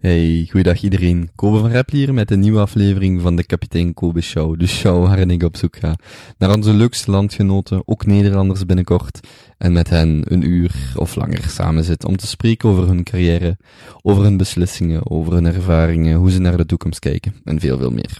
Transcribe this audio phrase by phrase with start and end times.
[0.00, 1.30] Hey, goeiedag iedereen.
[1.34, 4.58] Kobe van Rappel hier met een nieuwe aflevering van de Kapitein Kobe Show.
[4.58, 5.96] De show waarin ik op zoek ga
[6.38, 9.20] naar onze leukste landgenoten, ook Nederlanders binnenkort,
[9.58, 13.56] en met hen een uur of langer samen zit om te spreken over hun carrière,
[14.02, 17.90] over hun beslissingen, over hun ervaringen, hoe ze naar de toekomst kijken en veel veel
[17.90, 18.18] meer.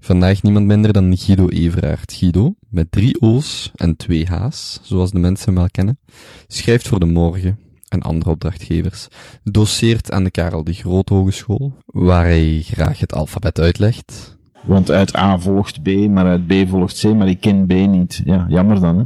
[0.00, 2.12] Vandaag niemand minder dan Guido Everaert.
[2.12, 5.98] Guido, met drie O's en twee H's, zoals de mensen hem wel kennen,
[6.46, 7.58] schrijft voor de morgen,
[7.90, 9.08] en andere opdrachtgevers,
[9.42, 14.38] doseert aan de Karel de Groot Hogeschool, waar hij graag het alfabet uitlegt.
[14.62, 18.22] Want uit A volgt B, maar uit B volgt C, maar ik ken B niet.
[18.24, 19.04] Ja, jammer dan, hè.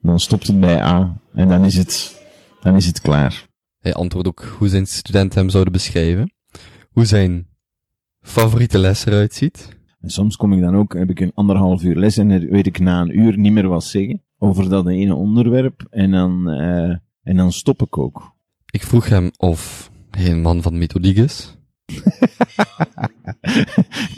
[0.00, 2.22] Dan stopt het bij A en dan is het,
[2.60, 3.46] dan is het klaar.
[3.78, 6.32] Hij antwoordt ook hoe zijn studenten hem zouden beschrijven,
[6.90, 7.46] hoe zijn
[8.20, 9.68] favoriete les eruit ziet.
[10.00, 12.66] En soms kom ik dan ook, heb ik een anderhalf uur les en dan weet
[12.66, 16.96] ik na een uur niet meer wat zeggen over dat ene onderwerp en dan, uh,
[17.26, 18.34] en dan stop ik ook.
[18.70, 21.56] Ik vroeg hem of hij een man van methodiek is.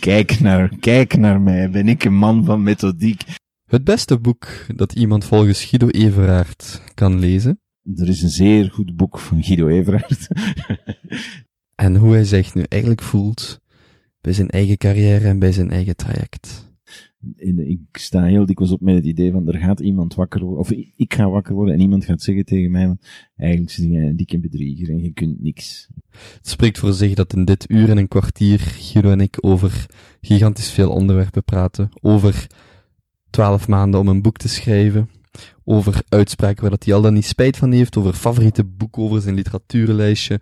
[0.00, 3.24] kijk naar, kijk naar mij, ben ik een man van methodiek.
[3.64, 7.60] Het beste boek dat iemand volgens Guido Everaert kan lezen.
[7.94, 10.28] Er is een zeer goed boek van Guido Everaert.
[11.84, 13.60] en hoe hij zich nu eigenlijk voelt
[14.20, 16.67] bij zijn eigen carrière en bij zijn eigen traject
[17.56, 20.70] ik sta heel dikwijls op met het idee van er gaat iemand wakker worden, of
[20.96, 22.96] ik ga wakker worden en iemand gaat zeggen tegen mij,
[23.36, 25.88] eigenlijk zit jij een dikke bedrieger en je kunt niks.
[26.10, 29.86] Het spreekt voor zich dat in dit uur en een kwartier Guido en ik over
[30.20, 32.46] gigantisch veel onderwerpen praten, over
[33.30, 35.10] twaalf maanden om een boek te schrijven,
[35.64, 39.20] over uitspraken waar dat hij al dan niet spijt van heeft, over favoriete boeken, over
[39.20, 40.40] zijn literaturenlijstje,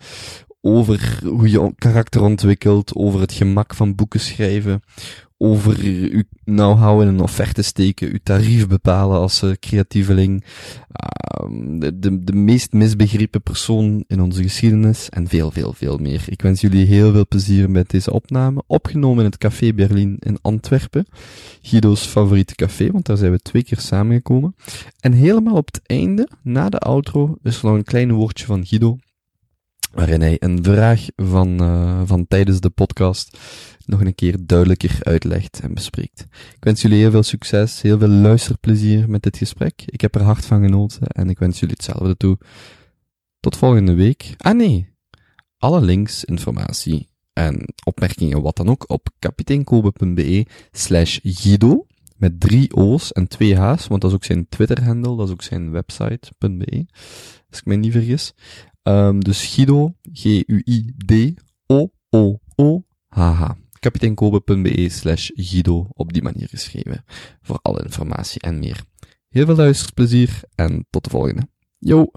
[0.60, 4.80] over hoe je karakter ontwikkelt, over het gemak van boeken schrijven,
[5.38, 12.24] over uw know-how in een offerte steken, uw tarief bepalen als uh, creatieveling, uh, de,
[12.24, 16.24] de, meest misbegrepen persoon in onze geschiedenis en veel, veel, veel meer.
[16.26, 20.38] Ik wens jullie heel veel plezier met deze opname, opgenomen in het Café Berlin in
[20.42, 21.06] Antwerpen,
[21.62, 24.54] Guido's favoriete café, want daar zijn we twee keer samengekomen.
[25.00, 28.66] En helemaal op het einde, na de outro, is er nog een klein woordje van
[28.66, 28.96] Guido,
[29.92, 33.38] waarin hij een vraag van, uh, van tijdens de podcast
[33.86, 36.20] nog een keer duidelijker uitlegt en bespreekt.
[36.30, 39.82] Ik wens jullie heel veel succes, heel veel luisterplezier met dit gesprek.
[39.86, 42.38] Ik heb er hard van genoten en ik wens jullie hetzelfde toe.
[43.40, 44.34] Tot volgende week.
[44.36, 44.88] Ah nee,
[45.58, 51.86] alle links, informatie en opmerkingen, wat dan ook, op kapiteinkobe.be slash Guido,
[52.16, 55.42] met drie O's en twee H's, want dat is ook zijn Twitter-handle, dat is ook
[55.42, 56.86] zijn website.be,
[57.50, 58.34] als ik me niet vergis.
[58.82, 60.84] Um, dus Guido, G-U-I-D-O-O-O-H-H
[63.86, 67.04] kapiteinkobe.be slash Guido op die manier geschreven.
[67.42, 68.84] Voor alle informatie en meer.
[69.28, 71.48] Heel veel luisterplezier en tot de volgende.
[71.78, 72.10] Yo!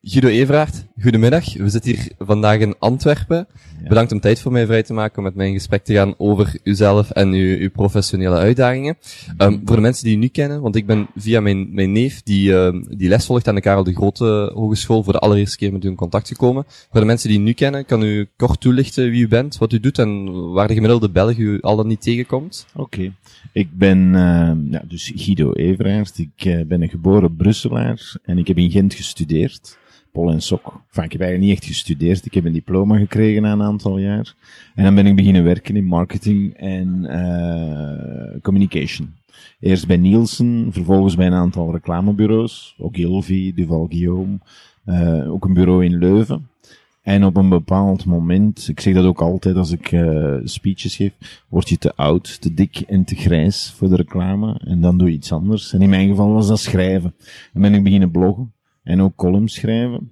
[0.00, 1.54] Guido Everaert, goedemiddag.
[1.54, 3.46] We zitten hier vandaag in Antwerpen.
[3.88, 6.14] Bedankt om tijd voor mij vrij te maken om met mij in gesprek te gaan
[6.18, 8.96] over uzelf en uw, uw professionele uitdagingen.
[9.38, 12.22] Um, voor de mensen die u nu kennen, want ik ben via mijn, mijn neef
[12.22, 15.72] die, uh, die les volgt aan de Karel de Grote Hogeschool voor de allereerste keer
[15.72, 16.64] met u in contact gekomen.
[16.66, 19.72] Voor de mensen die u nu kennen, kan u kort toelichten wie u bent, wat
[19.72, 22.66] u doet en waar de gemiddelde Belg u al dan niet tegenkomt?
[22.74, 23.12] Oké.
[23.52, 26.18] Ik ben uh, ja, dus Guido Everaert.
[26.18, 29.78] Ik uh, ben een geboren Brusselaar en ik heb in Gent gestudeerd
[30.16, 30.64] pol en sok.
[30.86, 32.26] Enfin, ik heb eigenlijk niet echt gestudeerd.
[32.26, 34.34] Ik heb een diploma gekregen na een aantal jaar.
[34.74, 39.14] En dan ben ik beginnen werken in marketing en uh, communication.
[39.60, 42.74] Eerst bij Nielsen, vervolgens bij een aantal reclamebureaus.
[42.78, 44.38] Ook Gilvy, Duval Guillaume.
[44.86, 46.48] Uh, ook een bureau in Leuven.
[47.02, 51.44] En op een bepaald moment, ik zeg dat ook altijd als ik uh, speeches geef,
[51.48, 54.60] word je te oud, te dik en te grijs voor de reclame.
[54.64, 55.72] En dan doe je iets anders.
[55.72, 57.14] En in mijn geval was dat schrijven.
[57.52, 58.54] En ben ik beginnen bloggen
[58.86, 60.10] en ook columns schrijven.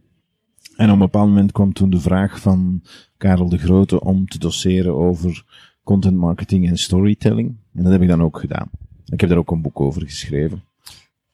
[0.77, 2.83] En op een bepaald moment kwam toen de vraag van
[3.17, 5.45] Karel de Grote om te doseren over
[5.83, 7.57] content marketing en storytelling.
[7.75, 8.71] En dat heb ik dan ook gedaan.
[9.07, 10.63] Ik heb daar ook een boek over geschreven.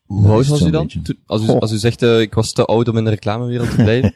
[0.03, 0.91] Hoe oud was u dan?
[1.27, 3.77] als, u, als u zegt, uh, ik was te oud om in de reclamewereld te
[3.77, 4.15] blijven.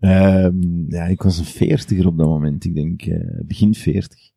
[0.00, 2.64] um, ja, ik was een veertiger op dat moment.
[2.64, 4.30] Ik denk uh, begin veertig.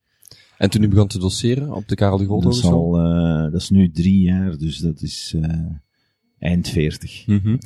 [0.57, 3.51] En toen u begon te doseren op de Karel de Grote dat is, al, uh,
[3.51, 5.35] dat is nu drie jaar, dus dat is
[6.39, 7.27] eind 40.
[7.27, 7.59] Mm -hmm.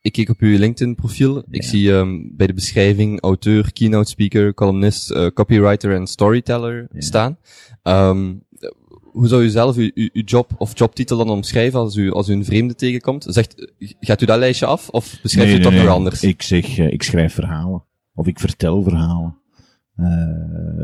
[0.00, 1.44] Ik keek op uw LinkedIn-profiel.
[1.50, 7.00] Ik zie um, bij de beschrijving auteur, keynote speaker, columnist, uh, copywriter en storyteller ja.
[7.00, 7.38] staan.
[7.82, 8.44] Um,
[9.16, 12.32] hoe zou u zelf uw, uw, job of jobtitel dan omschrijven als u, als u
[12.32, 13.26] een vreemde tegenkomt?
[13.28, 16.22] Zegt, gaat u dat lijstje af of beschrijft nee, u het nee, toch nog anders?
[16.22, 17.84] Ik zeg, uh, ik schrijf verhalen.
[18.14, 19.38] Of ik vertel verhalen.
[19.96, 20.06] Uh,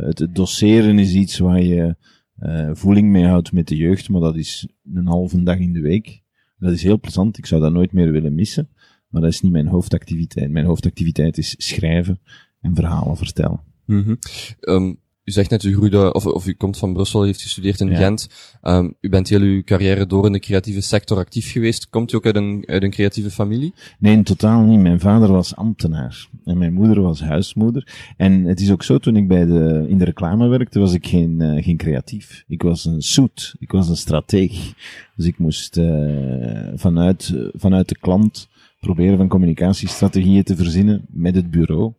[0.07, 1.97] het, het doseren is iets waar je
[2.41, 5.81] uh, voeling mee houdt met de jeugd, maar dat is een halve dag in de
[5.81, 6.22] week.
[6.63, 7.39] Dat is heel plezant.
[7.39, 8.69] Ik zou dat nooit meer willen missen.
[9.09, 10.51] Maar dat is niet mijn hoofdactiviteit.
[10.51, 12.21] Mijn hoofdactiviteit is schrijven
[12.61, 13.61] en verhalen vertellen.
[13.85, 14.15] Mhm.
[14.61, 17.91] Um, u zegt net, u groeide, of, of u komt van Brussel, heeft gestudeerd in
[17.91, 17.97] Ja.
[17.97, 18.29] Gent.
[18.63, 21.89] Um, u bent heel uw carrière door in de creatieve sector actief geweest.
[21.89, 23.75] Komt u ook uit een, uit een creatieve familie?
[23.99, 24.81] Nee, in totaal niet.
[24.81, 28.15] Mijn vader was ambtenaar en mijn moeder was huismoeder.
[28.17, 31.07] En het is ook zo, toen ik bij de, in de reclame werkte, was ik
[31.07, 32.45] geen, eh, geen creatief.
[32.49, 33.55] Ik was een soet.
[33.59, 34.73] Ik was een strateeg.
[35.17, 38.49] Dus ik moest eh, vanuit, vanuit de klant
[38.81, 41.93] proberen van communicatiestrategieën te verzinnen met het bureau.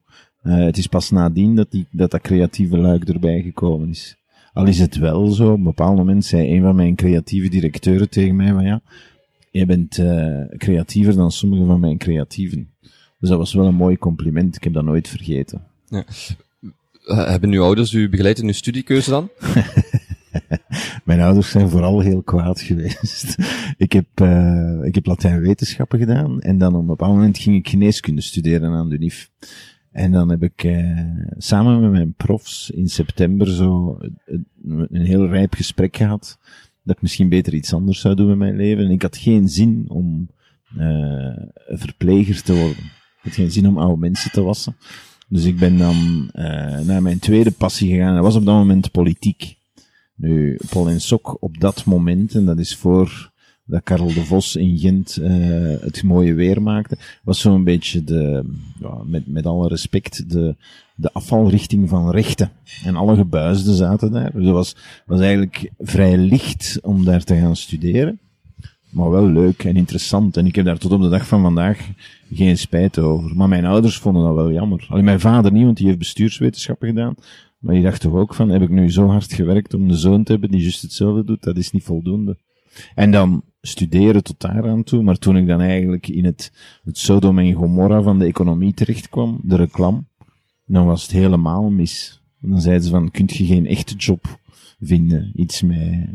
[0.43, 4.15] Eh, het is pas nadien dat, die, dat dat creatieve luik erbij gekomen is.
[4.53, 8.09] Al is het wel zo, op een bepaald moment zei een van mijn creatieve directeuren
[8.09, 8.81] tegen mij van ja,
[9.51, 12.69] jij bent eh, creatiever dan sommige van mijn creatieven.
[13.19, 15.61] Dus dat was wel een mooi compliment, ik heb dat nooit vergeten.
[15.89, 19.29] Uh, hebben uw ouders u begeleid in uw studiekeuze dan?
[21.03, 23.35] Mijn ouders zijn vooral heel kwaad geweest.
[23.77, 27.69] ik, heb, uh, ik heb Latijn-wetenschappen gedaan en dan op een bepaald moment ging ik
[27.69, 29.29] geneeskunde studeren aan de UNIF.
[29.93, 30.99] En dan heb ik uh,
[31.37, 33.97] samen met mijn profs in september zo
[34.63, 36.37] een heel rijp gesprek gehad.
[36.83, 38.85] Dat ik misschien beter iets anders zou doen met mijn leven.
[38.85, 40.29] En ik had geen zin om
[40.77, 41.37] uh,
[41.67, 42.83] verpleger te worden.
[42.83, 44.75] Ik had geen zin om oude mensen te wassen.
[45.27, 45.95] Dus ik ben dan
[46.33, 48.15] uh, naar mijn tweede passie gegaan.
[48.15, 49.57] Dat was op dat moment politiek.
[50.15, 53.31] Nu, Paul en Sok op dat moment, en dat is voor
[53.65, 55.27] dat Karel de Vos in Gent uh,
[55.81, 58.45] het mooie weer maakte, was zo'n beetje de,
[58.79, 60.55] ja, met, met alle respect, de,
[60.95, 62.51] de afvalrichting van rechten.
[62.83, 64.31] En alle gebuisden zaten daar.
[64.31, 64.75] Dus dat was,
[65.05, 68.19] was eigenlijk vrij licht om daar te gaan studeren.
[68.89, 70.37] Maar wel leuk en interessant.
[70.37, 71.89] En ik heb daar tot op de dag van vandaag
[72.33, 73.35] geen spijt over.
[73.35, 74.85] Maar mijn ouders vonden dat wel jammer.
[74.89, 77.15] Alleen mijn vader niet, want die heeft bestuurswetenschappen gedaan.
[77.59, 80.23] Maar die dacht toch ook van, heb ik nu zo hard gewerkt om een zoon
[80.23, 81.43] te hebben die juist hetzelfde doet?
[81.43, 82.37] Dat is niet voldoende.
[82.95, 85.03] En dan studeren tot daaraan toe.
[85.03, 86.51] Maar toen ik dan eigenlijk in het,
[86.83, 90.03] het Sodom en Gomorra van de economie terecht kwam, de reclame,
[90.65, 92.21] dan was het helemaal mis.
[92.39, 94.41] Dan zeiden ze van, kunt je geen echte job
[94.83, 95.31] vinden?
[95.35, 95.63] Iets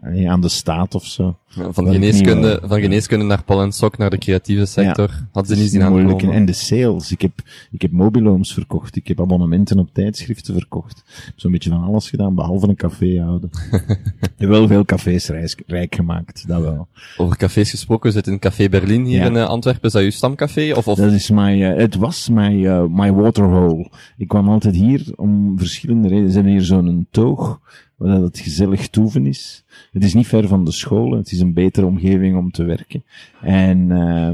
[0.01, 1.39] allee, aan de staat of zo.
[1.49, 5.57] Ja, van, geneeskunde, van geneeskunde naar Paul en Sok, naar de creatieve sector, ja, hadden
[5.57, 6.33] ze niet zien aankomen.
[6.33, 7.13] En de sales.
[7.13, 7.33] Ik heb,
[7.71, 8.97] ik heb mobilooms verkocht.
[8.97, 11.05] Ik heb abonnementen op tijdschriften verkocht.
[11.37, 13.51] Zo'n beetje van alles gedaan, behalve een café houden.
[14.21, 16.89] ik heb wel veel cafés rijk, rijk gemaakt, dat wel.
[17.17, 19.27] Over cafés gesproken, zit in Café Berlin hier ja.
[19.27, 19.83] in uh, Antwerpen.
[19.83, 20.73] Is dat uw stamcafé?
[20.75, 20.99] Of, of?
[20.99, 23.91] Dat is mijn, uh, het was mijn, uh, my waterhole.
[24.17, 26.31] Ik kwam altijd hier om verschillende redenen.
[26.31, 27.61] Ze hebben hier zo'n toog,
[27.99, 29.65] waar het gezellig toeven is.
[29.93, 31.19] Het is niet ver van de scholen.
[31.19, 33.05] Het is een betere omgeving om te werken.
[33.41, 34.31] En uh,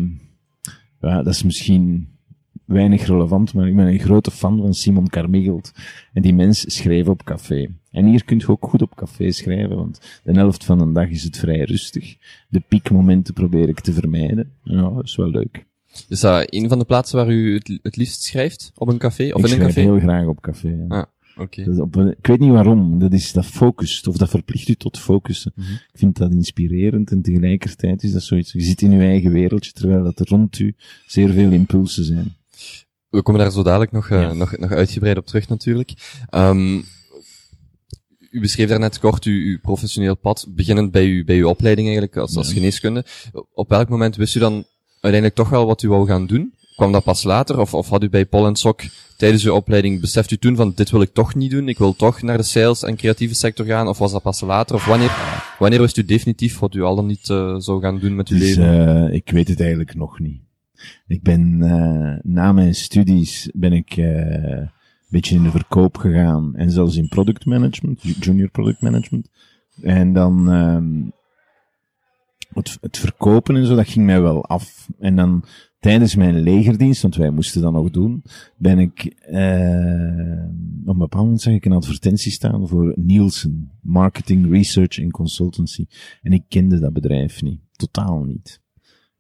[1.01, 2.09] ja, dat is misschien
[2.65, 5.73] weinig relevant, maar ik ben een grote fan van Simon Carmiggelt.
[6.13, 7.69] En die mens schreef op café.
[7.91, 11.09] En hier kun je ook goed op café schrijven, want de helft van de dag
[11.09, 12.17] is het vrij rustig.
[12.49, 14.53] De piekmomenten probeer ik te vermijden.
[14.63, 15.67] Ja, dat is wel leuk.
[16.09, 18.73] Is dat een van de plaatsen waar u het, het liefst schrijft?
[18.75, 19.25] Op een café?
[19.25, 19.81] Of ik in een schrijf café?
[19.81, 20.69] heel graag op café.
[20.89, 20.97] Ja.
[20.97, 21.05] Ah.
[21.37, 21.65] Okay.
[21.65, 25.53] Een, ik weet niet waarom, dat is, dat focust, of dat verplicht u tot focussen.
[25.55, 25.75] Mm -hmm.
[25.75, 29.73] Ik vind dat inspirerend en tegelijkertijd is dat zoiets, je zit in uw eigen wereldje,
[29.73, 30.75] terwijl dat er rond u
[31.07, 32.35] zeer veel impulsen zijn.
[33.09, 34.33] We komen daar zo dadelijk nog, uh, ja.
[34.33, 35.93] nog, nog uitgebreid op terug natuurlijk.
[36.31, 36.85] Um,
[38.31, 42.17] u beschreef daarnet kort uw, uw professioneel pad, beginnend bij uw, bij uw opleiding eigenlijk,
[42.17, 42.55] als, als ja.
[42.55, 43.05] geneeskunde.
[43.53, 44.53] Op welk moment wist u dan
[45.01, 46.55] uiteindelijk toch wel wat u wou gaan doen?
[46.77, 47.59] Kwam dat pas later?
[47.61, 48.81] Of, of had u bij en Sok
[49.17, 51.97] tijdens uw opleiding, beseft u toen van dit wil ik toch niet doen, ik wil
[51.97, 53.89] toch naar de sales en creatieve sector gaan?
[53.89, 54.75] Of was dat pas later?
[54.75, 55.11] Of wanneer,
[55.59, 58.39] wanneer wist u definitief wat u al dan niet uh, zou gaan doen met uw
[58.39, 59.09] dus, leven?
[59.09, 60.43] Uh, ik weet het eigenlijk nog niet.
[61.07, 64.71] Ik ben, uh, na mijn studies ben ik een
[65.09, 69.29] beetje in de verkoop gegaan en zelfs in product management, junior product management.
[69.83, 70.47] En dan,
[72.55, 74.89] het, het verkopen en zo, dat ging mij wel af.
[74.99, 75.45] En dan,
[75.85, 78.23] tijdens mijn legerdienst, want wij moesten dat nog doen,
[78.57, 80.45] ben ik, uh,
[80.83, 85.87] op een bepaald moment zag ik een advertentie staan voor Nielsen, Marketing, Research en Consultancy.
[86.23, 87.61] En ik kende dat bedrijf niet.
[87.73, 88.61] Totaal niet.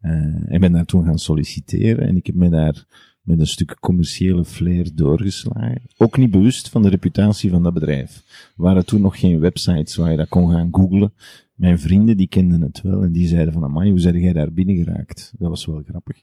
[0.02, 2.86] Uh, ik ben daar toen gaan solliciteren en ik heb me daar
[3.22, 5.82] met een stuk commerciële flair doorgeslagen.
[5.96, 8.22] Ook niet bewust van de reputatie van dat bedrijf.
[8.56, 11.12] Er waren toen nog geen websites waar je dat kon gaan googlen.
[11.54, 14.52] Mijn vrienden, die kenden het wel en die zeiden van, amai, hoe zijn jij daar
[14.52, 15.32] binnen geraakt?
[15.38, 16.22] Dat was wel grappig.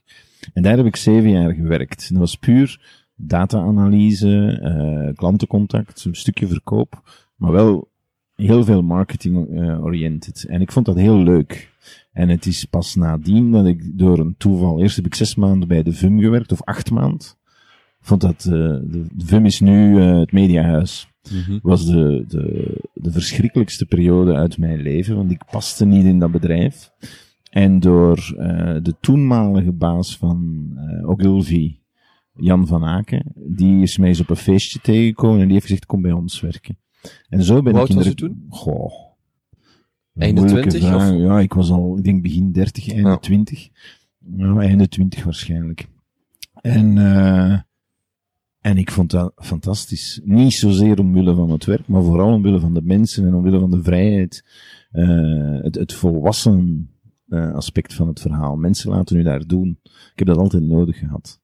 [0.52, 2.08] En daar heb ik zeven jaar gewerkt.
[2.10, 7.02] Dat was puur data-analyse, uh, klantencontact, een stukje verkoop,
[7.36, 7.90] maar wel
[8.34, 10.44] heel veel marketing-oriented.
[10.44, 11.70] en ik vond dat heel leuk.
[12.12, 15.68] En het is pas nadien dat ik door een toeval, eerst heb ik zes maanden
[15.68, 17.26] bij de VUM gewerkt, of acht maanden.
[18.02, 21.06] Vond dat, uh, de, de VUM is nu uh, het mediahuis.
[21.30, 21.58] Mm -hmm.
[21.62, 26.30] was de, de, de verschrikkelijkste periode uit mijn leven, want ik paste niet in dat
[26.30, 26.90] bedrijf.
[27.50, 30.70] En door uh, de toenmalige baas van
[31.04, 31.76] Ogilvy,
[32.34, 35.86] Jan van Aken, die is mij eens op een feestje tegengekomen en die heeft gezegd,
[35.86, 36.78] kom bij ons werken.
[37.28, 38.46] En zo ben Hoe ik oud in was u toen?
[38.48, 38.92] Goh.
[40.14, 41.10] Einde Moeilijke 20 vraag.
[41.10, 41.18] of?
[41.18, 43.16] Ja, ik was al, ik denk begin 30, einde Ja.
[43.16, 43.68] 20.
[44.36, 45.88] Ja, einde 20 waarschijnlijk.
[46.60, 47.58] En, eh
[48.62, 50.20] en ik vond dat fantastisch.
[50.24, 53.70] Niet zozeer omwille van het werk, maar vooral omwille van de mensen en omwille van
[53.70, 54.44] de vrijheid.
[54.90, 56.90] eh het, het volwassen
[57.28, 58.56] eh, aspect van het verhaal.
[58.56, 59.78] Mensen laten u daar doen.
[59.82, 61.40] Ik heb dat altijd nodig gehad.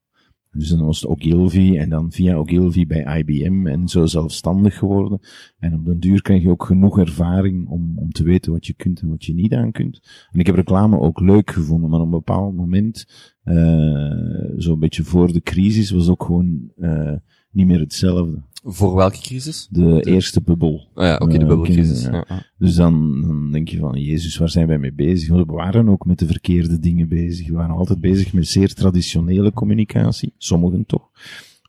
[0.53, 5.21] Dus dan was het Ogilvy en dan via Ogilvy bij IBM en zo zelfstandig geworden.
[5.59, 8.75] En op den duur krijg je ook genoeg ervaring om, om te weten wat je
[8.75, 10.01] kunt en wat je niet aan kunt.
[10.31, 13.07] En ik heb reclame ook leuk gevonden, maar op een bepaald moment,
[13.43, 14.27] eh
[14.57, 17.17] zo'n beetje voor de crisis, was ook gewoon eh
[17.51, 18.43] niet meer hetzelfde.
[18.65, 19.69] Voor welke crisis?
[19.71, 20.89] De eerste bubbel.
[20.95, 22.07] Ah ja, oké, de Eh, bubbelcrisis.
[22.07, 22.25] oké, Ja.
[22.29, 22.43] Ja.
[22.59, 25.29] Dus dan, dan denk je van, Jezus, waar zijn wij mee bezig?
[25.29, 27.47] Want we waren ook met de verkeerde dingen bezig.
[27.49, 30.33] We waren altijd bezig met zeer traditionele communicatie.
[30.39, 31.11] Sommigen toch.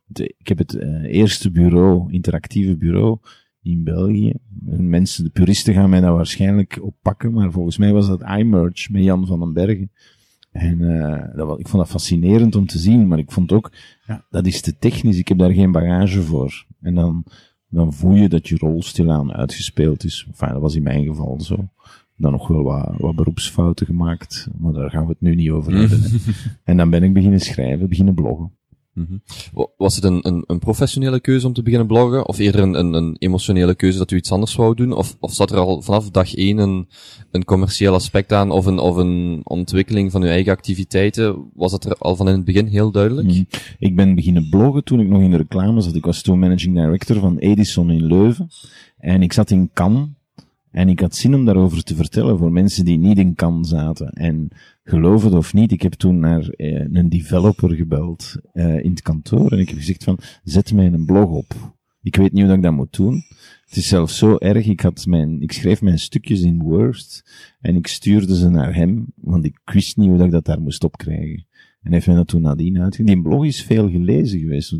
[0.05, 3.17] De- ik heb het eh, eerste bureau, interactieve bureau
[3.61, 4.33] in België.
[4.67, 8.21] En mensen, de puristen gaan mij daar waarschijnlijk op pakken, maar volgens mij was dat
[8.37, 9.91] iMerge met Jan van den Bergen.
[10.51, 13.71] En eh dat, wa- ik vond dat fascinerend om te zien, maar ik vond ook,
[14.07, 16.65] ja, dat is te technisch, ik heb daar geen bagage voor.
[16.81, 17.23] En dan,
[17.69, 20.25] dan voel je dat je rol stilaan uitgespeeld is.
[20.27, 21.69] Enfin, dat was in mijn geval zo.
[22.15, 25.73] Dan nog wel wat, wat beroepsfouten gemaakt, maar daar gaan we het nu niet over
[25.75, 25.99] hebben.
[26.63, 28.51] En dan ben ik beginnen schrijven, beginnen bloggen.
[28.99, 29.17] Mhm.
[29.53, 32.27] Wa- Was het een, een, een professionele keuze om te beginnen bloggen?
[32.27, 34.91] Of eerder een, een, een emotionele keuze dat u iets anders wou doen?
[34.93, 36.87] Of, of zat er al vanaf dag één een,
[37.31, 38.51] een commercieel aspect aan?
[38.51, 41.49] Of een, of een ontwikkeling van uw eigen activiteiten?
[41.53, 43.27] Was dat er al van in het begin heel duidelijk?
[43.27, 43.43] Mhm.
[43.79, 45.95] Ik ben beginnen bloggen toen ik nog in de reclame zat.
[45.95, 48.47] Ik was toen managing director van Edison in Leuven.
[48.97, 50.07] En ik zat in Cannes.
[50.71, 54.09] En ik had zin om daarover te vertellen voor mensen die niet in Cannes zaten.
[54.09, 54.47] En
[54.83, 59.01] geloof het of niet, ik heb toen naar eh, een developer gebeld eh, in het
[59.01, 59.51] kantoor.
[59.51, 61.77] En ik heb gezegd van, zet mij een blog op.
[62.01, 63.23] Ik weet niet hoe ik dat moet doen.
[63.65, 67.23] Het is zelfs zo erg, ik, had mijn, ik schreef mijn stukjes in Word.
[67.59, 70.83] En ik stuurde ze naar hem, want ik wist niet hoe ik dat daar moest
[70.83, 71.47] opkrijgen.
[71.81, 73.13] En heeft mij dat toen nadien uitgegeven.
[73.13, 74.75] Die blog is veel gelezen geweest.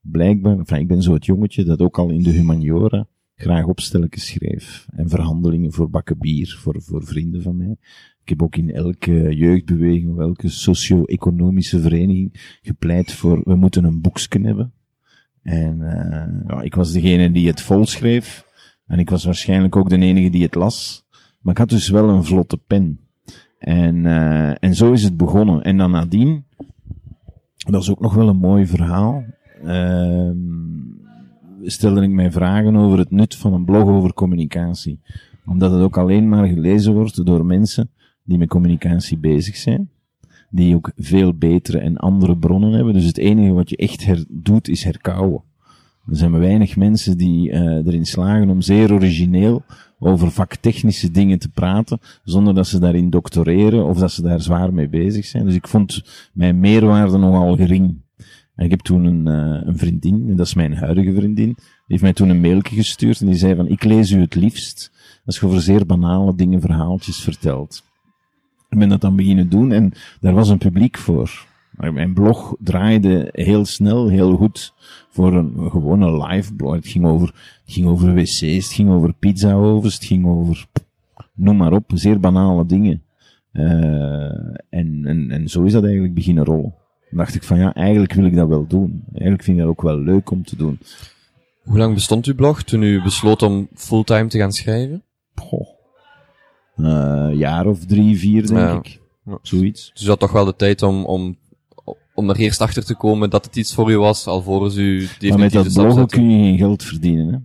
[0.00, 3.06] Blijkbaar, ik ben zo het jongetje dat ook al in de humaniora
[3.36, 4.86] graag opstelletjes schreef.
[4.90, 7.76] En verhandelingen voor bakken bier, voor, voor vrienden van mij.
[8.22, 14.00] Ik heb ook in elke jeugdbeweging of elke socio-economische vereniging gepleit voor, we moeten een
[14.00, 14.72] boeksken hebben.
[15.42, 18.46] En uh, ja, ik was degene die het volschreef.
[18.86, 21.06] En ik was waarschijnlijk ook de enige die het las.
[21.40, 23.00] Maar ik had dus wel een vlotte pen.
[23.58, 25.62] En, uh, en zo is het begonnen.
[25.62, 26.44] En dan nadien,
[27.70, 29.24] dat is ook nog wel een mooi verhaal,
[29.64, 30.30] uh,
[31.64, 35.00] stelde ik mij vragen over het nut van een blog over communicatie.
[35.46, 37.90] Omdat het ook alleen maar gelezen wordt door mensen
[38.24, 39.90] die met communicatie bezig zijn.
[40.50, 42.92] Die ook veel betere en andere bronnen hebben.
[42.92, 45.42] Dus het enige wat je echt her doet, is herkauwen.
[46.08, 49.62] Er zijn maar weinig mensen die uh, erin slagen om zeer origineel
[49.98, 54.74] over vaktechnische dingen te praten, zonder dat ze daarin doctoreren of dat ze daar zwaar
[54.74, 55.44] mee bezig zijn.
[55.44, 56.02] Dus ik vond
[56.32, 58.02] mijn meerwaarde nogal gering.
[58.54, 61.84] En ik heb toen een, uh, een vriendin, en dat is mijn huidige vriendin, die
[61.86, 64.92] heeft mij toen een mailtje gestuurd en die zei van, ik lees u het liefst
[65.24, 67.84] als je over zeer banale dingen verhaaltjes vertelt.
[68.68, 71.46] Ik ben dat dan beginnen doen en daar was een publiek voor.
[71.76, 74.74] Mijn blog draaide heel snel, heel goed
[75.08, 76.74] voor een gewone live blog.
[76.74, 77.26] Het ging over,
[77.64, 80.66] het ging over wc's, het ging over pizzaovens, het ging over,
[81.34, 83.02] noem maar op, zeer banale dingen.
[83.52, 84.24] Uh,
[84.68, 86.74] en, en, en zo is dat eigenlijk beginnen rollen.
[87.14, 89.04] Dacht ik van ja, eigenlijk wil ik dat wel doen.
[89.12, 90.78] Eigenlijk vind ik dat ook wel leuk om te doen.
[91.62, 95.02] Hoe lang bestond uw blog toen u besloot om fulltime te gaan schrijven?
[95.34, 95.68] Goh.
[96.76, 98.72] Uh, jaar of drie, vier denk Ja.
[98.78, 99.00] ik.
[99.42, 99.90] Zoiets.
[99.94, 101.36] Dus u had toch wel de tijd om, om,
[102.14, 105.30] om er eerst achter te komen dat het iets voor u was, alvorens u definitief
[105.30, 106.16] Maar met dat bloggen zette.
[106.16, 107.26] kun je geen geld verdienen.
[107.26, 107.30] Hè?
[107.32, 107.42] Maar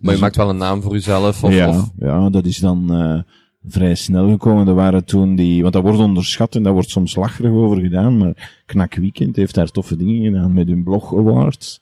[0.00, 2.86] Dus- u maakt wel een naam voor uzelf, of, ja, of ja, dat is dan
[3.02, 3.20] uh,
[3.68, 4.68] vrij snel gekomen.
[4.68, 8.18] Er waren toen die, want dat wordt onderschat en daar wordt soms lacherig over gedaan,
[8.18, 11.80] maar Knak Weekend heeft daar toffe dingen gedaan met hun blog awards.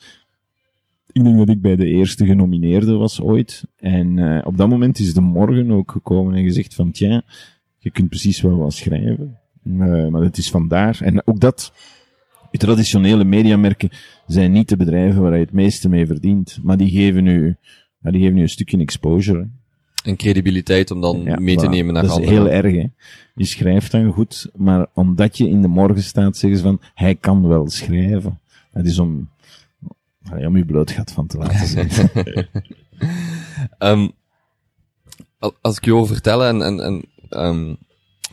[1.12, 3.64] Ik denk dat ik bij de eerste genomineerde was ooit.
[3.76, 7.22] En uh, op dat moment is de morgen ook gekomen en gezegd van, tja,
[7.78, 9.38] je kunt precies wel wat schrijven.
[9.64, 10.98] Uh, maar het is vandaar.
[11.00, 11.72] En ook dat,
[12.50, 13.90] de traditionele mediamerken
[14.26, 16.58] zijn niet de bedrijven waar je het meeste mee verdient.
[16.62, 17.56] Maar die geven u,
[18.00, 19.48] ja, die geven u een stukje exposure.
[20.06, 22.38] Een credibiliteit om dan Ja, mee te nemen naar Dat is anderen.
[22.38, 22.86] heel erg, hè.
[23.34, 27.14] Je schrijft dan goed, maar omdat je in de morgen staat, zeggen ze van, hij
[27.14, 28.40] kan wel schrijven.
[28.72, 29.28] Dat is om,
[30.30, 31.88] allee, om je blootgat van te laten zien.
[33.78, 34.08] Ehm,
[35.38, 37.74] al- als ik je wil vertellen, en, en, en ehm,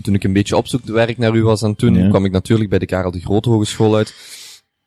[0.01, 2.09] toen ik een beetje opzoekwerk naar u was aan toen, Ja.
[2.09, 4.13] kwam ik natuurlijk bij de Karel de Grote Hogeschool uit.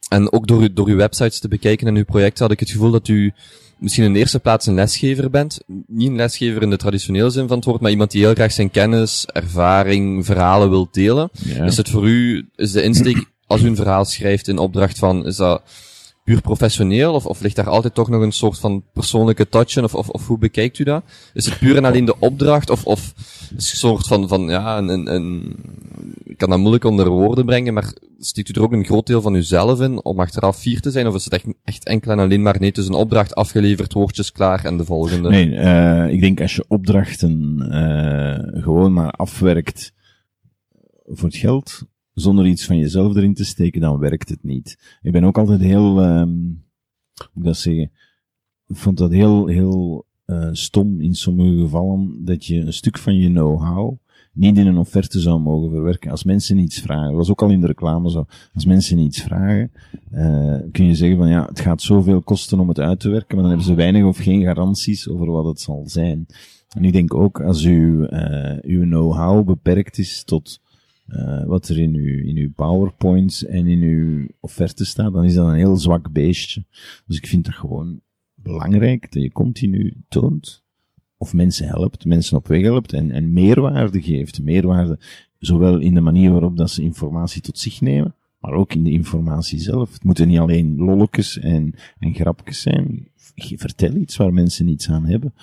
[0.08, 2.90] en ook door, door uw websites te bekijken en uw projecten had ik het gevoel
[2.90, 3.32] dat u
[3.78, 5.61] misschien in de eerste plaats een lesgever bent.
[5.87, 8.52] Niet een lesgever in de traditionele zin van het woord, maar iemand die heel graag
[8.52, 11.31] zijn kennis, ervaring, verhalen wil delen.
[11.33, 11.64] Ja.
[11.64, 15.26] Is het voor u, is de insteek, als u een verhaal schrijft in opdracht van,
[15.26, 15.62] is dat
[16.25, 19.85] puur professioneel, of, of ligt daar altijd toch nog een soort van persoonlijke touch in,
[19.85, 21.04] of, of, of hoe bekijkt u dat?
[21.35, 24.49] Is het puur en alleen de opdracht, of, of is het een soort van, van
[24.49, 25.57] ja, een, een, een,
[26.25, 29.21] ik kan dat moeilijk onder woorden brengen, maar stikt u er ook een groot deel
[29.21, 32.19] van uzelf in, om achteraf fier te zijn, of is het echt, echt enkel en
[32.19, 35.28] alleen maar, nee, het is een opdracht afgeleverd, woordjes klaar, en de volgende?
[35.28, 39.93] Nee, eh, ik denk als je opdrachten eh, gewoon maar afwerkt
[41.04, 41.83] voor het geld,
[42.14, 44.99] zonder iets van jezelf erin te steken, dan werkt het niet.
[45.02, 46.28] Ik ben ook altijd heel, ehm
[47.14, 47.90] hoe moet ik dat zeggen,
[48.66, 53.16] ik vond dat heel, heel eh, stom in sommige gevallen, dat je een stuk van
[53.16, 53.97] je know-how
[54.33, 56.11] niet in een offerte zou mogen verwerken.
[56.11, 59.23] Als mensen iets vragen, dat was ook al in de reclame zo, als mensen iets
[59.23, 59.73] vragen,
[60.11, 63.35] eh, kun je zeggen van ja, het gaat zoveel kosten om het uit te werken,
[63.35, 66.26] maar dan hebben ze weinig of geen garanties over wat het zal zijn.
[66.68, 70.61] En ik denk ook als uw, eh, uw know-how beperkt is tot
[71.06, 75.34] eh, wat er in uw, in uw PowerPoints en in uw offerte staat, dan is
[75.34, 76.64] dat een heel zwak beestje.
[77.06, 78.00] Dus ik vind dat gewoon
[78.34, 80.64] belangrijk dat je continu toont
[81.16, 84.42] of mensen helpt, mensen op weg helpt en, en meerwaarde geeft.
[84.42, 84.99] Meerwaarde
[85.38, 88.90] zowel in de manier waarop dat ze informatie tot zich nemen, maar ook in de
[88.90, 89.92] informatie zelf.
[89.92, 93.08] Het moeten niet alleen lolletjes en, en grapjes zijn.
[93.34, 95.34] Vertel iets waar mensen iets aan hebben.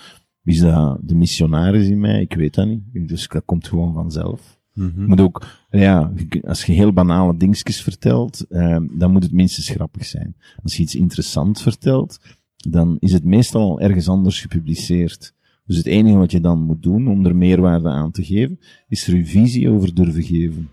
[0.44, 2.20] Is dat de missionaris in mij?
[2.20, 3.08] Ik weet dat niet.
[3.08, 4.60] Dus dat komt gewoon vanzelf.
[4.74, 6.12] Je moet ook, ja,
[6.44, 10.36] als je heel banale dingetjes vertelt, eh, dan moet het minstens grappig zijn.
[10.62, 12.20] Als je iets interessant vertelt,
[12.56, 15.34] dan is het meestal al ergens anders gepubliceerd.
[15.66, 19.06] Dus het enige wat je dan moet doen om er meerwaarde aan te geven, is
[19.06, 20.68] er uw visie over durven geven.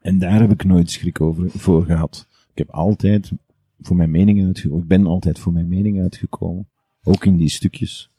[0.00, 2.26] En daar heb ik nooit schrik over, voor gehad.
[2.52, 3.32] Ik heb altijd
[3.80, 4.82] voor mijn mening uitgekomen.
[4.82, 6.68] Ik ben altijd voor mijn mening uitgekomen.
[7.02, 8.10] Ook in die stukjes.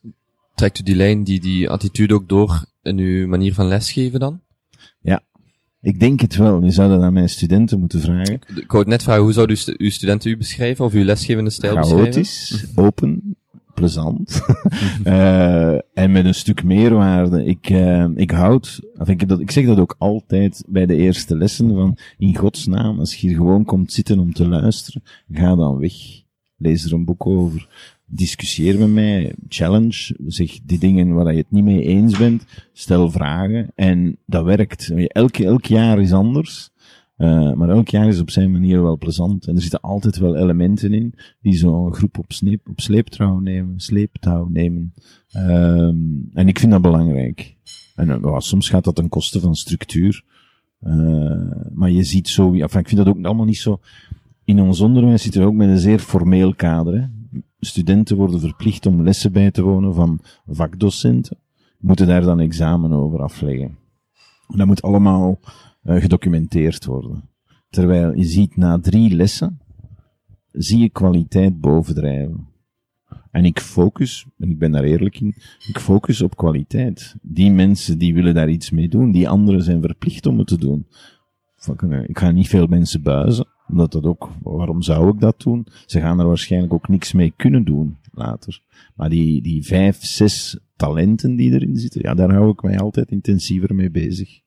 [0.55, 4.41] Trekt u die lijn, die, die attitude ook door in uw manier van lesgeven dan?
[5.81, 6.63] Ik denk het wel.
[6.63, 8.33] Je zou dat aan mijn studenten moeten vragen.
[8.55, 11.03] Ik wou het net vragen, hoe zouden uw, stu- uw studenten u beschrijven, of uw
[11.03, 12.11] lesgevende stijl beschrijven?
[12.11, 13.35] chaotisch, open,
[13.73, 14.41] plezant.
[15.03, 17.45] Eh, en met een stuk meerwaarde.
[17.45, 21.37] Ik, eh, ik houd, of ik, dat, ik zeg dat ook altijd bij de eerste
[21.37, 25.77] lessen van, in godsnaam, als je hier gewoon komt zitten om te luisteren, ga dan
[25.77, 25.93] weg.
[26.57, 27.67] Lees er een boek over.
[28.11, 33.11] Discussieer met mij, challenge, zeg die dingen waar je het niet mee eens bent, stel
[33.11, 34.91] vragen en dat werkt.
[35.07, 36.69] Elk, elk jaar is anders.
[37.19, 39.47] Eh, maar elk jaar is op zijn manier wel plezant.
[39.47, 43.79] En er zitten altijd wel elementen in die zo'n groep op, sneep, op sleeptouw nemen,
[43.79, 44.93] sleeptouw nemen.
[45.31, 45.97] Ehm,
[46.33, 47.55] en ik vind dat belangrijk.
[47.95, 50.23] En eh, soms gaat dat ten koste van structuur.
[50.79, 50.91] Eh,
[51.73, 53.79] maar je ziet zo, enfin, ik vind dat ook allemaal niet zo.
[54.43, 56.93] In ons onderwijs zitten we ook met een zeer formeel kader.
[56.93, 57.07] Hè.
[57.59, 61.37] Studenten worden verplicht om lessen bij te wonen van vakdocenten.
[61.79, 63.77] Moeten daar dan examen over afleggen.
[64.47, 65.39] Dat moet allemaal
[65.81, 67.29] eh, gedocumenteerd worden.
[67.69, 69.59] Terwijl je ziet na drie lessen,
[70.51, 72.47] zie je kwaliteit bovendrijven.
[73.31, 75.35] En ik focus, en ik ben daar eerlijk in,
[75.67, 77.15] ik focus op kwaliteit.
[77.21, 80.57] Die mensen die willen daar iets mee doen, die anderen zijn verplicht om het te
[80.57, 80.87] doen.
[82.05, 85.67] Ik ga niet veel mensen buizen, omdat dat ook, waarom zou ik dat doen?
[85.85, 88.61] Ze gaan er waarschijnlijk ook niks mee kunnen doen later.
[88.95, 93.11] Maar die, die vijf, zes talenten die erin zitten, ja, daar hou ik mij altijd
[93.11, 94.41] intensiever mee bezig.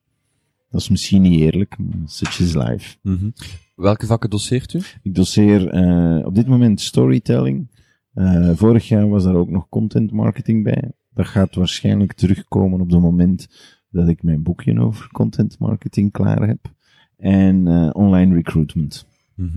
[0.70, 2.96] Dat is misschien niet eerlijk, maar such is life.
[3.02, 3.30] Mhm.
[3.74, 4.80] Welke vakken doseert u?
[5.02, 7.70] Ik doseer eh, op dit moment storytelling.
[8.14, 10.92] Eh, vorig jaar was daar ook nog content marketing bij.
[11.14, 13.48] Dat gaat waarschijnlijk terugkomen op het moment
[13.90, 16.72] dat ik mijn boekje over content marketing klaar heb.
[17.16, 19.06] En eh, online recruitment.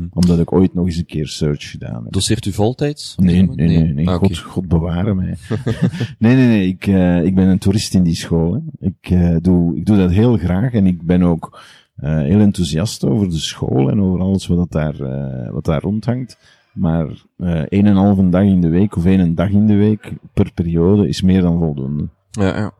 [0.09, 2.13] Omdat ik ooit nog eens een keer search gedaan heb.
[2.13, 3.15] Doseert u voltijds?
[3.17, 4.09] Nee, nee, nee, nee.
[4.09, 4.37] Ah, God.
[4.37, 5.35] God bewaren mij.
[6.19, 6.67] nee, nee, nee.
[6.67, 8.53] Ik, eh, ik ben een toerist in die school.
[8.53, 8.87] Hè.
[8.87, 11.59] Ik, eh, doe, ik doe dat heel graag en ik ben ook
[11.95, 14.95] eh, heel enthousiast over de school en over alles wat, dat daar,
[15.51, 16.37] wat daar rondhangt.
[16.73, 20.11] Maar één en een halve dag in de week of één dag in de week
[20.33, 22.07] per periode is meer dan voldoende.
[22.31, 22.73] Ja, ja.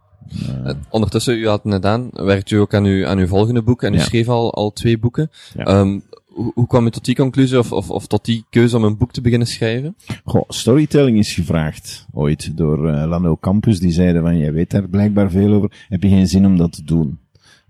[0.89, 3.83] Ondertussen, u had het net aan, werkt u ook aan uw, aan uw volgende boek
[3.83, 4.03] en u Ja.
[4.03, 5.29] schreef al, al twee boeken.
[5.57, 5.63] Ja.
[5.63, 5.99] Ehm,
[6.35, 8.97] hoe, hoe kwam u tot die conclusie of, of, of tot die keuze om een
[8.97, 9.95] boek te beginnen schrijven?
[10.23, 13.79] Goh, storytelling is gevraagd ooit door eh, Lano Campus.
[13.79, 15.85] Die zeiden van, jij weet daar blijkbaar veel over.
[15.89, 17.19] Heb je geen zin om dat te doen?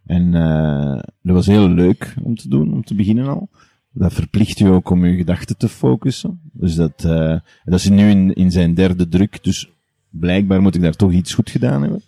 [0.06, 3.50] En eh dat was heel leuk om te doen, om te beginnen al.
[3.92, 6.40] Dat verplicht u ook om uw gedachten te focussen.
[6.54, 9.44] Dus dat, eh dat is nu in, in zijn derde druk.
[9.44, 9.70] Dus
[10.10, 12.02] blijkbaar moet ik daar toch iets goed gedaan hebben.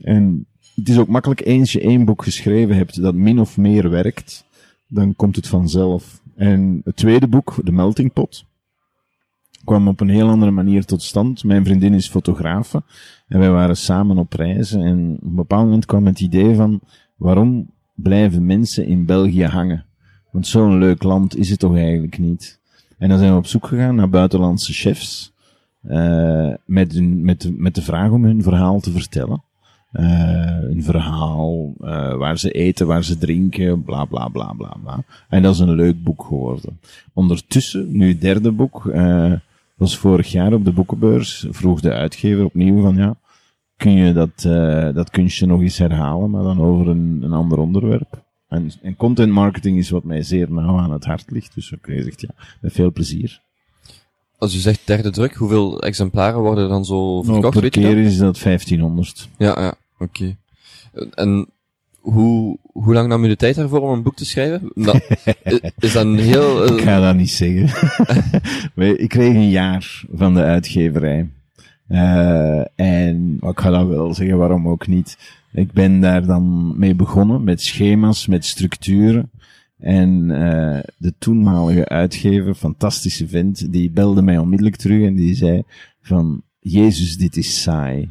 [0.00, 3.90] En het is ook makkelijk eens je één boek geschreven hebt dat min of meer
[3.90, 4.44] werkt.
[4.86, 6.22] Dan komt het vanzelf.
[6.34, 8.44] En het tweede boek, De Melting Pot,
[9.64, 11.44] kwam op een heel andere manier tot stand.
[11.44, 12.82] Mijn vriendin is fotografe
[13.28, 14.72] en wij waren samen op reis.
[14.72, 16.80] En op een bepaald moment kwam het idee van,
[17.16, 19.84] waarom blijven mensen in België hangen?
[20.30, 22.60] Want zo'n leuk land is het toch eigenlijk niet?
[22.98, 25.32] En dan zijn we op zoek gegaan naar buitenlandse chefs,
[25.82, 29.42] uh, met, met, met de vraag om hun verhaal te vertellen.
[30.00, 35.04] Uh, een verhaal uh, waar ze eten, waar ze drinken, bla bla bla bla bla.
[35.28, 36.80] En dat is een leuk boek geworden.
[37.12, 39.32] Ondertussen, nu het derde boek, uh,
[39.76, 43.16] was vorig jaar op de boekenbeurs, vroeg de uitgever opnieuw van ja,
[43.76, 47.58] kun je dat, uh, dat kunstje nog eens herhalen, maar dan over een, een ander
[47.58, 48.24] onderwerp.
[48.48, 52.02] En, en content marketing is wat mij zeer nauw aan het hart ligt, dus okay,
[52.02, 52.30] zegt ja,
[52.60, 53.40] met veel plezier.
[54.38, 57.40] Als u zegt derde druk, hoeveel exemplaren worden dan zo verkocht?
[57.40, 59.28] Nou, per weet keer is dat 1500.
[59.36, 60.36] Ja, ja, oké.
[60.92, 61.10] Okay.
[61.14, 61.48] En
[62.00, 64.70] hoe, hoe lang nam u de tijd daarvoor om een boek te schrijven?
[64.74, 64.94] Dat,
[65.78, 66.66] is dat een heel...
[66.66, 67.68] Ik ga dat niet zeggen.
[69.04, 71.30] ik kreeg een jaar van de uitgeverij.
[71.88, 75.18] Uh, en ik ga dat wel zeggen, waarom ook niet.
[75.52, 79.30] Ik ben daar dan mee begonnen, met schema's, met structuren.
[79.78, 85.62] En uh, de toenmalige uitgever, fantastische vent, die belde mij onmiddellijk terug en die zei
[86.00, 88.10] van, Jezus, dit is saai.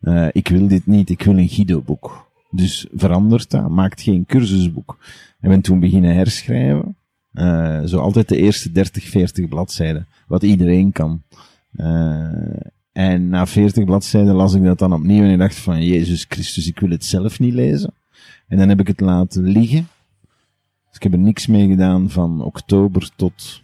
[0.00, 2.30] Uh, ik wil dit niet, ik wil een Guido-boek.
[2.50, 4.98] Dus verandert dat, maakt geen cursusboek.
[5.40, 6.96] En ben toen beginnen herschrijven.
[7.32, 10.06] Uh, zo altijd de eerste 30, 40 bladzijden.
[10.26, 11.22] Wat iedereen kan.
[11.72, 12.26] Uh,
[12.92, 16.66] en na 40 bladzijden las ik dat dan opnieuw en ik dacht van, Jezus Christus,
[16.66, 17.94] ik wil het zelf niet lezen.
[18.48, 19.88] En dan heb ik het laten liggen.
[20.86, 23.62] Dus ik heb er niks mee gedaan van oktober tot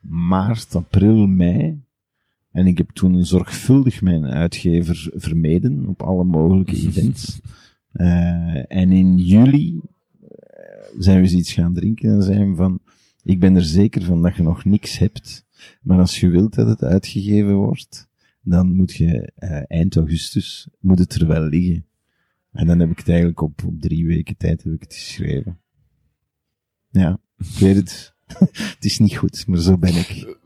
[0.00, 1.80] maart, april, mei.
[2.50, 7.40] En ik heb toen zorgvuldig mijn uitgever vermeden op alle mogelijke events.
[7.92, 9.80] Uh, en in juli
[10.98, 12.80] zijn we eens iets gaan drinken en zijn van,
[13.22, 15.46] ik ben er zeker van dat je nog niks hebt,
[15.82, 18.08] maar als je wilt dat het uitgegeven wordt,
[18.42, 21.86] dan moet je uh, eind augustus, moet het er wel liggen.
[22.52, 25.58] En dan heb ik het eigenlijk op, op drie weken tijd heb ik het geschreven.
[26.90, 28.14] Ja, ik weet het.
[28.74, 30.38] het is niet goed, maar zo ben ik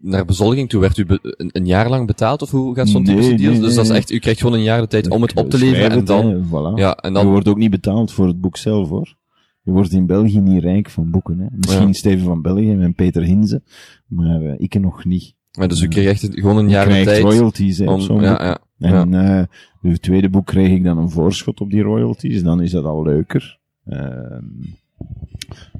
[0.00, 3.02] naar bezoldiging toe werd u be een, een, jaar lang betaald of hoe gaat zo'n
[3.02, 3.52] nee, typische deal?
[3.52, 5.50] nee, dus dat is echt, u krijgt gewoon een jaar de tijd om het op
[5.50, 6.78] te leveren en dan, voilà.
[6.78, 9.16] ja, en Je dan, wordt ook niet betaald voor het boek zelf, hoor.
[9.62, 11.46] Je wordt in België niet rijk van boeken, hè.
[11.50, 11.92] Misschien Ja.
[11.92, 13.62] Steven van België en Peter Hinze,
[14.06, 15.34] maar uh, ik nog niet.
[15.58, 18.44] maar dus u kreeg echt gewoon een Je jaar de tijd royalties, hè, om, ja,
[18.44, 19.40] ja, En ja.
[19.82, 22.84] uh, het tweede boek kreeg ik dan een voorschot op die royalties, dan is dat
[22.84, 23.58] al leuker.
[23.84, 24.44] Ehm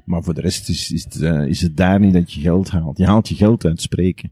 [0.03, 2.69] maar voor de rest is, is, het, uh, is het daar niet dat je geld
[2.69, 2.97] haalt.
[2.97, 4.31] Je haalt je geld uit spreken.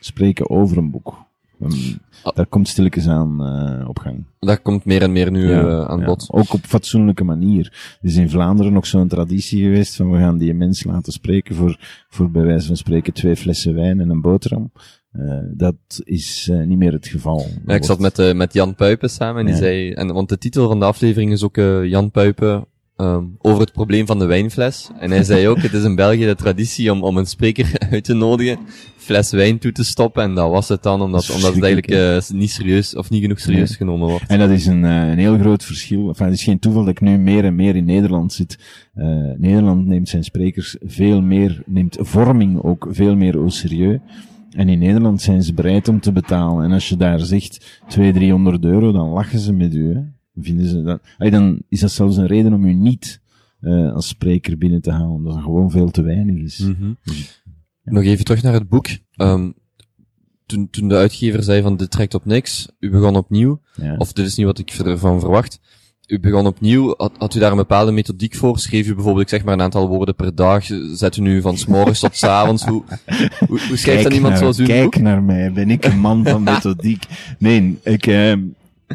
[0.00, 1.28] Spreken over een boek.
[1.62, 2.36] Um, Ah.
[2.36, 3.38] daar komt stilletjes aan
[3.80, 4.24] uh, op gang.
[4.38, 6.04] dat komt meer en meer nu Ja, uh, aan ja.
[6.04, 6.26] bod.
[6.30, 7.96] Ook op fatsoenlijke manier.
[8.02, 11.54] Er is in Vlaanderen nog zo'n traditie geweest van we gaan die mens laten spreken
[11.54, 11.76] voor,
[12.08, 14.72] voor bij wijze van spreken twee flessen wijn en een boterham.
[15.12, 17.46] Uh, dat is niet meer het geval.
[17.66, 20.68] Ja, ik zat met, met Jan Puipen samen en die zei, en, want de titel
[20.68, 22.66] van de aflevering is ook Jan Puipen
[23.00, 24.90] um, over het probleem van de wijnfles.
[24.98, 28.04] En hij zei ook, het is in België de traditie om, om een spreker uit
[28.04, 28.58] te nodigen,
[28.96, 31.92] fles wijn toe te stoppen en dat was het dan, omdat, omdat het eigenlijk
[32.32, 33.76] uh, niet serieus, of niet genoeg serieus Nee.
[33.76, 34.26] genomen wordt.
[34.26, 36.08] En dat is een, uh, een heel groot verschil.
[36.08, 38.58] Enfin, het is geen toeval dat ik nu meer en meer in Nederland zit.
[38.94, 43.98] Uh, Nederland neemt zijn sprekers veel meer, neemt vorming ook veel meer au serieus.
[44.50, 46.64] En in Nederland zijn ze bereid om te betalen.
[46.64, 49.94] En als je daar zegt 200, 300 euro, dan lachen ze met u.
[49.94, 50.00] Hè.
[50.34, 53.20] Vinden ze dat, Allee, dan is dat zelfs een reden om u niet
[53.60, 56.58] uh, als spreker binnen te halen, omdat het gewoon veel te weinig is.
[56.58, 56.96] Mm-hmm.
[57.84, 58.86] Nog even terug naar het boek.
[59.16, 59.54] Um,
[60.46, 63.96] toen, toen de uitgever zei van dit trekt op niks, u begon opnieuw, Ja.
[63.96, 65.60] of dit is niet wat ik ervan verwacht.
[66.06, 68.58] U begon opnieuw, had, had u daar een bepaalde methodiek voor?
[68.58, 71.56] Schreef u bijvoorbeeld, ik zeg maar een aantal woorden per dag, zet u nu van
[71.58, 72.82] s'morgens tot s'avonds, hoe,
[73.48, 74.96] hoe, hoe schrijft dan iemand naar, zoals u Kijk boek?
[75.02, 77.04] naar mij, ben ik een man van methodiek.
[77.38, 78.32] Nee, ik, uh,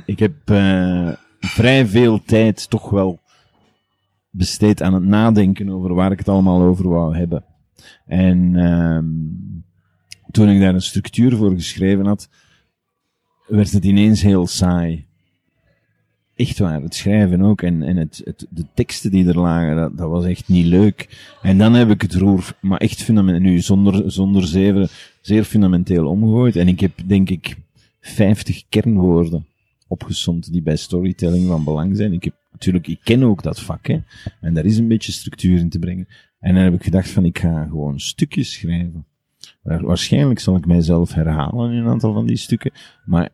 [0.06, 1.10] ik heb uh,
[1.46, 3.20] vrij veel tijd toch wel
[4.30, 7.44] besteed aan het nadenken over waar ik het allemaal over wou hebben.
[8.06, 9.00] En uh,
[10.32, 12.30] toen ik daar een structuur voor geschreven had,
[13.48, 15.06] werd het ineens heel saai.
[16.36, 19.98] Echt waar, het schrijven ook en, en het, het, de teksten die er lagen, dat,
[19.98, 21.28] dat was echt niet leuk.
[21.42, 24.88] En dan heb ik het roer, maar echt fundamenteel, nu zonder, zonder zeven,
[25.22, 26.56] zeer fundamenteel omgegooid.
[26.56, 27.58] En ik heb, denk ik,
[28.00, 29.46] 50 kernwoorden
[29.88, 32.14] opgesomd die bij storytelling van belang zijn.
[32.14, 34.00] Ik heb natuurlijk, ik ken ook dat vak, hè.
[34.42, 36.08] En daar is een beetje structuur in te brengen.
[36.40, 39.06] En dan heb ik gedacht van, ik ga gewoon stukjes schrijven.
[39.62, 42.72] Waarschijnlijk zal ik mijzelf herhalen in een aantal van die stukken,
[43.06, 43.30] maar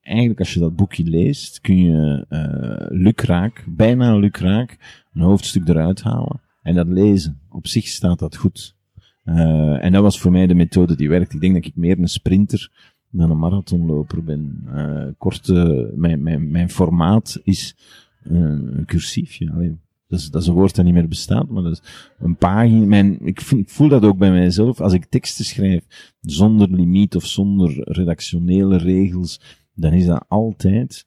[0.00, 4.78] eigenlijk als je dat boekje leest, kun je uh, lukraak, bijna lukraak,
[5.12, 7.40] een hoofdstuk eruit halen en dat lezen.
[7.48, 8.76] Op zich staat dat goed.
[9.24, 11.34] Uh, en dat was voor mij de methode die werkt.
[11.34, 14.64] Ik denk dat ik meer een sprinter dan een marathonloper ben.
[14.66, 17.76] Uh, korte, mijn, mijn, mijn formaat is
[18.22, 19.50] een cursiefje.
[19.52, 19.76] Allee,
[20.08, 21.82] dat is, dat een woord dat niet meer bestaat, maar dat is
[22.18, 22.86] een pagina.
[22.86, 24.80] Mijn, ik, ik voel dat ook bij mijzelf.
[24.80, 29.40] Als ik teksten schrijf zonder limiet of zonder redactionele regels,
[29.74, 31.06] dan is dat altijd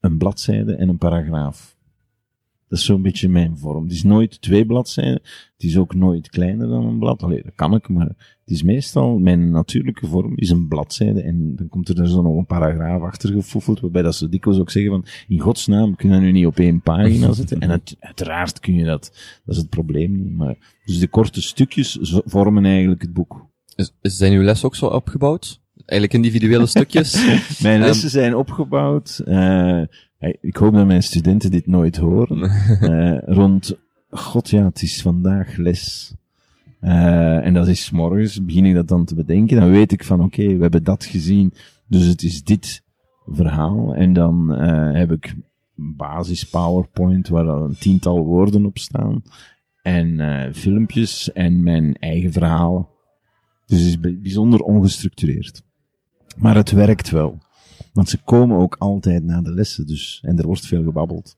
[0.00, 1.76] een bladzijde en een paragraaf.
[2.68, 3.82] Dat is zo'n beetje mijn vorm.
[3.82, 5.22] Het is nooit twee bladzijden.
[5.52, 7.22] Het is ook nooit kleiner dan een blad.
[7.22, 11.56] Allee, dat kan ik, maar het is meestal, mijn natuurlijke vorm is een bladzijde en
[11.56, 14.70] dan komt er daar zo nog een paragraaf achter gefoefeld, waarbij dat ze dikwijls ook
[14.70, 17.60] zeggen van, in godsnaam, kun je dat nu niet op één pagina zetten?
[17.60, 19.12] En het, uiteraard kun je dat.
[19.44, 20.36] Dat is het probleem niet.
[20.36, 23.46] Maar, dus de korte stukjes vormen eigenlijk het boek.
[23.74, 25.60] Is, zijn uw les ook zo opgebouwd?
[25.84, 27.24] Eigenlijk individuele stukjes?
[27.62, 29.82] mijn lessen zijn opgebouwd, uh,
[30.40, 32.50] ik hoop dat mijn studenten dit nooit horen.
[32.80, 33.78] uh, rond,
[34.10, 36.14] god ja, het is vandaag les.
[36.80, 39.60] Uh, en dat is morgens, begin ik dat dan te bedenken.
[39.60, 41.52] Dan weet ik van, oké, okay, we hebben dat gezien.
[41.88, 42.82] Dus het is dit
[43.26, 43.94] verhaal.
[43.94, 45.34] En dan uh, heb ik
[45.74, 49.22] basis PowerPoint waar dan een tiental woorden op staan.
[49.82, 52.88] En filmpjes en mijn eigen verhalen.
[53.66, 55.62] Dus het is bijzonder ongestructureerd.
[56.36, 57.38] Maar het werkt wel.
[57.92, 60.20] Want ze komen ook altijd na de lessen, dus.
[60.22, 61.36] En er wordt veel gebabbeld.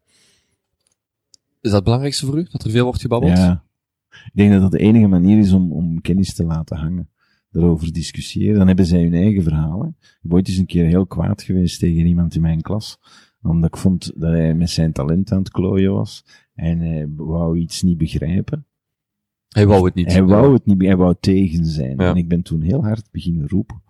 [1.60, 2.46] Is dat het belangrijkste voor u?
[2.50, 3.36] Dat er veel wordt gebabbeld?
[3.36, 3.64] Ja.
[4.10, 7.08] Ik denk dat dat de enige manier is om, om kennis te laten hangen.
[7.50, 8.58] Daarover discussiëren.
[8.58, 9.96] Dan hebben zij hun eigen verhalen.
[10.00, 12.98] Ik ben ooit eens een keer heel kwaad geweest tegen iemand in mijn klas.
[13.42, 16.24] Omdat ik vond dat hij met zijn talent aan het klooien was.
[16.54, 18.66] En hij wou iets niet begrijpen.
[19.48, 20.12] Hij wou het niet.
[20.12, 21.98] Hij wou het niet, hij wou tegen zijn.
[21.98, 23.82] En ik ben toen heel hard beginnen roepen.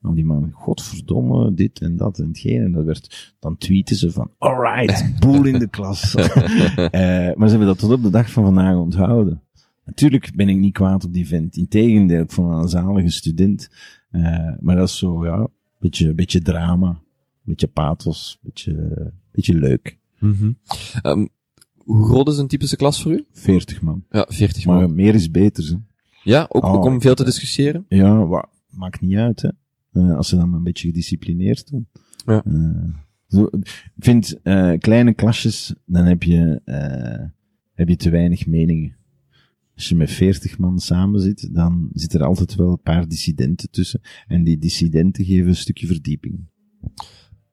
[0.00, 2.62] Nou, die man, godverdomme, dit en dat en hetgeen.
[2.62, 6.14] En dat werd, dan tweeten ze van, alright, boel in de klas.
[6.14, 6.26] uh,
[7.36, 9.42] maar ze hebben dat tot op de dag van vandaag onthouden.
[9.86, 11.56] Natuurlijk ben ik niet kwaad op die vent.
[11.56, 13.70] Integendeel, ik vond een zalige student.
[14.10, 17.00] Uh, maar dat is zo, ja, beetje, beetje drama,
[17.42, 19.98] beetje pathos, beetje, beetje leuk.
[20.18, 20.58] Mm -hmm.
[21.02, 21.28] um,
[21.76, 23.24] hoe groot is een typische klas voor u?
[23.32, 24.04] 40 man.
[24.10, 24.76] Ja, 40 man.
[24.76, 25.78] Maar meer is beter, ze.
[26.22, 27.84] Ja, ook, oh, ook om veel te discussiëren?
[27.88, 29.50] Ja, wat, maakt niet uit, hè.
[29.92, 31.88] Uh, als ze dan maar een beetje gedisciplineerd doen.
[32.26, 32.42] Ja.
[32.46, 32.94] Uh,
[33.28, 36.60] zo, ik vind, uh, kleine klasjes, dan heb je,
[37.74, 38.96] heb je te weinig meningen.
[39.76, 43.70] Als je met veertig man samen zit, dan zit er altijd wel een paar dissidenten
[43.70, 44.00] tussen.
[44.26, 46.48] En die dissidenten geven een stukje verdieping.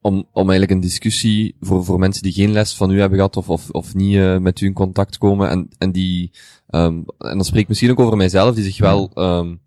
[0.01, 3.37] Om, om eigenlijk een discussie voor, voor mensen die geen les van u hebben gehad
[3.37, 6.31] of, of, of niet uh, met u in contact komen en, en die,
[6.69, 9.61] um, en dan spreek ik misschien ook over mijzelf, die zich wel um,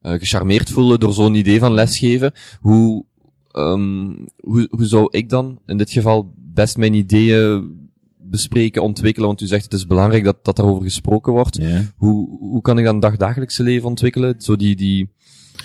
[0.00, 2.32] gecharmeerd voelen door zo'n idee van lesgeven.
[2.60, 3.04] Hoe,
[3.52, 7.85] um, hoe, hoe zou ik dan in dit geval best mijn ideeën
[8.30, 9.28] bespreken, ontwikkelen?
[9.28, 11.56] Want u zegt het is belangrijk dat, dat daarover gesproken wordt.
[11.56, 11.80] Yeah.
[11.96, 14.34] Hoe, hoe kan ik dan dagdagelijkse leven ontwikkelen?
[14.38, 15.10] Zo die, die,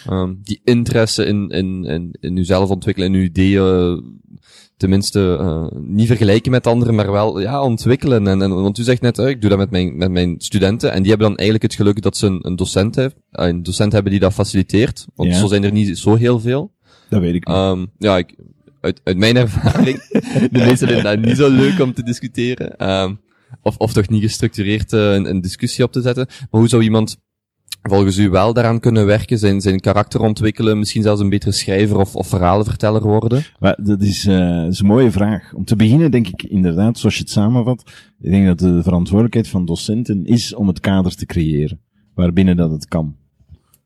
[0.09, 4.19] um, die interesse in, in, in, in uzelf ontwikkelen, in uw ideeën
[4.81, 8.27] tenminste uh, niet vergelijken met anderen, maar wel ja, ontwikkelen.
[8.27, 10.91] En, en, want u zegt net, uh, ik doe dat met mijn, met mijn studenten,
[10.91, 13.63] en die hebben dan eigenlijk het geluk dat ze een, een docent, heeft, uh, een
[13.63, 15.07] docent hebben die dat faciliteert.
[15.15, 16.71] Want zo zijn er niet zo heel veel.
[17.09, 17.57] Dat weet ik niet.
[17.57, 18.35] Um, ja, ik,
[18.81, 20.03] uit, uit mijn ervaring,
[20.51, 22.91] de meeste vinden dat niet zo leuk om te discussiëren.
[22.91, 23.19] Um,
[23.61, 26.25] of, of toch niet gestructureerd uh, een, een discussie op te zetten.
[26.27, 27.17] Maar hoe zou iemand
[27.81, 31.97] volgens u wel daaraan kunnen werken, zijn, zijn karakter ontwikkelen, misschien zelfs een betere schrijver
[31.97, 33.43] of, of verhalenverteller worden?
[33.59, 35.53] Maar dat is, uh, is een mooie vraag.
[35.53, 37.83] Om te beginnen denk ik inderdaad, zoals je het samenvat,
[38.19, 41.79] ik denk dat de verantwoordelijkheid van docenten is om het kader te creëren,
[42.13, 43.15] waarbinnen dat het kan.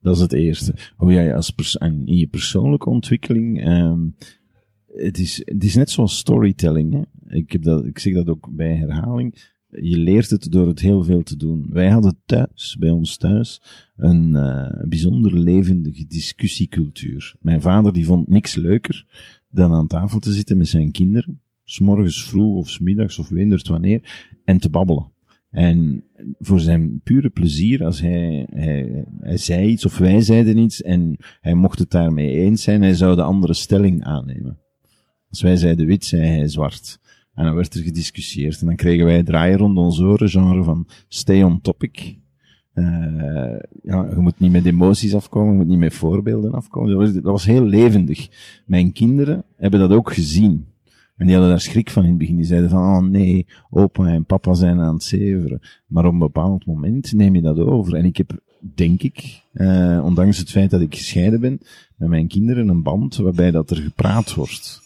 [0.01, 0.75] Dat is het eerste.
[0.95, 4.15] Hoe jij als pers in je persoonlijke ontwikkeling, um,
[4.95, 6.93] het is, het is net zoals storytelling.
[6.93, 7.36] Hè?
[7.38, 11.03] Ik, heb dat, ik zeg dat ook bij herhaling je leert het door het heel
[11.03, 11.65] veel te doen.
[11.69, 13.62] Wij hadden thuis, bij ons thuis,
[13.95, 17.36] een uh, bijzonder levendige discussiecultuur.
[17.39, 19.05] Mijn vader die vond niks leuker
[19.49, 24.29] dan aan tafel te zitten met zijn kinderen, s'morgens vroeg of s'middags of windert wanneer,
[24.45, 25.13] en te babbelen.
[25.49, 26.03] En
[26.39, 31.17] voor zijn pure plezier, als hij, hij, hij zei iets of wij zeiden iets en
[31.41, 34.60] hij mocht het daarmee eens zijn, hij zou de andere stelling aannemen.
[35.36, 37.00] Als wij zeiden wit, zei hij zwart.
[37.34, 38.60] En dan werd er gediscussieerd.
[38.60, 42.17] En dan kregen wij draaien rond ons oren, genre van stay on topic.
[42.74, 42.86] Uh,
[43.84, 46.89] ja, je moet niet met emoties afkomen, je moet niet met voorbeelden afkomen.
[46.89, 48.30] Dat was, dat was heel levendig.
[48.65, 50.65] Mijn kinderen hebben dat ook gezien.
[51.15, 52.36] En die hadden daar schrik van in het begin.
[52.36, 55.60] Die zeiden van, oh nee, opa en papa zijn aan het zeveren.
[55.88, 57.95] Maar op een bepaald moment neem je dat over.
[57.95, 58.39] En ik heb,
[58.76, 61.60] denk ik, uh, ondanks het feit dat ik gescheiden ben,
[61.95, 64.84] met mijn kinderen een band waarbij dat er gepraat wordt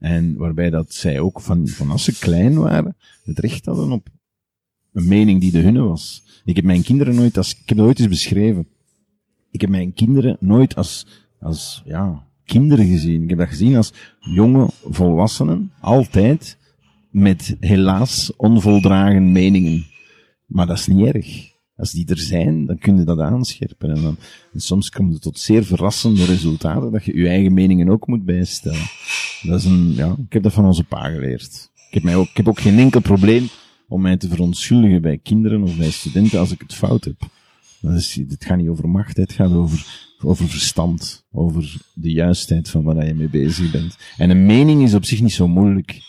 [0.00, 4.08] En waarbij dat zij ook van, van als ze klein waren, het recht hadden op
[4.92, 6.22] een mening die de hunne was.
[6.44, 8.68] Ik heb mijn kinderen nooit als, ik heb dat ooit eens beschreven.
[9.50, 11.06] Ik heb mijn kinderen nooit als,
[11.40, 13.22] als, ja, kinderen gezien.
[13.22, 16.58] Ik heb dat gezien als jonge volwassenen, altijd,
[17.10, 19.86] met helaas onvoldragen meningen.
[20.46, 21.49] Maar dat is niet erg.
[21.80, 23.90] Als die er zijn, dan kun je dat aanscherpen.
[23.90, 24.16] En, dan,
[24.54, 28.88] soms komt het tot zeer verrassende resultaten dat je je eigen meningen ook moet bijstellen.
[29.42, 31.70] Dat is een, ja, ik heb dat van onze pa geleerd.
[31.88, 33.48] Ik heb, mij ook, ik heb ook geen enkel probleem
[33.88, 37.28] om mij te verontschuldigen bij kinderen of bij studenten als ik het fout heb.
[37.80, 39.86] Dat is, het gaat niet over macht, het gaat over,
[40.24, 43.96] over verstand, over de juistheid van waar je mee bezig bent.
[44.16, 46.00] En een mening is op zich niet zo moeilijk.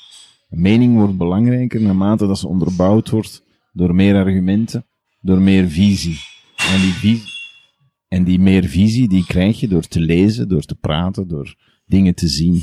[0.50, 4.86] Een mening wordt belangrijker naarmate dat ze onderbouwd wordt door meer argumenten,
[5.22, 6.20] door meer visie.
[6.56, 7.32] En die visie,
[8.08, 11.56] en die meer visie, die krijg je door te lezen, door te praten, door
[11.86, 12.54] dingen te zien.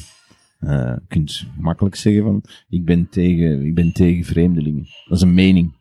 [0.60, 4.86] Uh, je kunt makkelijk zeggen van, ik ben tegen, ik ben tegen vreemdelingen.
[5.08, 5.76] Dat is een mening.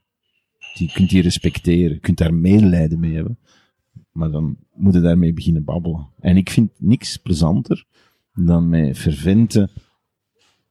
[0.73, 1.93] Je kunt die respecteren.
[1.93, 3.39] Je kunt daar medelijden mee hebben.
[4.11, 6.07] Maar dan moet je daarmee beginnen babbelen.
[6.19, 7.85] En ik vind niks plezanter
[8.33, 9.69] dan met fervente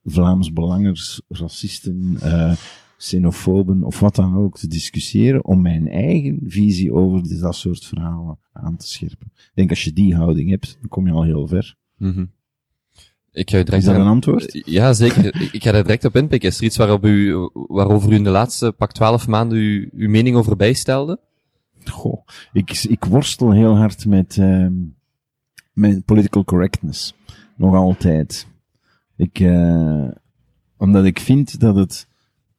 [0.09, 2.57] Vlaams belangers, racisten, uh,
[2.97, 8.39] xenofoben of wat dan ook te discussiëren om mijn eigen visie over dat soort verhalen
[8.53, 9.27] aan te scherpen.
[9.35, 11.77] Ik denk als je die houding hebt, dan kom je al heel ver.
[11.97, 12.35] Mm -hmm.
[13.37, 14.63] Ik ga direct Is dat een antwoord?
[14.65, 15.43] Ja, zeker.
[15.55, 16.49] ik ga er direct op inpikken.
[16.49, 20.09] Is er iets waarop u, waarover u in de laatste pak twaalf maanden uw, uw
[20.09, 21.21] mening over bijstelde?
[21.85, 24.67] Goh, ik, ik worstel heel hard met, uh,
[25.73, 27.15] met political correctness.
[27.57, 28.47] Nog altijd.
[29.17, 30.09] Ik, uh,
[30.77, 32.09] omdat ik vind dat het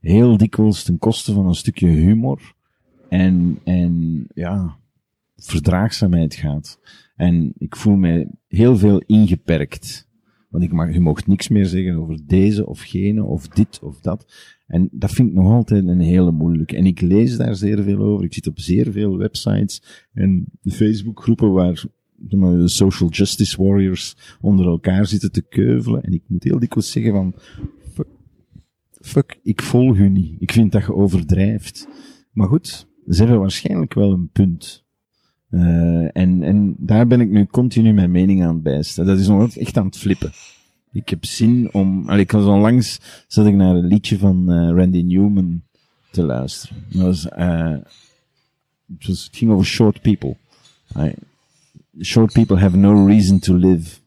[0.07, 2.53] heel dikwijls ten koste van een stukje humor
[3.09, 4.77] en, en ja,
[5.35, 6.79] verdraagzaamheid gaat.
[7.15, 10.07] En ik voel mij heel veel ingeperkt.
[10.49, 13.99] Want ik mag, je mocht niks meer zeggen over deze of gene of dit of
[13.99, 14.33] dat.
[14.67, 16.75] En dat vind ik nog altijd een hele moeilijke.
[16.75, 18.25] En ik lees daar zeer veel over.
[18.25, 21.85] Ik zit op zeer veel websites en Facebookgroepen waar
[22.19, 26.03] de social justice warriors onder elkaar zitten te keuvelen.
[26.03, 27.35] En ik moet heel dikwijls zeggen van,
[29.07, 30.35] fuck, ik volg u niet.
[30.39, 31.87] Ik vind dat je overdrijft.
[32.31, 34.85] Maar goed, ze hebben waarschijnlijk wel een punt.
[35.49, 38.95] Uh, en, en daar ben ik nu continu mijn mening aan het.
[38.95, 40.31] Dat is nog echt aan het flippen.
[40.91, 44.77] Ik heb zin om, allee, ik was onlangs, zat ik naar een liedje van uh,
[44.77, 45.61] Randy Newman
[46.11, 46.77] te luisteren.
[46.91, 47.77] Was, uh,
[48.87, 50.37] het, was, het ging over short people.
[52.01, 53.99] Short people have no reason to live.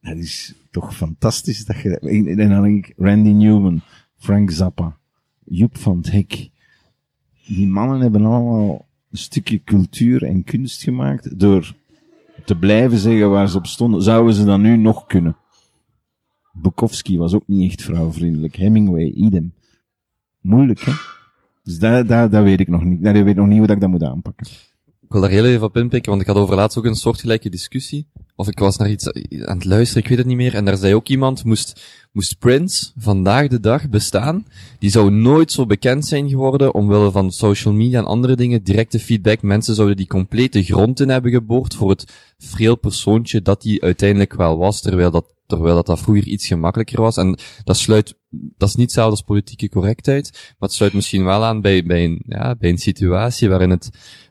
[0.00, 3.80] Dat is toch fantastisch dat je, en dan denk ik, Randy Newman,
[4.16, 4.98] Frank Zappa,
[5.44, 6.50] Joep van het Hek.
[7.46, 11.74] Die mannen hebben allemaal een stukje cultuur en kunst gemaakt door
[12.44, 14.02] te blijven zeggen waar ze op stonden.
[14.02, 15.36] Zouden ze dat nu nog kunnen?
[16.52, 18.56] Bukowski was ook niet echt vrouwvriendelijk.
[18.56, 19.54] Hemingway, idem.
[20.40, 20.92] Moeilijk, hè?
[21.62, 23.02] Dus dat, dat, dat weet ik nog niet.
[23.02, 24.46] Dat weet ik nog niet hoe dat ik dat moet aanpakken.
[25.10, 27.48] Ik wil daar heel even op inpikken, want ik had over laatst ook een soortgelijke
[27.48, 28.06] discussie.
[28.36, 29.12] Of ik was naar iets
[29.46, 30.54] aan het luisteren, ik weet het niet meer.
[30.54, 31.80] En daar zei ook iemand, moest,
[32.12, 34.46] moest Prince vandaag de dag bestaan,
[34.78, 39.00] die zou nooit zo bekend zijn geworden, omwille van social media en andere dingen, directe
[39.00, 39.42] feedback.
[39.42, 44.34] Mensen zouden die complete grond in hebben geboord voor het vreel persoontje dat hij uiteindelijk
[44.34, 47.16] wel was, terwijl dat terwijl dat, dat vroeger iets gemakkelijker was.
[47.16, 51.44] En dat sluit, dat is niet hetzelfde als politieke correctheid, maar het sluit misschien wel
[51.44, 53.90] aan bij, bij, een, ja, bij een situatie waarin het,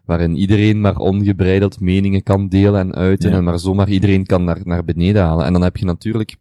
[0.10, 3.36] waarin iedereen maar ongebreideld meningen kan delen en uiten ja.
[3.36, 5.46] en maar zomaar iedereen kan naar, naar beneden halen.
[5.46, 6.36] En dan heb je natuurlijk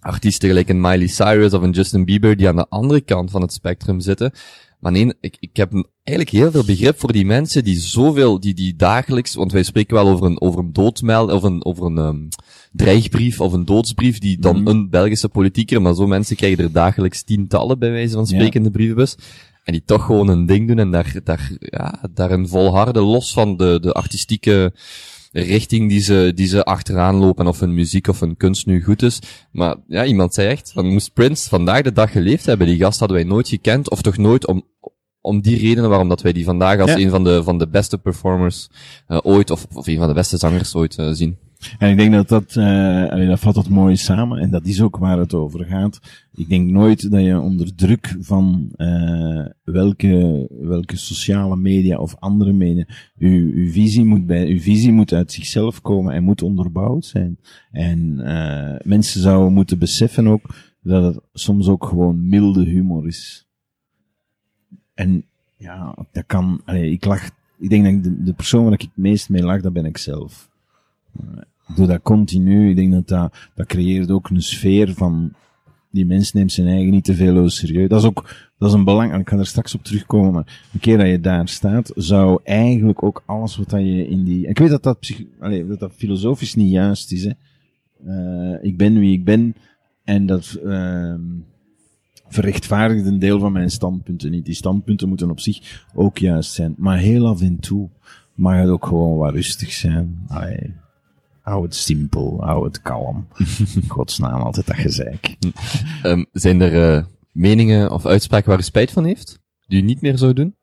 [0.00, 3.42] artiesten gelijk een Miley Cyrus of een Justin Bieber die aan de andere kant van
[3.42, 4.32] het spectrum zitten.
[4.80, 8.54] Maar nee, ik, ik heb eigenlijk heel veel begrip voor die mensen die zoveel, die,
[8.54, 11.98] die dagelijks, want wij spreken wel over een, over een doodmeld, of een, over een
[11.98, 12.28] um,
[12.72, 14.66] dreigbrief of een doodsbrief, die dan mm.
[14.66, 18.62] een Belgische politieker, maar zo mensen krijgen er dagelijks tientallen bij wijze van spreken in
[18.62, 19.16] de brievenbus.
[19.64, 23.56] En die toch gewoon een ding doen en daar, daar, ja, daarin volharden, los van
[23.56, 24.72] de, de artistieke
[25.32, 29.02] richting die ze, die ze achteraan lopen, of hun muziek of hun kunst nu goed
[29.02, 29.18] is.
[29.52, 32.98] Maar ja, iemand zei echt, van moest Prince vandaag de dag geleefd hebben, die gast
[32.98, 34.62] hadden wij nooit gekend, of toch nooit om,
[35.20, 36.98] om die redenen waarom dat wij die vandaag als ja.
[36.98, 38.68] een van de, van de beste performers
[39.08, 41.38] uh, ooit, of, of een van de beste zangers ooit uh, zien.
[41.78, 44.96] En ik denk dat dat, uh, dat vat het mooi samen en dat is ook
[44.96, 46.00] waar het over gaat.
[46.34, 52.52] Ik denk nooit dat je onder druk van uh, welke, welke sociale media of andere
[52.52, 52.86] media,
[53.18, 57.38] uw, uw visie moet bij, uw visie moet uit zichzelf komen en moet onderbouwd zijn.
[57.70, 63.46] En uh, mensen zouden moeten beseffen ook dat het soms ook gewoon milde humor is.
[64.94, 65.24] En
[65.56, 68.96] ja, dat kan, allee, ik lach, ik denk dat de, de persoon waar ik het
[68.96, 70.52] meest mee lach, dat ben ik zelf.
[71.74, 72.68] Doe dat continu.
[72.70, 75.32] Ik denk dat dat, dat creëert ook een sfeer van,
[75.90, 77.88] die mens neemt zijn eigen niet te veel serieus.
[77.88, 80.80] Dat is ook, dat is een belang, ik ga er straks op terugkomen, maar een
[80.80, 84.70] keer dat je daar staat, zou eigenlijk ook alles wat je in die, ik weet
[84.70, 87.32] dat dat, dat, dat filosofisch niet juist is, hè.
[88.06, 89.54] Uh, ik ben wie ik ben,
[90.04, 91.14] en dat, uh,
[92.28, 94.44] verrechtvaardigt een deel van mijn standpunten niet.
[94.44, 96.74] Die standpunten moeten op zich ook juist zijn.
[96.76, 97.88] Maar heel af en toe
[98.34, 100.24] mag het ook gewoon wat rustig zijn.
[100.28, 100.74] Allee,
[101.44, 103.26] hou het simpel, hou het kalm.
[103.88, 105.36] Godsnaam, altijd dat gezeik.
[106.02, 109.40] Um, zijn er uh, meningen of uitspraken waar u spijt van heeft?
[109.66, 110.56] Die u niet meer zou doen?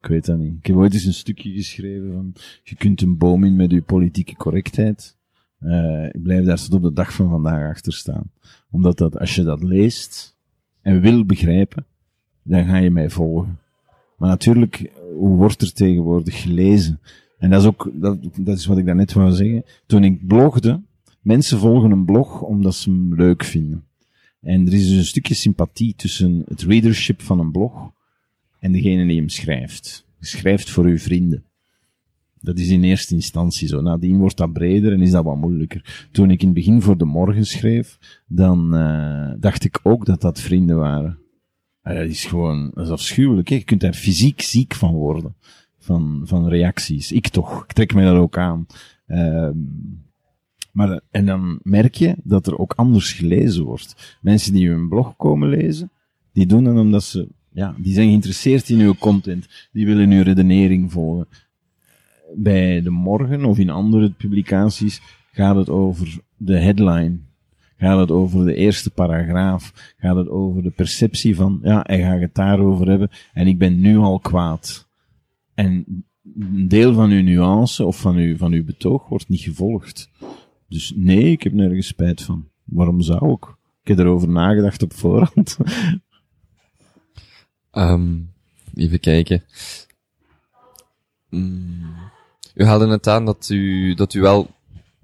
[0.00, 0.54] Ik weet dat niet.
[0.58, 3.82] Ik heb ooit eens een stukje geschreven van, je kunt een boom in met uw
[3.82, 5.16] politieke correctheid.
[5.60, 8.30] Uh, ik blijf daar tot op de dag van vandaag achter staan.
[8.70, 10.36] Omdat dat, als je dat leest
[10.80, 11.86] en wil begrijpen,
[12.42, 13.58] dan ga je mij volgen.
[14.16, 17.00] Maar natuurlijk, hoe wordt er tegenwoordig gelezen?
[17.42, 19.64] En dat is ook, dat, dat is wat ik daarnet wou zeggen.
[19.86, 20.80] Toen ik blogde,
[21.20, 23.84] mensen volgen een blog omdat ze hem leuk vinden.
[24.40, 27.92] En er is dus een stukje sympathie tussen het readership van een blog
[28.58, 30.06] en degene die hem schrijft.
[30.18, 31.44] Je schrijft voor uw vrienden.
[32.40, 33.80] Dat is in eerste instantie zo.
[33.80, 36.08] Nadien wordt dat breder en is dat wat moeilijker.
[36.12, 40.20] Toen ik in het begin voor de morgen schreef, dan uh, dacht ik ook dat
[40.20, 41.18] dat vrienden waren.
[41.84, 43.48] Uh, dat is gewoon, dat is afschuwelijk.
[43.48, 43.54] Hè?
[43.54, 45.34] Je kunt daar fysiek ziek van worden.
[45.84, 47.12] Van, van reacties.
[47.12, 47.64] Ik toch.
[47.64, 48.66] Ik trek mij dat ook aan.
[49.06, 49.48] Uh,
[50.72, 54.18] maar, en dan merk je dat er ook anders gelezen wordt.
[54.20, 55.90] Mensen die een blog komen lezen,
[56.32, 59.68] die doen dat omdat ze, ja, die zijn geïnteresseerd in uw content.
[59.72, 61.28] Die willen uw redenering volgen
[62.34, 65.00] bij de morgen of in andere publicaties
[65.32, 67.18] gaat het over de headline.
[67.76, 69.94] Gaat het over de eerste paragraaf?
[69.98, 73.80] Gaat het over de perceptie van, ja, hij gaat het daarover hebben en ik ben
[73.80, 74.90] nu al kwaad.
[75.54, 76.04] En
[76.38, 80.10] een deel van uw nuance of van uw, van uw betoog wordt niet gevolgd.
[80.68, 82.48] Dus nee, ik heb nergens spijt van.
[82.64, 83.44] Waarom zou ik?
[83.82, 85.56] Ik heb erover nagedacht op voorhand.
[87.72, 88.32] Um,
[88.74, 89.44] even kijken.
[91.30, 91.94] Mm.
[92.54, 94.50] U haalde net aan dat u, dat u wel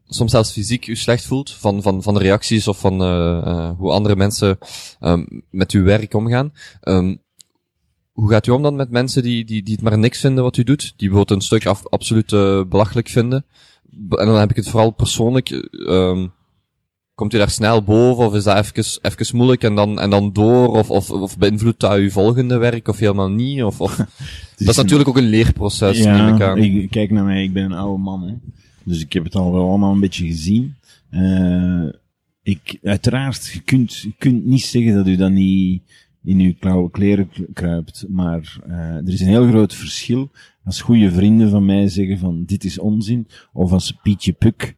[0.07, 3.71] soms zelfs fysiek u slecht voelt van, van, van de reacties of van uh, uh,
[3.79, 4.59] hoe andere mensen
[5.01, 6.53] um, met uw werk omgaan.
[6.83, 7.23] Um,
[8.19, 10.57] hoe gaat u om dan met mensen die, die, die het maar niks vinden wat
[10.57, 10.95] u doet?
[10.97, 13.45] Die bijvoorbeeld een stuk af, absoluut uh, belachelijk vinden?
[13.93, 15.51] En dan heb ik het vooral persoonlijk.
[15.73, 16.33] Um,
[17.14, 20.33] komt u daar snel boven of is dat even, even moeilijk en dan, en dan
[20.33, 20.69] door?
[20.69, 23.62] Of, of, of beïnvloedt dat uw volgende werk of helemaal niet?
[23.62, 23.97] Of, of
[24.57, 26.59] dat is natuurlijk ook een leerproces, ja, neem ik aan.
[26.59, 28.35] Ik, kijk naar mij, ik ben een oude man, hè.
[28.85, 30.75] Dus ik heb het al wel allemaal een beetje gezien.
[31.11, 31.89] Uh,
[32.43, 35.83] ik, uiteraard, je kunt, je kunt niet zeggen dat u dan niet
[36.23, 40.31] in uw klauwe kleren kruipt, maar uh, er is een heel groot verschil
[40.64, 44.77] als goede vrienden van mij zeggen van dit is onzin, of als Pietje Puk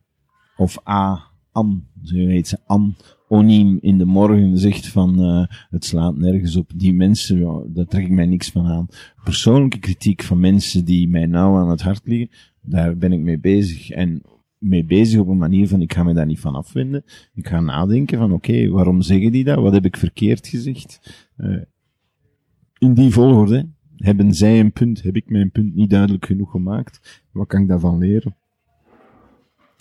[0.56, 1.28] of A.
[1.52, 2.96] An, zo heet ze, An,
[3.32, 6.70] Oniem in de morgen zegt van uh, het slaat nergens op.
[6.74, 8.86] Die mensen, ja, daar trek ik mij niks van aan.
[9.24, 12.30] Persoonlijke kritiek van mensen die mij nauw aan het hart liggen,
[12.60, 13.90] daar ben ik mee bezig.
[13.90, 14.22] En
[14.60, 17.04] mee bezig op een manier van ik ga me daar niet van afwenden.
[17.34, 19.58] Ik ga nadenken van oké, waarom zeggen die dat?
[19.58, 21.00] Wat heb ik verkeerd gezegd?
[21.36, 21.62] Uh,
[22.78, 23.68] in die volgorde.
[23.96, 25.02] Hebben zij een punt?
[25.02, 27.24] Heb ik mijn punt niet duidelijk genoeg gemaakt?
[27.32, 28.36] Wat kan ik daarvan leren?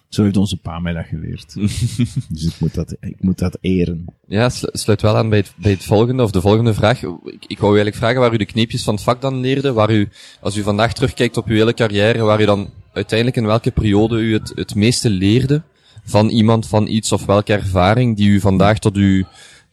[0.09, 1.53] Zo heeft onze pa mij dat geleerd.
[2.29, 4.05] dus ik moet dat, ik moet dat eren.
[4.27, 7.03] Ja, sluit wel aan bij het, bij het volgende, of de volgende vraag.
[7.03, 9.91] Ik, ik wou eigenlijk vragen waar u de kneepjes van het vak dan leerde, waar
[9.91, 10.09] u,
[10.41, 14.19] als u vandaag terugkijkt op uw hele carrière, waar u dan uiteindelijk in welke periode
[14.19, 15.61] u het, het meeste leerde
[16.03, 19.23] van iemand, van iets, of welke ervaring die u vandaag tot uw,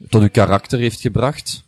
[0.09, 1.65] tot uw karakter heeft gebracht?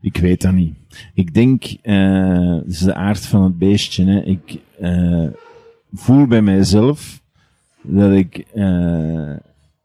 [0.00, 0.74] Ik weet dat niet.
[1.14, 4.22] Ik denk, uh, het is de aard van het beestje, hè.
[4.24, 5.26] Ik, uh,
[5.92, 7.17] voel bij mijzelf,
[7.88, 9.36] dat ik uh,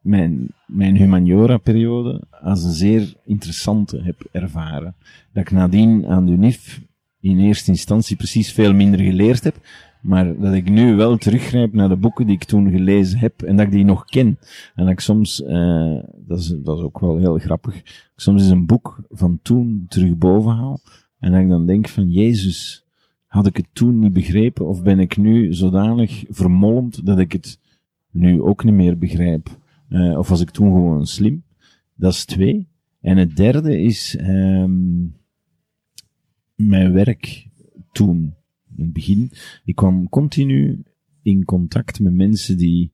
[0.02, 4.96] mijn, mijn humaniora-periode als een zeer interessante heb ervaren.
[5.34, 6.82] Dat ik nadien aan de UNIF
[7.20, 9.56] in eerste instantie precies veel minder geleerd heb,
[10.02, 13.56] maar dat ik nu wel teruggrijp naar de boeken die ik toen gelezen heb en
[13.56, 14.38] dat ik die nog ken.
[14.76, 17.82] En dat ik soms, uh, dat, is, dat is ook wel heel grappig,
[18.16, 20.80] soms is een boek van toen terug haal
[21.20, 22.86] en dat ik dan denk van Jezus,
[23.28, 27.60] had ik het toen niet begrepen of ben ik nu zodanig vermolmd dat ik het
[28.14, 29.58] nu ook niet meer begrijp.
[29.90, 31.44] Uh, of was ik toen gewoon slim?
[31.96, 32.68] Dat is twee.
[33.02, 35.16] En het derde is um,
[36.56, 37.50] mijn werk
[37.92, 38.36] toen.
[38.76, 39.32] In het begin,
[39.64, 40.84] ik kwam continu
[41.22, 42.93] in contact met mensen die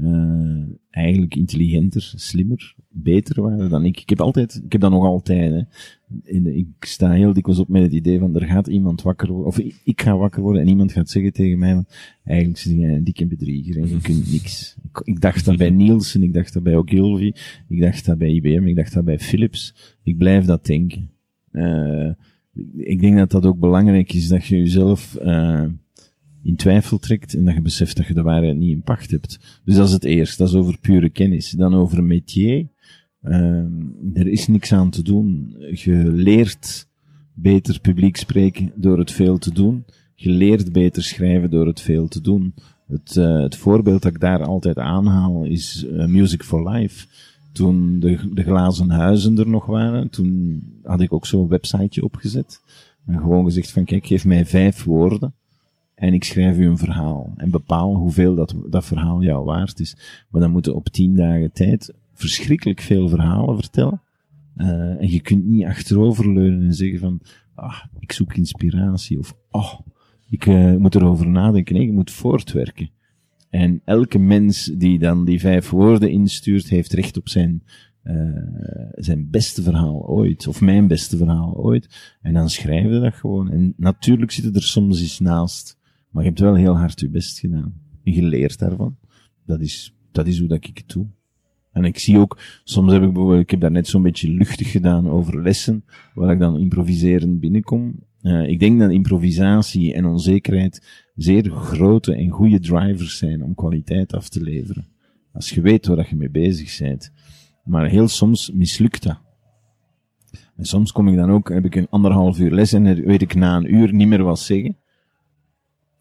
[0.00, 4.00] eh, eigenlijk intelligenter, slimmer, beter waren dan ik.
[4.00, 5.62] Ik heb altijd, ik heb dat nog altijd, hè.
[6.22, 9.46] In, ik sta heel dikwijls op met het idee van, er gaat iemand wakker worden,
[9.46, 11.86] of ik, ik ga wakker worden en iemand gaat zeggen tegen mij, van,
[12.24, 14.76] eigenlijk zit jij een dikke bedrieger en je kunt niks.
[14.82, 17.32] Ik, ik dacht dat bij Nielsen, ik dacht dat bij Ogilvy,
[17.68, 19.74] ik dacht dat bij IBM, ik dacht dat bij Philips.
[20.02, 21.10] Ik blijf dat denken.
[21.52, 22.10] Uh,
[22.76, 25.64] ik denk dat dat ook belangrijk is, dat je jezelf, uh,
[26.44, 29.60] in twijfel trekt en dat je beseft dat je de waarheid niet in pacht hebt.
[29.64, 31.50] Dus dat is het eerst, dat is over pure kennis.
[31.50, 32.68] Dan over métier.
[33.22, 33.64] Uh,
[34.14, 35.56] er is niks aan te doen.
[35.72, 36.88] Je leert
[37.34, 39.84] beter publiek spreken door het veel te doen.
[40.14, 42.54] Je leert beter schrijven door het veel te doen.
[42.86, 47.06] Het, uh, het voorbeeld dat ik daar altijd aanhaal is uh, Music for Life.
[47.52, 52.60] Toen de, de glazen huizen er nog waren, toen had ik ook zo'n websiteje opgezet.
[53.06, 55.34] En gewoon gezegd van kijk, geef mij vijf woorden
[55.94, 57.32] en ik schrijf u een verhaal.
[57.36, 59.96] En bepaal hoeveel dat, dat verhaal jou waard is.
[60.30, 64.02] Maar dan moeten op tien dagen tijd verschrikkelijk veel verhalen vertellen.
[64.56, 64.68] Uh,
[65.00, 67.20] en je kunt niet achteroverleunen en zeggen van,
[67.54, 69.18] ah, ik zoek inspiratie.
[69.18, 69.80] Of, oh,
[70.28, 70.46] ik
[70.78, 71.74] moet erover nadenken.
[71.74, 72.90] Nee, je moet voortwerken.
[73.50, 77.62] En elke mens die dan die vijf woorden instuurt, heeft recht op zijn,
[78.04, 78.14] uh,
[78.94, 80.46] zijn beste verhaal ooit.
[80.46, 82.16] Of mijn beste verhaal ooit.
[82.22, 83.50] En dan schrijven we dat gewoon.
[83.50, 85.78] En natuurlijk zitten er soms iets naast
[86.14, 87.74] maar je hebt wel heel hard je best gedaan.
[88.04, 88.96] En je leert daarvan.
[89.46, 91.06] Dat is, dat is hoe dat ik het doe.
[91.72, 94.70] En ik zie ook, soms heb ik bijvoorbeeld, ik heb daar net zo'n beetje luchtig
[94.70, 95.84] gedaan over lessen,
[96.14, 98.02] waar ik dan improviserend binnenkom.
[98.22, 104.12] Uh, ik denk dat improvisatie en onzekerheid zeer grote en goede drivers zijn om kwaliteit
[104.12, 104.86] af te leveren.
[105.32, 107.12] Als je weet waar je mee bezig bent.
[107.64, 109.20] Maar heel soms mislukt dat.
[110.56, 113.34] En soms kom ik dan ook, heb ik een anderhalf uur les en weet ik
[113.34, 114.76] na een uur niet meer wat zeggen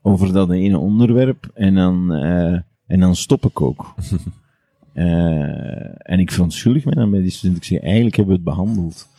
[0.06, 3.94] over dat ene onderwerp en dan, uh, en dan stop ik ook.
[4.94, 7.58] uh, en ik verontschuldig me dan bij die student.
[7.58, 9.10] Ik zeg, eigenlijk hebben we het behandeld.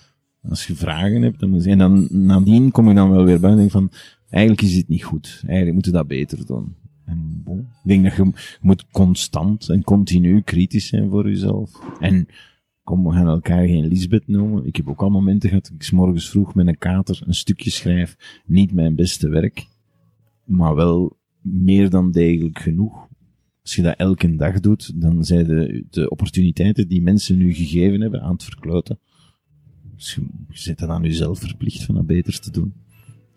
[0.48, 3.40] Als je vragen hebt, dan moet je, en dan nadien kom ik dan wel weer
[3.40, 3.90] bij en denk van,
[4.30, 5.42] eigenlijk is het niet goed.
[5.42, 6.74] Eigenlijk moeten we dat beter doen.
[7.04, 11.70] En bon, ik denk dat je, moet constant en continu kritisch zijn voor jezelf.
[12.00, 12.28] En
[12.82, 14.66] kom, we gaan elkaar geen Lisbeth noemen.
[14.66, 17.34] Ik heb ook al momenten gehad dat ik s morgens vroeg met een kater een
[17.34, 18.42] stukje schrijf.
[18.46, 19.66] Niet mijn beste werk
[20.44, 23.08] maar wel meer dan degelijk genoeg.
[23.62, 28.00] Als je dat elke dag doet, dan zijn de, de opportuniteiten die mensen nu gegeven
[28.00, 28.98] hebben aan het verkloten.
[29.96, 32.74] Dus je, je zit dan aan jezelf verplicht van dat beter te doen.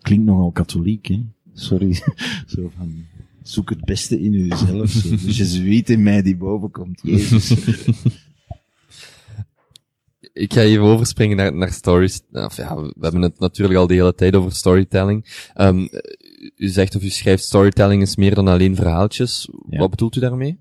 [0.00, 1.24] Klinkt nogal katholiek, hè?
[1.52, 1.94] Sorry.
[2.46, 3.04] Zo van,
[3.42, 4.90] zoek het beste in jezelf.
[4.90, 5.08] Zo.
[5.40, 7.50] Je zweet in mij die boven komt, Jezus.
[10.32, 12.20] ik ga even overspringen naar, naar stories.
[12.32, 15.50] Of ja, we hebben het natuurlijk al de hele tijd over storytelling.
[15.56, 15.88] Um,
[16.56, 19.48] u zegt of u schrijft storytelling is meer dan alleen verhaaltjes.
[19.68, 19.78] Ja.
[19.78, 20.58] Wat bedoelt u daarmee?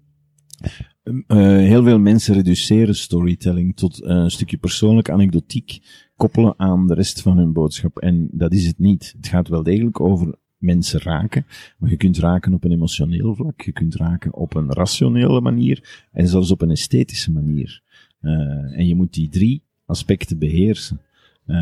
[1.03, 5.79] Uh, heel veel mensen reduceren storytelling tot uh, een stukje persoonlijke anekdotiek
[6.15, 7.97] koppelen aan de rest van hun boodschap.
[7.97, 9.13] En dat is het niet.
[9.17, 11.45] Het gaat wel degelijk over mensen raken,
[11.77, 16.07] maar je kunt raken op een emotioneel vlak, je kunt raken op een rationele manier
[16.11, 17.81] en zelfs op een esthetische manier.
[18.21, 18.31] Uh,
[18.77, 21.01] en je moet die drie aspecten beheersen.
[21.47, 21.57] Uh,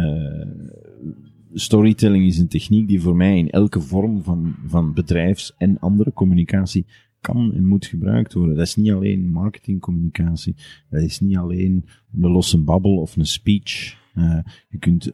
[1.60, 6.14] storytelling is een techniek die voor mij in elke vorm van, van bedrijfs- en andere
[6.14, 6.86] communicatie
[7.22, 8.56] kan en moet gebruikt worden.
[8.56, 10.56] Dat is niet alleen marketingcommunicatie.
[10.90, 11.86] Dat is niet alleen
[12.22, 13.98] een losse babbel of een speech.
[14.16, 14.40] Uh,
[14.70, 15.12] je kunt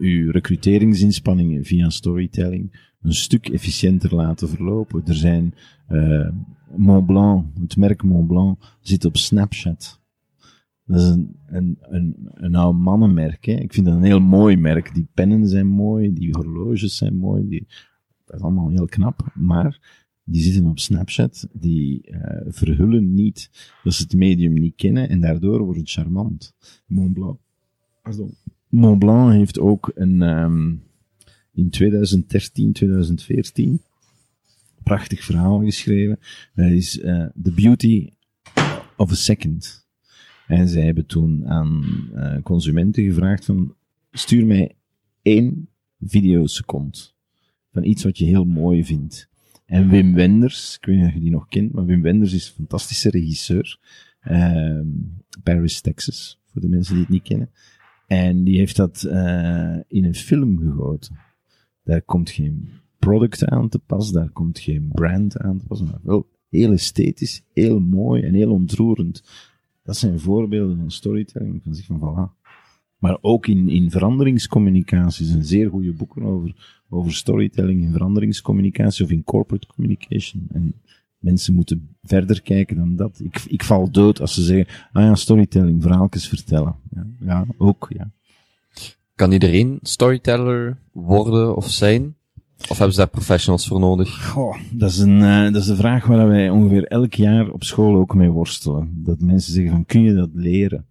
[0.00, 5.02] uw recruteringsinspanningen via storytelling een stuk efficiënter laten verlopen.
[5.06, 5.54] Er zijn
[5.90, 6.28] uh,
[6.76, 10.01] Montblanc, het merk Montblanc zit op Snapchat.
[10.86, 13.44] Dat is een, een, een, een oude mannenmerk.
[13.44, 13.52] Hè.
[13.52, 14.94] Ik vind dat een heel mooi merk.
[14.94, 17.48] Die pennen zijn mooi, die horloges zijn mooi.
[17.48, 17.66] Die,
[18.24, 19.30] dat is allemaal heel knap.
[19.34, 23.50] Maar die zitten op Snapchat, die uh, verhullen niet
[23.84, 26.54] dat ze het medium niet kennen en daardoor wordt het charmant.
[26.86, 27.38] Montblanc.
[28.02, 28.34] Pardon.
[28.68, 30.82] Montblanc heeft ook een, um,
[31.52, 33.80] in 2013, 2014,
[34.82, 36.18] prachtig verhaal geschreven.
[36.54, 38.10] Dat is uh, The Beauty
[38.96, 39.81] of a Second.
[40.46, 41.84] En zij hebben toen aan
[42.14, 43.74] uh, consumenten gevraagd van,
[44.10, 44.74] stuur mij
[45.22, 45.68] één
[46.00, 47.14] videosecond
[47.72, 49.30] van iets wat je heel mooi vindt.
[49.66, 52.48] En Wim Wenders, ik weet niet of je die nog kent, maar Wim Wenders is
[52.48, 53.78] een fantastische regisseur.
[54.30, 54.80] Uh,
[55.42, 57.50] Paris, Texas, voor de mensen die het niet kennen.
[58.06, 61.16] En die heeft dat uh, in een film gegoten.
[61.84, 62.68] Daar komt geen
[62.98, 67.42] product aan te pas, daar komt geen brand aan te pas, maar wel heel esthetisch,
[67.52, 69.22] heel mooi en heel ontroerend.
[69.82, 71.62] Dat zijn voorbeelden van storytelling.
[71.62, 72.40] Van zich van voilà.
[72.98, 79.10] Maar ook in, in veranderingscommunicatie zijn zeer goede boeken over, over storytelling in veranderingscommunicatie of
[79.10, 80.46] in corporate communication.
[80.52, 80.74] En
[81.22, 83.20] Mensen moeten verder kijken dan dat.
[83.20, 86.76] Ik, ik val dood als ze zeggen, ah ja, storytelling, verhaaltjes vertellen.
[86.90, 88.10] Ja, ja ook, ja.
[89.14, 92.16] Kan iedereen storyteller worden of zijn?
[92.68, 94.30] Of hebben ze daar professionals voor nodig?
[94.30, 97.64] Goh, dat is een, uh, dat is de vraag waar wij ongeveer elk jaar op
[97.64, 99.02] school ook mee worstelen.
[99.04, 100.86] Dat mensen zeggen van, kun je dat leren?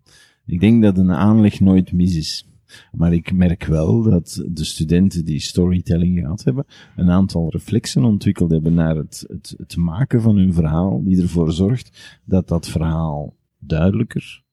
[0.45, 2.45] Ik denk dat een aanleg nooit mis is.
[2.91, 6.65] Maar ik merk wel dat de studenten die storytelling gehad hebben,
[6.95, 11.51] een aantal reflexen ontwikkeld hebben naar het, het, het maken van hun verhaal, die ervoor
[11.51, 14.43] zorgt dat dat verhaal duidelijker,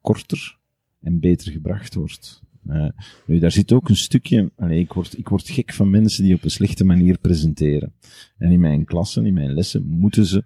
[0.00, 0.58] korter
[1.00, 2.42] en beter gebracht wordt.
[2.68, 2.88] Uh,
[3.26, 6.34] nu, daar zit ook een stukje, allee, ik, word, ik word gek van mensen die
[6.34, 7.92] op een slechte manier presenteren.
[8.38, 10.44] En in mijn klassen, in mijn lessen, moeten ze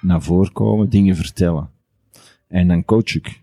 [0.00, 1.70] naar voren komen, dingen vertellen.
[2.48, 3.42] En dan coach ik.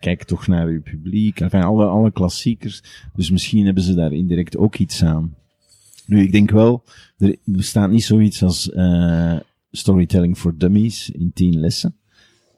[0.00, 1.42] kijk toch naar uw publiek.
[1.42, 2.82] Alle, alle klassiekers.
[3.14, 5.34] Dus misschien hebben ze daar indirect ook iets aan.
[6.06, 6.84] Nu, ik denk wel,
[7.18, 9.38] er bestaat niet zoiets als uh,
[9.70, 11.94] storytelling for dummies in tien lessen.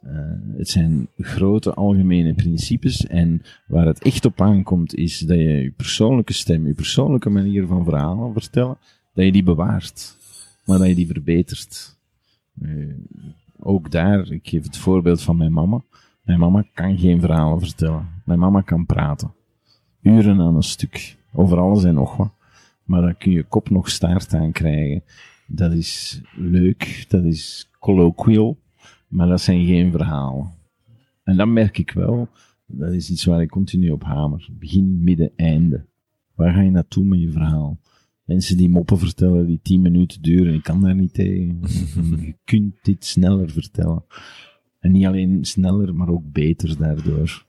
[0.07, 0.13] Uh,
[0.57, 5.71] het zijn grote algemene principes en waar het echt op aankomt is dat je je
[5.71, 8.79] persoonlijke stem, je persoonlijke manier van verhalen vertellen,
[9.15, 10.17] dat je die bewaart,
[10.65, 11.97] maar dat je die verbetert.
[12.63, 12.95] Uh,
[13.59, 15.83] ook daar, ik geef het voorbeeld van mijn mama.
[16.23, 18.09] Mijn mama kan geen verhalen vertellen.
[18.25, 19.35] Mijn mama kan praten.
[20.03, 21.17] Uren aan een stuk.
[21.33, 22.33] Over alles en nog wat.
[22.85, 25.03] Maar dan kun je kop nog staart aan krijgen.
[25.47, 28.57] Dat is leuk, dat is colloquial.
[29.13, 30.51] Maar dat zijn geen verhalen.
[31.23, 32.29] En dat merk ik wel.
[32.67, 34.49] Dat is iets waar ik continu op hamer.
[34.53, 35.87] Begin, midden, einde.
[36.35, 37.81] Waar ga je naartoe met je verhaal?
[38.25, 41.61] Mensen die moppen vertellen die tien minuten duren, ik kan daar niet tegen.
[42.27, 44.05] je kunt dit sneller vertellen.
[44.79, 47.47] En niet alleen sneller, maar ook beter daardoor.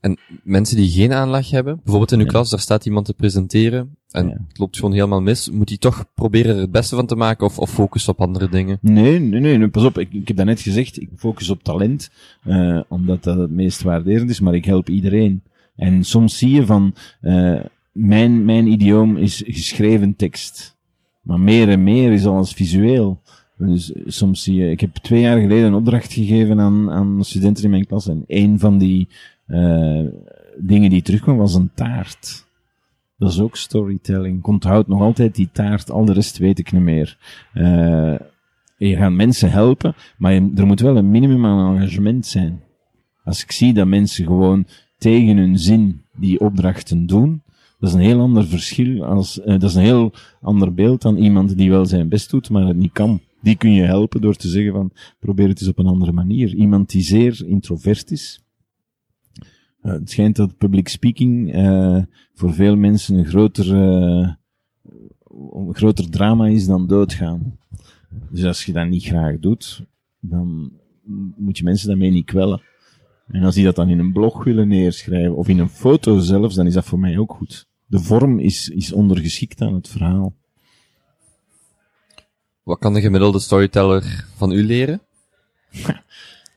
[0.00, 3.96] En mensen die geen aanleg hebben, bijvoorbeeld in uw klas, daar staat iemand te presenteren
[4.10, 7.16] en het loopt gewoon helemaal mis, moet hij toch proberen er het beste van te
[7.16, 8.78] maken of, of focussen op andere dingen?
[8.80, 12.10] Nee, nee, nee, pas op, ik, ik heb net gezegd, ik focus op talent,
[12.44, 15.42] uh, omdat dat het meest waarderend is, maar ik help iedereen.
[15.76, 17.60] En soms zie je van, uh,
[17.92, 20.76] mijn, mijn idioom is geschreven tekst.
[21.20, 23.20] Maar meer en meer is alles visueel.
[23.58, 27.64] Dus soms zie je, ik heb twee jaar geleden een opdracht gegeven aan, aan studenten
[27.64, 29.08] in mijn klas en een van die
[29.46, 30.06] uh,
[30.58, 32.46] dingen die terugkwam was een taart.
[33.18, 34.38] Dat is ook storytelling.
[34.38, 37.18] Ik onthoud nog altijd die taart, al de rest weet ik niet meer.
[37.54, 38.14] Uh,
[38.76, 42.62] je gaat mensen helpen, maar er moet wel een minimum aan engagement zijn.
[43.24, 44.66] Als ik zie dat mensen gewoon
[44.98, 47.42] tegen hun zin die opdrachten doen,
[47.78, 51.16] dat is een heel ander verschil als, uh, dat is een heel ander beeld dan
[51.16, 53.20] iemand die wel zijn best doet, maar het niet kan.
[53.40, 54.90] Die kun je helpen door te zeggen van,
[55.20, 56.54] probeer het eens op een andere manier.
[56.54, 58.45] Iemand die zeer introvert is,
[59.92, 62.02] het schijnt dat public speaking uh,
[62.34, 64.28] voor veel mensen een groter, uh,
[65.52, 67.58] een groter drama is dan doodgaan.
[68.30, 69.84] Dus als je dat niet graag doet,
[70.20, 70.72] dan
[71.36, 72.62] moet je mensen daarmee niet kwellen.
[73.28, 76.54] En als die dat dan in een blog willen neerschrijven, of in een foto zelfs,
[76.54, 77.66] dan is dat voor mij ook goed.
[77.86, 80.34] De vorm is, is ondergeschikt aan het verhaal.
[82.62, 85.00] Wat kan de gemiddelde storyteller van u leren?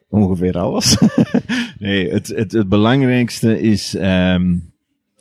[0.10, 0.98] Ongeveer alles.
[1.80, 4.74] nee, het, het, het belangrijkste is, um,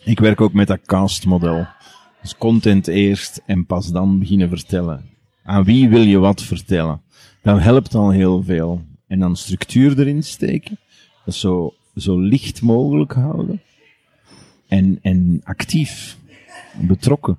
[0.04, 1.66] ik werk ook met dat cast model.
[2.22, 5.04] Dus content eerst en pas dan beginnen vertellen.
[5.42, 7.00] Aan wie wil je wat vertellen?
[7.42, 8.82] Dat helpt al heel veel.
[9.06, 10.78] En dan structuur erin steken.
[11.24, 13.62] Dat zo, zo licht mogelijk houden.
[14.68, 16.18] En, en actief.
[16.80, 17.38] Betrokken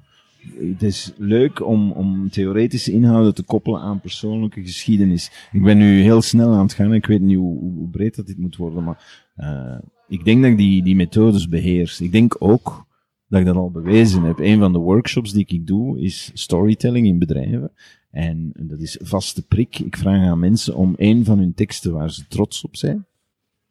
[0.57, 5.47] het is leuk om, om theoretische inhouden te koppelen aan persoonlijke geschiedenis.
[5.51, 6.93] Ik ben nu heel snel aan het gaan.
[6.93, 9.77] Ik weet niet hoe, breed dat dit moet worden, maar uh,
[10.07, 12.01] ik denk dat ik die, die methodes beheers.
[12.01, 12.87] Ik denk ook
[13.27, 14.39] dat ik dat al bewezen heb.
[14.39, 17.71] Een van de workshops die ik doe is storytelling in bedrijven.
[18.11, 19.79] En dat is vaste prik.
[19.79, 23.05] Ik vraag aan mensen om een van hun teksten waar ze trots op zijn.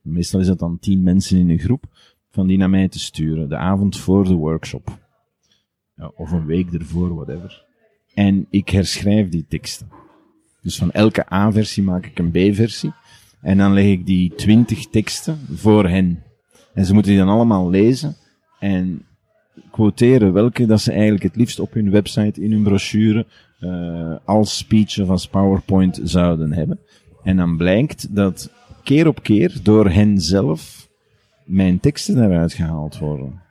[0.02, 1.84] Meestal is dat dan tien mensen in een groep,
[2.30, 5.07] van die naar mij te sturen, de avond voor de workshop
[6.16, 7.64] of een week ervoor, whatever.
[8.14, 9.88] En ik herschrijf die teksten.
[10.62, 12.92] Dus van elke A-versie maak ik een B-versie.
[13.40, 16.22] En dan leg ik die twintig teksten voor hen.
[16.74, 18.16] En ze moeten die dan allemaal lezen
[18.58, 19.06] en
[19.70, 23.26] quoteren welke dat ze eigenlijk het liefst op hun website, in hun brochure,
[23.60, 26.78] uh, als speech of als PowerPoint zouden hebben.
[27.22, 28.50] En dan blijkt dat
[28.84, 30.88] keer op keer door hen zelf
[31.44, 33.42] mijn teksten eruit gehaald worden.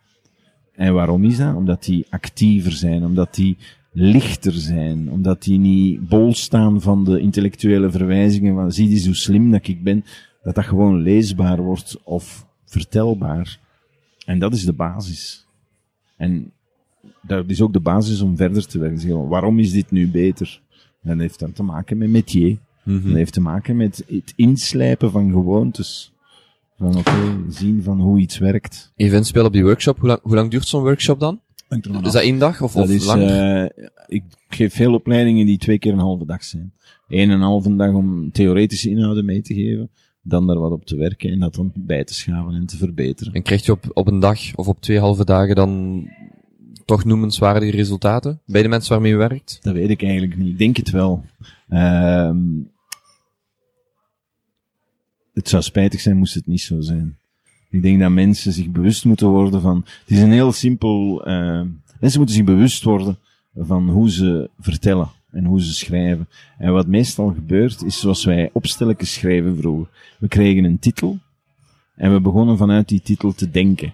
[0.77, 1.55] En waarom is dat?
[1.55, 3.57] Omdat die actiever zijn, omdat die
[3.91, 9.15] lichter zijn, omdat die niet bol staan van de intellectuele verwijzingen van zie eens hoe
[9.15, 10.05] slim dat ik ben,
[10.43, 13.59] dat dat gewoon leesbaar wordt of vertelbaar.
[14.25, 15.45] En dat is de basis.
[16.17, 16.51] En
[17.21, 18.99] dat is ook de basis om verder te werken.
[18.99, 20.61] Zeggen, waarom is dit nu beter?
[21.01, 22.57] Dat heeft dan te maken met métier.
[22.83, 23.03] Mhm.
[23.03, 26.11] Dat heeft te maken met het inslijpen van gewoontes.
[26.77, 28.91] Van oké, zien van hoe iets werkt.
[28.95, 29.99] Even inspelen op die workshop.
[29.99, 31.39] Hoe lang, hoe lang duurt zo'n workshop dan?
[32.03, 33.65] Is dat één dag of, Dat of is, eh,
[34.07, 36.73] ik geef veel opleidingen die twee keer een halve dag zijn.
[37.07, 39.89] Eén en een halve dag om theoretische inhouden mee te geven,
[40.21, 43.33] dan daar wat op te werken en dat dan bij te schaven en te verbeteren.
[43.33, 46.03] En krijg je op, op een dag of op twee halve dagen dan
[46.85, 49.59] toch noemenswaardige resultaten bij de mensen waarmee je werkt?
[49.61, 50.47] Dat weet ik eigenlijk niet.
[50.47, 51.23] Ik denk het wel.
[51.69, 52.37] Ehm
[55.37, 57.17] het zou spijtig zijn moest het niet zo zijn.
[57.69, 59.77] Ik denk dat mensen zich bewust moeten worden van.
[59.85, 61.25] Het is een heel simpel.
[61.25, 61.61] eh,
[61.99, 63.17] mensen moeten zich bewust worden
[63.55, 66.27] van hoe ze vertellen en hoe ze schrijven.
[66.57, 69.87] En wat meestal gebeurt, is zoals wij opstelletjes schrijven vroeger.
[70.19, 71.17] We kregen een titel
[71.95, 73.93] en we begonnen vanuit die titel te denken.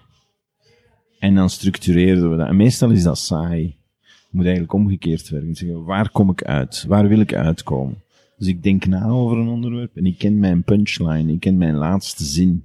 [1.18, 2.48] En dan structureerden we dat.
[2.48, 3.64] En meestal is dat saai.
[4.02, 5.54] Het moet eigenlijk omgekeerd werken.
[5.54, 6.84] Zeggen, waar kom ik uit?
[6.88, 8.02] Waar wil ik uitkomen?
[8.36, 11.74] Dus ik denk na over een onderwerp en ik ken mijn punchline, ik ken mijn
[11.74, 12.64] laatste zin.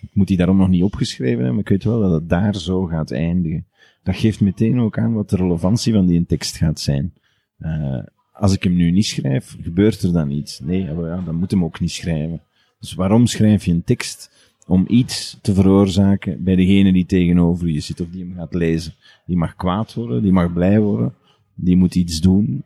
[0.00, 2.56] Ik moet die daarom nog niet opgeschreven hebben, maar ik weet wel dat het daar
[2.56, 3.66] zo gaat eindigen.
[4.02, 7.12] Dat geeft meteen ook aan wat de relevantie van die tekst gaat zijn.
[7.58, 8.02] Eh,
[8.32, 10.60] als ik hem nu niet schrijf, gebeurt er dan iets?
[10.60, 12.40] Nee, ja, dan moet hem ook niet schrijven.
[12.80, 14.30] Dus waarom schrijf je een tekst?
[14.66, 18.94] Om iets te veroorzaken bij degene die tegenover je zit of die hem gaat lezen.
[19.26, 21.14] Die mag kwaad worden, die mag blij worden,
[21.54, 22.62] die moet iets doen.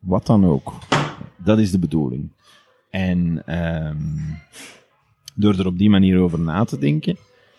[0.00, 0.72] Wat dan ook.
[1.36, 2.28] Dat is de bedoeling.
[2.90, 3.96] En ehm
[5.36, 7.16] door er op die manier over na te denken,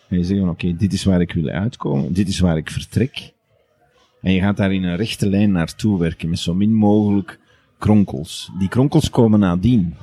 [0.08, 3.32] ga je zeggen oké, dit is waar ik wil uitkomen, dit is waar ik vertrek.
[4.22, 7.38] En je gaat daar in een rechte lijn naartoe werken, met zo min mogelijk
[7.78, 8.50] kronkels.
[8.58, 9.94] Die kronkels komen nadien.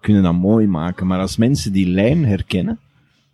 [0.00, 2.78] Kunnen dat mooi maken, maar als mensen die lijn herkennen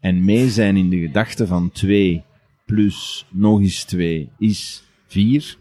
[0.01, 2.23] en mee zijn in de gedachte van 2
[2.67, 5.57] plus nog eens 2 is 4,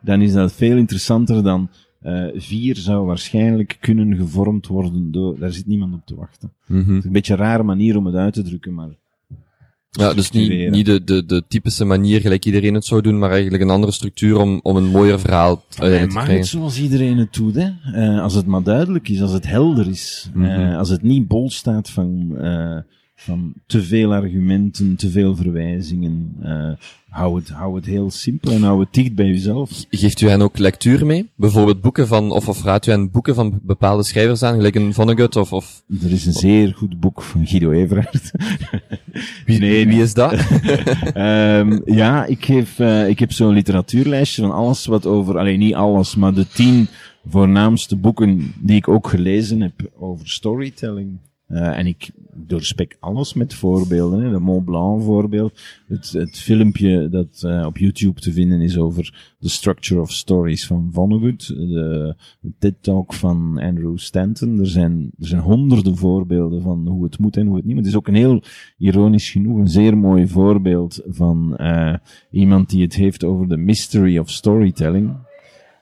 [0.00, 1.70] dan is dat veel interessanter dan
[2.02, 6.52] eh 4 zou waarschijnlijk kunnen gevormd worden door, daar zit niemand op te wachten.
[6.66, 8.88] Het is een beetje een rare manier om het uit te drukken, maar
[9.90, 13.30] Ja, dus niet, niet de, de, de typische manier gelijk iedereen het zou doen, maar
[13.30, 16.44] eigenlijk een andere structuur om, om een mooier verhaal uiteindelijk te mag krijgen.
[16.44, 17.70] het zoals iedereen het doet, hè.
[17.92, 20.30] Eh, als het maar duidelijk is, als het helder is.
[20.34, 20.44] Mhm.
[20.44, 22.78] Eh, als het niet bol staat van, eh,
[23.24, 26.36] van te veel argumenten, te veel verwijzingen.
[26.42, 26.70] Eh,
[27.08, 29.84] hou, het, hou het heel simpel en hou het dicht bij jezelf.
[29.90, 31.30] Geeft u hen ook lectuur mee?
[31.34, 34.94] Bijvoorbeeld boeken van, of, of raadt u hen boeken van bepaalde schrijvers aan, gelijk een
[34.94, 38.30] Vonnegut of, of Er is een zeer goed boek van Guido Everhard.
[39.46, 40.32] wie, Nee, wie is dat?
[41.14, 45.74] Ehm, ja, ik, geef, eh, ik heb zo'n literatuurlijstje van alles wat over, alleen niet
[45.74, 46.88] alles, maar de tien
[47.28, 51.18] voornaamste boeken die ik ook gelezen heb over storytelling.
[51.46, 54.20] Eh, en ik doorspek alles met voorbeelden.
[54.20, 54.30] Hè.
[54.30, 55.60] De Mont Blanc voorbeeld.
[55.86, 60.66] Het, het filmpje dat eh, op YouTube te vinden is over The Structure of Stories
[60.66, 61.46] van Vonnegut.
[61.46, 62.14] De,
[62.58, 64.58] TED-talk van Andrew Stanton.
[64.58, 67.84] Er zijn, er zijn honderden voorbeelden van hoe het moet en hoe het niet moet.
[67.84, 68.42] Het is ook een heel,
[68.78, 71.94] ironisch genoeg, een zeer mooi voorbeeld van eh,
[72.30, 75.16] iemand die het heeft over de mystery of storytelling.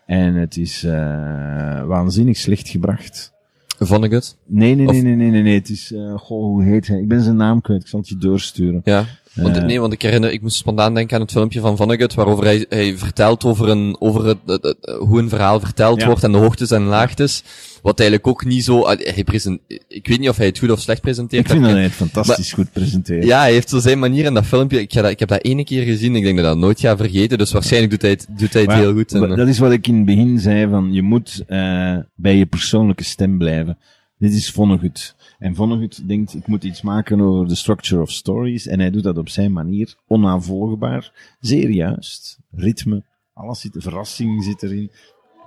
[0.07, 3.39] En het is eh, waanzinnig slecht gebracht.
[3.87, 4.37] Vonnegut?
[4.47, 5.55] Nee, nee, Of- nee, nee, nee, nee, nee.
[5.55, 6.99] Het is, eh goh, hoe heet hij?
[7.01, 7.81] Ik ben zijn naam kwijt.
[7.83, 8.81] Ik zal het je doorsturen.
[8.85, 9.05] Ja.
[9.35, 12.45] Want, nee, want ik herinner, ik moest spontaan denken aan het filmpje van Vonnegut, waarover
[12.45, 16.07] hij, hij vertelt over een, over het, het- het- hoe een verhaal verteld Ja.
[16.07, 17.43] wordt en de hoogtes en laagtes.
[17.83, 20.71] Wat eigenlijk ook niet zo, ah, hij present, ik weet niet of hij het goed
[20.71, 21.45] of slecht presenteert.
[21.45, 23.25] Ik vind dat hij het fantastisch goed presenteert.
[23.25, 24.81] Ja, hij heeft zo zijn manier in dat filmpje.
[24.81, 26.17] Ik, ga dat, ik heb dat ene keer gezien.
[26.17, 27.39] Ik denk dat ik dat nooit ga vergeten.
[27.39, 29.13] Dus waarschijnlijk doet hij het, doet hij het Maar heel goed.
[29.13, 32.37] En, eh, dat is wat ik in het begin zei, van je moet eh, bij
[32.37, 33.79] je persoonlijke stem blijven.
[34.21, 35.17] Dit is Vonnegut.
[35.39, 38.67] En Vonnegut denkt, ik moet iets maken over de structure of stories.
[38.67, 42.41] En hij doet dat op zijn manier, onnavolgbaar, zeer juist.
[42.51, 44.91] Ritme, alles zit, verrassing zit erin.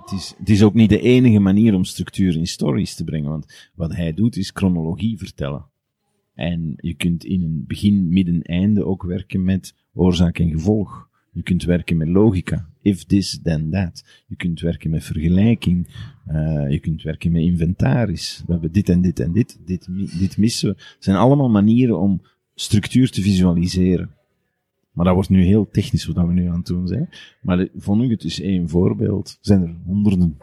[0.00, 3.30] Het is, het is ook niet de enige manier om structuur in stories te brengen,
[3.30, 5.66] want wat hij doet is chronologie vertellen.
[6.34, 11.08] En je kunt in een begin, midden, einde ook werken met oorzaak en gevolg.
[11.34, 12.68] Je kunt werken met logica.
[12.82, 14.04] If this, then that.
[14.26, 15.86] Je kunt werken met vergelijking.
[16.26, 18.42] Eh, je kunt werken met inventaris.
[18.46, 19.58] We hebben dit en dit en dit.
[19.64, 20.74] Dit, dit missen we.
[20.74, 22.22] Het zijn allemaal manieren om
[22.54, 24.10] structuur te visualiseren.
[24.92, 27.08] Maar dat wordt nu heel technisch wat we nu aan het doen zijn.
[27.42, 29.28] Maar vond ik het is één voorbeeld.
[29.28, 30.36] Er zijn er honderden.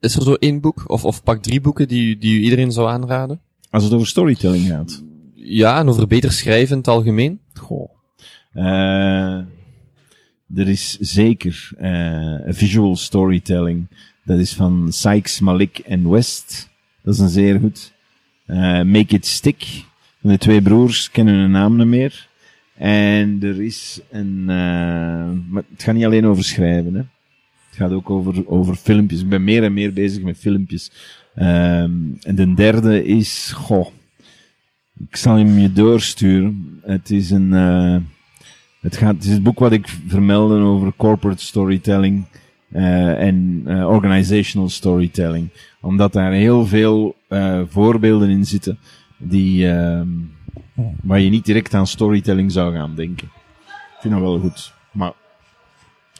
[0.00, 2.88] is er zo één boek, of, of pak drie boeken die, die u iedereen zou
[2.88, 3.40] aanraden?
[3.70, 5.04] Als het over storytelling gaat.
[5.34, 7.40] Ja, en over beter schrijven in het algemeen.
[7.52, 7.95] Goh.
[8.56, 9.38] Eh,
[10.54, 13.86] er is zeker eh, visual storytelling.
[14.24, 16.70] Dat is van Sykes, Malik en West.
[17.02, 17.92] Dat is een zeer goed.
[18.46, 19.84] Eh, Make It Stick.
[20.20, 22.28] De twee broers kennen hun naam niet meer.
[22.74, 24.44] En er is een...
[24.44, 26.94] maar het gaat niet alleen over schrijven.
[26.94, 27.00] Hè.
[27.68, 29.20] Het gaat ook over, over filmpjes.
[29.20, 30.90] Ik ben meer en meer bezig met filmpjes.
[31.34, 33.86] Ehm, en de derde is, goh,
[35.08, 36.80] ik zal hem je doorsturen.
[36.82, 37.52] Het is een,
[38.86, 42.24] het gaat, het is het boek wat ik vermeldde over corporate storytelling
[42.72, 45.48] eh, en eh, organizational storytelling.
[45.80, 48.78] Omdat daar heel veel eh, voorbeelden in zitten
[49.16, 50.08] die, ehm,
[51.02, 53.30] waar je niet direct aan storytelling zou gaan denken.
[53.66, 54.72] Ik vind dat wel goed.
[54.90, 55.12] Maar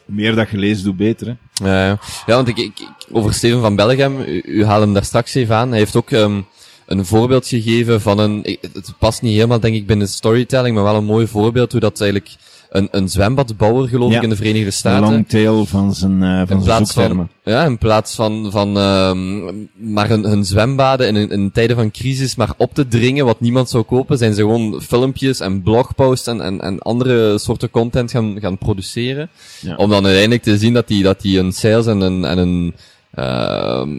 [0.04, 1.26] meer dat je leest, hoe beter.
[1.26, 1.66] Hè?
[1.68, 5.56] Ja, want ik, ik, over Steven van Bellegem, u, u haalde hem daar straks even
[5.56, 5.68] aan.
[5.68, 6.40] Hij heeft ook ehm,
[6.86, 10.96] een voorbeeld gegeven van een, het past niet helemaal denk ik binnen storytelling, maar wel
[10.96, 12.36] een mooi voorbeeld hoe dat eigenlijk
[12.70, 14.16] een, een zwembadbouwer geloof Ja.
[14.16, 15.10] ik in de Verenigde De Staten.
[15.10, 17.28] long tail van zijn, eh, van in zijn zoektermen.
[17.42, 19.44] van, ja, in plaats van, van ehm
[19.74, 23.70] maar hun, hun zwembaden in, in tijden van crisis maar op te dringen wat niemand
[23.70, 28.36] zou kopen, zijn ze gewoon filmpjes en blogposts en, en, en andere soorten content gaan,
[28.40, 29.28] gaan produceren.
[29.60, 29.76] Ja.
[29.76, 32.74] Om dan uiteindelijk te zien dat die, dat die een sales en een, en een,
[33.14, 33.90] ehm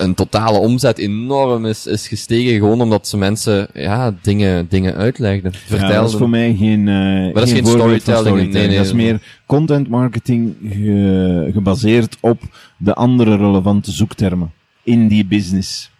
[0.00, 5.52] een totale omzet enorm is, is gestegen, gewoon omdat ze mensen, ja, dingen, dingen uitlegden,
[5.54, 5.96] Ja, vertelden.
[5.96, 8.76] dat is voor mij geen, eh dat is geen storytelling, nee, nee.
[8.76, 12.40] dat is meer content marketing ge- gebaseerd op
[12.76, 14.50] de andere relevante zoektermen
[14.82, 15.90] in die business.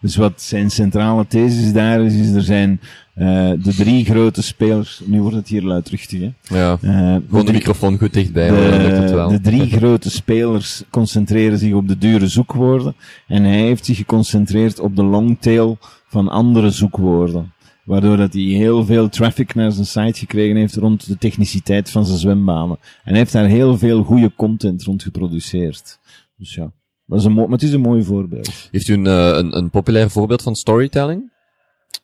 [0.00, 2.80] Dus wat zijn centrale thesis daar is, is er zijn
[3.14, 5.00] eh, de drie grote spelers.
[5.04, 6.56] Nu wordt het hier luidruchtig, hè?
[6.56, 6.76] ja.
[7.28, 9.28] Gewoon de microfoon goed dichtbij, lukt het de, wel.
[9.28, 12.94] de drie grote spelers concentreren zich op de dure zoekwoorden.
[13.26, 17.52] En hij heeft zich geconcentreerd op de longtail van andere zoekwoorden.
[17.84, 22.06] Waardoor dat hij heel veel traffic naar zijn site gekregen heeft rond de techniciteit van
[22.06, 22.78] zijn zwembanen.
[22.80, 25.98] En hij heeft daar heel veel goede content rond geproduceerd.
[26.36, 26.72] Dus ja,
[27.10, 28.68] dat is een mooi, maar het is een mooi voorbeeld.
[28.70, 31.30] Heeft u een, eh, een, een populair voorbeeld van storytelling?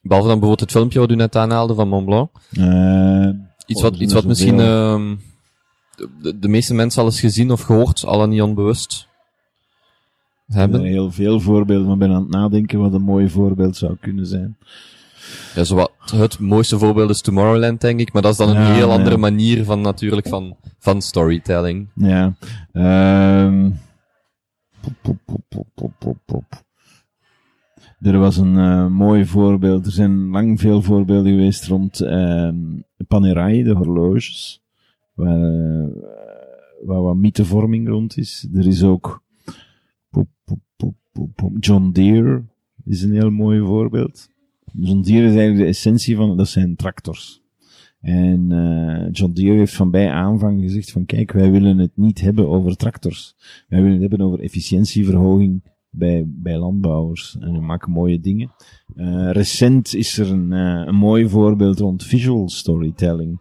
[0.03, 2.31] Behalve dan bijvoorbeeld het filmpje wat u net aanhaalde van Mont Blanc.
[2.53, 3.29] Eh,
[3.67, 5.15] Iets Oh, wat, er iets wat misschien ehm,
[6.41, 9.09] de, meeste mensen al eens gezien of gehoord, al dan niet onbewust
[10.47, 10.89] er zijn hebben.
[10.89, 14.27] heel veel voorbeelden, maar ik ben aan het nadenken wat een mooi voorbeeld zou kunnen
[14.27, 14.57] zijn.
[15.55, 18.13] Ja, zo wat, het mooiste voorbeeld is Tomorrowland, denk ik.
[18.13, 18.95] Maar dat is dan een Ja, heel ja.
[18.95, 21.89] andere manier van natuurlijk van, van storytelling.
[21.95, 22.35] Ja.
[22.73, 23.71] ehm
[28.01, 29.87] Er was een eh, mooi voorbeeld.
[29.87, 32.57] Er zijn lang veel voorbeelden geweest rond ehm
[33.09, 34.63] Panerai, de horloges.
[35.15, 35.87] Waar, eh,
[36.85, 38.49] waar wat mythevorming rond is.
[38.55, 39.25] Er is ook.
[41.61, 42.45] John Deere
[42.85, 44.29] is een heel mooi voorbeeld.
[44.73, 47.43] John Deere is eigenlijk de essentie van, dat zijn tractors.
[48.01, 52.21] En eh, John Deere heeft van bij aanvang gezegd van kijk, wij willen het niet
[52.21, 53.37] hebben over tractors.
[53.69, 57.37] Wij willen het hebben over efficiëntieverhoging bij, bij landbouwers.
[57.41, 58.51] En we maken mooie dingen.
[58.95, 63.41] Eh, recent is er een, eh, een mooi voorbeeld rond visual storytelling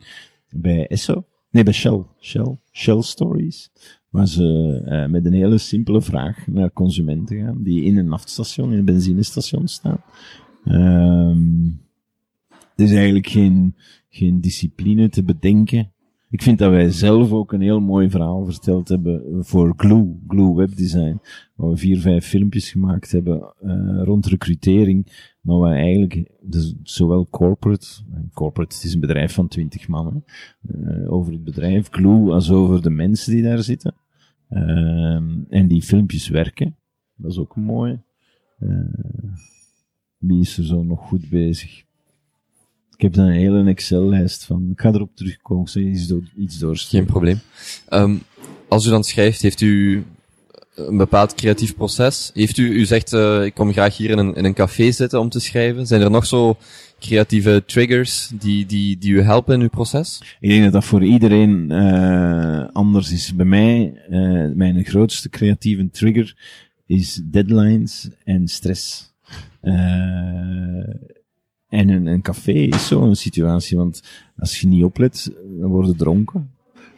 [0.49, 1.25] bij Esso.
[1.49, 2.03] Nee, bij Shell.
[2.19, 2.57] Shell.
[2.71, 3.71] Shell Stories.
[4.09, 8.77] Waar ze met een hele simpele vraag naar consumenten gaan, die in een naftstation, in
[8.77, 10.03] een benzinestation staan.
[10.65, 11.83] Ehm
[12.75, 13.75] er is eigenlijk geen,
[14.15, 15.91] geen discipline te bedenken.
[16.29, 20.55] Ik vind dat wij zelf ook een heel mooi verhaal verteld hebben voor Glue, Glue
[20.55, 21.19] Webdesign.
[21.55, 25.33] Waar we vier, vijf filmpjes gemaakt hebben eh, rond recrutering.
[25.41, 27.87] Maar waar eigenlijk dus zowel corporate,
[28.33, 30.23] corporate het is een bedrijf van twintig mannen,
[30.67, 33.95] eh, over het bedrijf Glue als over de mensen die daar zitten.
[34.49, 36.75] Ehm, en die filmpjes werken.
[37.15, 38.01] Dat is ook mooi.
[38.59, 38.69] Eh,
[40.17, 41.83] wie is er zo nog goed bezig?
[42.95, 44.69] Ik heb dan een hele Excel-lijst van.
[44.71, 45.63] Ik ga erop terugkomen.
[45.63, 47.05] Ik zal iets, door, iets doorsturen.
[47.05, 47.39] Geen probleem.
[47.89, 48.15] Ehm,
[48.67, 50.03] als u dan schrijft, heeft u
[50.75, 52.31] een bepaald creatief proces?
[52.33, 55.19] Heeft u, u zegt, eh, ik kom graag hier in een, in een café zitten
[55.19, 55.87] om te schrijven.
[55.87, 56.57] Zijn er nog zo
[56.99, 60.21] creatieve triggers die, die, die u helpen in uw proces?
[60.39, 63.35] Ik denk dat dat voor iedereen uh, anders is.
[63.35, 66.35] Bij mij, uh, mijn grootste creatieve trigger
[66.85, 69.13] is deadlines en stress.
[69.63, 69.73] Uh,
[71.69, 74.01] en een, een café is zo'n situatie, want
[74.37, 76.53] als je niet oplet, dan worden dronken.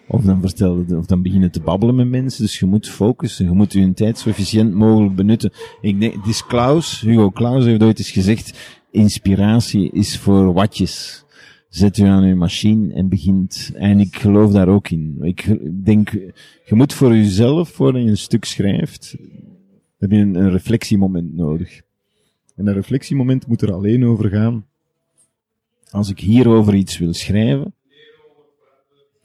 [0.07, 2.43] Of dan vertellen, of dan beginnen te babbelen met mensen.
[2.43, 3.45] Dus je moet focussen.
[3.45, 5.51] Je moet je tijd zo efficiënt mogelijk benutten.
[5.82, 11.26] Ik denk, het is Klaus, Hugo Klaus heeft ooit eens gezegd, inspiratie is voor watjes.
[11.70, 13.72] Zet u aan uw machine en begint.
[13.74, 15.18] En ik geloof daar ook in.
[15.22, 16.09] Ik denk,
[16.65, 19.15] je moet voor jezelf, voordat je een stuk schrijft,
[19.97, 21.82] heb je een, een reflectiemoment nodig.
[22.57, 24.65] En een reflectiemoment moet er alleen over gaan.
[25.89, 27.73] Als ik hierover iets wil schrijven,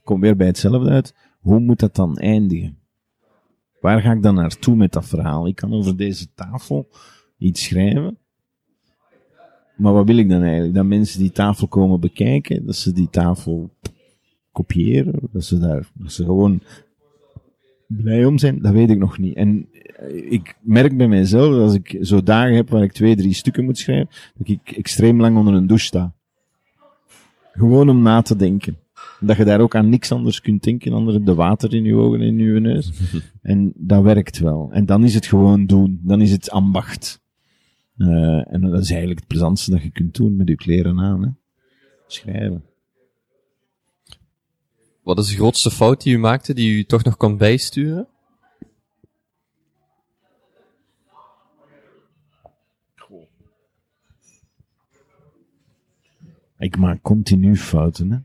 [0.05, 1.15] kom weer bij hetzelfde uit.
[1.41, 2.79] Hoe moet dat dan eindigen?
[3.81, 5.47] Waar ga ik dan naartoe met dat verhaal?
[5.47, 6.89] Ik kan over deze tafel
[7.39, 8.19] iets schrijven.
[9.77, 10.75] Maar wat wil ik dan eigenlijk?
[10.75, 13.71] Dat mensen die tafel komen bekijken, dat ze die tafel
[14.53, 16.63] kopiëren, dat ze daar, dat ze gewoon
[17.97, 19.37] blij om zijn, dat weet ik nog niet.
[19.37, 23.17] En eh, ik merk bij mijzelf, dat als ik zo dagen heb waar ik twee,
[23.17, 26.15] drie stukken moet schrijven, dat ik extreem lang onder een douche sta.
[27.53, 28.77] Gewoon om na te denken.
[29.21, 32.21] Dat je daar ook aan niks anders kunt denken dan de water in je ogen
[32.21, 32.93] en in je neus.
[33.43, 34.69] en dat werkt wel.
[34.73, 36.01] En dan is het gewoon doen.
[36.03, 37.21] Dan is het ambacht.
[37.97, 41.23] Uh, en dat is eigenlijk het plezantste dat je kunt doen met je kleren aan.
[41.23, 41.29] Hè.
[42.07, 42.63] Schrijven.
[45.03, 48.07] Wat is de grootste fout die u maakte, die u toch nog kon bijsturen?
[56.59, 58.19] Ik maak continu fouten, hè.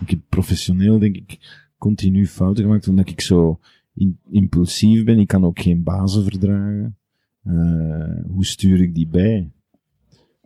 [0.00, 1.38] Ik heb professioneel, denk ik,
[1.78, 3.60] continu fouten gemaakt, omdat ik zo
[4.30, 5.18] impulsief ben.
[5.18, 6.98] Ik kan ook geen bazen verdragen.
[7.44, 9.50] Uh, hoe stuur ik die bij?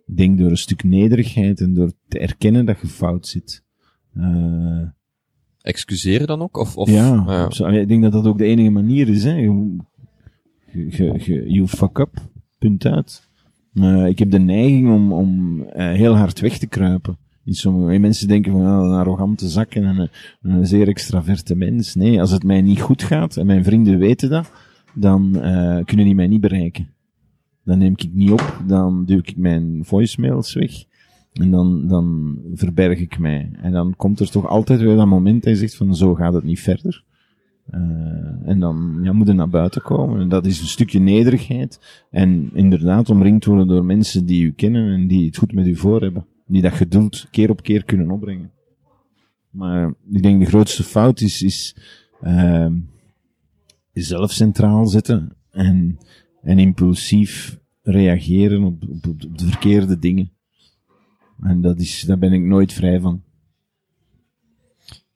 [0.07, 3.64] Ik denk door een stuk nederigheid en door te erkennen dat je fout zit.
[4.16, 4.89] Uh,
[5.61, 6.57] Excuseren dan ook?
[6.57, 7.51] Of, of, ja.
[7.51, 9.25] Zo, ik denk dat dat ook de enige manier is.
[9.25, 9.35] Hè.
[9.35, 9.77] Je,
[10.73, 12.15] je, je, you fuck up,
[12.59, 13.29] punt uit.
[13.75, 17.19] Uh, ik heb de neiging om, om uh, heel hard weg te kruipen.
[17.45, 20.09] In sommige mensen denken van oh, een arrogante zak en een,
[20.43, 21.95] een zeer extraverte mens.
[21.95, 24.53] Nee, als het mij niet goed gaat en mijn vrienden weten dat,
[24.95, 26.89] dan uh, kunnen die mij niet bereiken.
[27.65, 30.85] Dan neem ik niet op, dan duw ik mijn voicemails weg.
[31.41, 33.51] En dan, dan verberg ik mij.
[33.53, 36.34] En dan komt er toch altijd weer dat moment dat je zegt van zo gaat
[36.34, 37.05] het niet verder.
[37.70, 37.80] Uh,
[38.45, 40.20] en dan ja, moet er naar buiten komen.
[40.20, 42.05] En dat is een stukje nederigheid.
[42.11, 45.76] En inderdaad omringd worden door mensen die u kennen en die het goed met u
[45.76, 46.26] voor hebben.
[46.47, 48.51] Die dat geduld keer op keer kunnen opbrengen.
[49.51, 51.76] Maar ik denk de grootste fout is, is
[52.22, 52.66] uh,
[53.93, 55.99] zelf centraal zetten en,
[56.43, 60.30] en impulsief reageren op, op de verkeerde dingen.
[61.43, 63.22] En dat is, daar ben ik nooit vrij van.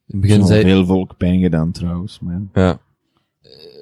[0.07, 0.61] In het begin zei...
[0.61, 2.79] veel volk pijn gedaan trouwens, maar ja.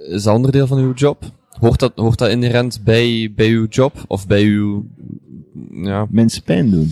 [0.07, 1.31] Is dat onderdeel van uw job?
[1.49, 4.03] Hoort dat, hoort dat inherent bij, bij uw job?
[4.07, 4.85] Of bij uw,
[5.71, 6.07] ja.
[6.09, 6.91] Mensen pijn doen?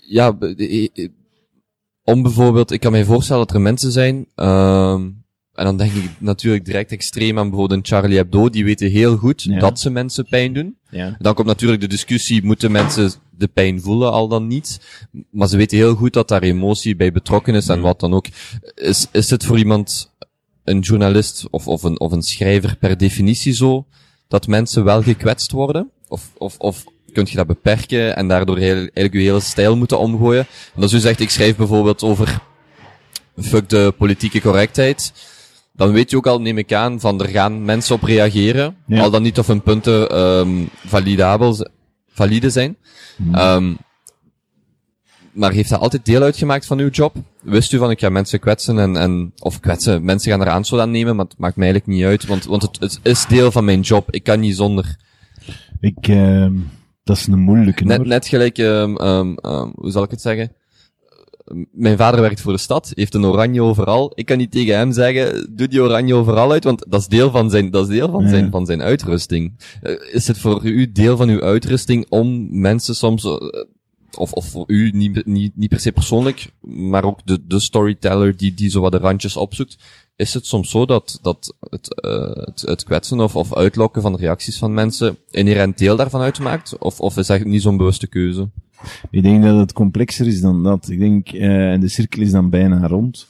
[0.00, 0.38] Ja,
[2.02, 5.00] om bijvoorbeeld, ik kan mij voorstellen dat er mensen zijn, uh,
[5.58, 9.16] en dan denk ik natuurlijk direct extreem aan bijvoorbeeld een Charlie Hebdo, die weten heel
[9.16, 10.76] goed dat ze mensen pijn doen.
[10.90, 11.16] Ja.
[11.18, 14.80] Dan komt natuurlijk de discussie, moeten mensen de pijn voelen al dan niet?
[15.30, 18.26] Maar ze weten heel goed dat daar emotie bij betrokken is en wat dan ook.
[18.74, 20.12] Is, is het voor iemand,
[20.64, 23.86] een journalist of, of, een, of een schrijver per definitie zo,
[24.28, 25.90] dat mensen wel gekwetst worden?
[26.08, 29.98] Of, of, of kun je dat beperken en daardoor heel, eigenlijk je hele stijl moeten
[29.98, 30.46] omgooien?
[30.74, 32.40] En als u zegt, ik schrijf bijvoorbeeld over
[33.40, 35.12] fuck de politieke correctheid,
[35.78, 38.76] dan weet je ook al, neem ik aan, van er gaan mensen op reageren.
[38.90, 41.66] Al dan niet of hun punten um, validabel,
[42.08, 42.76] valide zijn.
[43.16, 43.34] Hmm.
[43.34, 43.76] Um,
[45.32, 47.16] maar heeft dat altijd deel uitgemaakt van uw job?
[47.42, 50.80] Wist u van ik ga mensen kwetsen en, en of kwetsen, mensen gaan er aanstoot
[50.80, 53.50] aan nemen, maar het maakt mij eigenlijk niet uit, want, want het, het is deel
[53.50, 54.10] van mijn job.
[54.10, 54.96] Ik kan niet zonder.
[55.80, 56.46] Ik, uh,
[57.04, 57.84] dat is een moeilijke.
[57.84, 59.36] Net, net gelijk, um, um,
[59.74, 60.52] hoe zal ik het zeggen?
[61.72, 64.12] Mijn vader werkt voor de stad, heeft een oranje overal.
[64.14, 67.30] Ik kan niet tegen hem zeggen, doe die oranje overal uit, want dat is deel
[67.30, 69.52] van zijn, dat is deel van zijn, van zijn uitrusting.
[69.82, 73.36] Uh, is het voor u deel van uw uitrusting om mensen soms, uh,
[74.16, 78.36] of, of voor u niet, niet, niet per se persoonlijk, maar ook de, de storyteller
[78.36, 79.76] die, die zo wat de randjes opzoekt,
[80.16, 84.12] is het soms zo dat, dat het, uh, het, het kwetsen of, of uitlokken van
[84.12, 86.78] de reacties van mensen inherent deel daarvan uitmaakt?
[86.78, 88.48] Of, of is dat niet zo'n bewuste keuze?
[89.10, 90.88] Ik denk dat het complexer is dan dat.
[90.88, 93.26] Ik denk, uh, en de cirkel is dan bijna rond.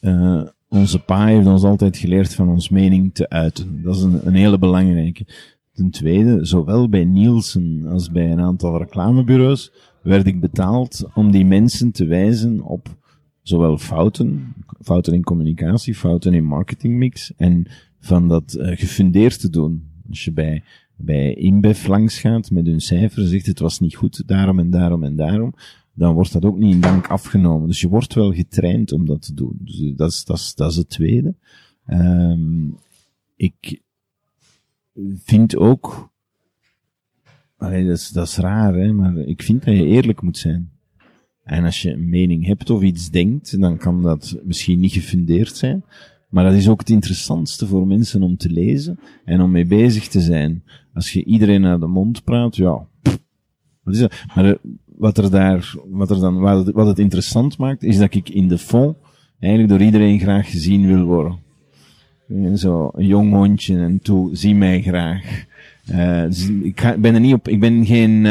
[0.00, 3.82] Uh, onze pa heeft ons altijd geleerd van ons mening te uiten.
[3.82, 5.26] Dat is een, een hele belangrijke.
[5.72, 9.72] Ten tweede, zowel bij Nielsen als bij een aantal reclamebureaus
[10.02, 12.96] werd ik betaald om die mensen te wijzen op
[13.42, 17.66] zowel fouten, fouten in communicatie, fouten in marketingmix en
[18.00, 19.86] van dat uh, gefundeerd te doen.
[20.08, 20.62] Als je bij
[20.98, 25.04] bij InBev langs gaat met hun cijfer, zegt het was niet goed, daarom en daarom
[25.04, 25.54] en daarom,
[25.92, 27.68] dan wordt dat ook niet in dank afgenomen.
[27.68, 29.58] Dus je wordt wel getraind om dat te doen.
[29.60, 31.34] Dus dat is, dat is, dat is het tweede.
[31.86, 32.76] Um,
[33.36, 33.80] ik
[35.24, 36.10] vind ook,
[37.56, 40.70] dat, is, dat is raar, hè, maar ik vind dat je eerlijk moet zijn.
[41.42, 45.56] En als je een mening hebt of iets denkt, dan kan dat misschien niet gefundeerd
[45.56, 45.84] zijn.
[46.28, 50.08] Maar dat is ook het interessantste voor mensen om te lezen en om mee bezig
[50.08, 50.62] te zijn.
[50.94, 52.86] Als je iedereen naar de mond praat, ja,
[53.82, 54.14] wat is dat?
[54.34, 54.54] Maar eh,
[54.96, 56.40] wat er daar, wat er dan,
[56.72, 58.96] wat het, interessant maakt, is dat ik in de fond
[59.40, 61.38] eigenlijk door iedereen graag gezien wil worden.
[62.28, 65.46] En zo, een jong hondje en toe, zie mij graag.
[66.28, 68.26] Dus ik ben er niet op, ik ben geen,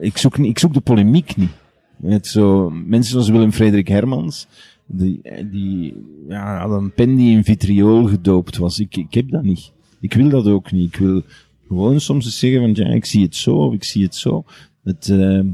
[0.00, 1.50] ik zoek, ik zoek de polemiek niet.
[1.96, 4.46] Met zo, mensen zoals Willem Frederik Hermans,
[4.86, 5.20] Die,
[5.50, 5.94] die
[6.28, 8.78] ja, had een pen die in vitriool gedoopt was.
[8.78, 9.72] Ik, ik heb dat niet.
[10.00, 10.94] Ik wil dat ook niet.
[10.94, 11.22] Ik wil
[11.68, 14.44] gewoon soms eens zeggen van, ja, ik zie het zo, of ik zie het zo.
[14.82, 15.44] Het, uh,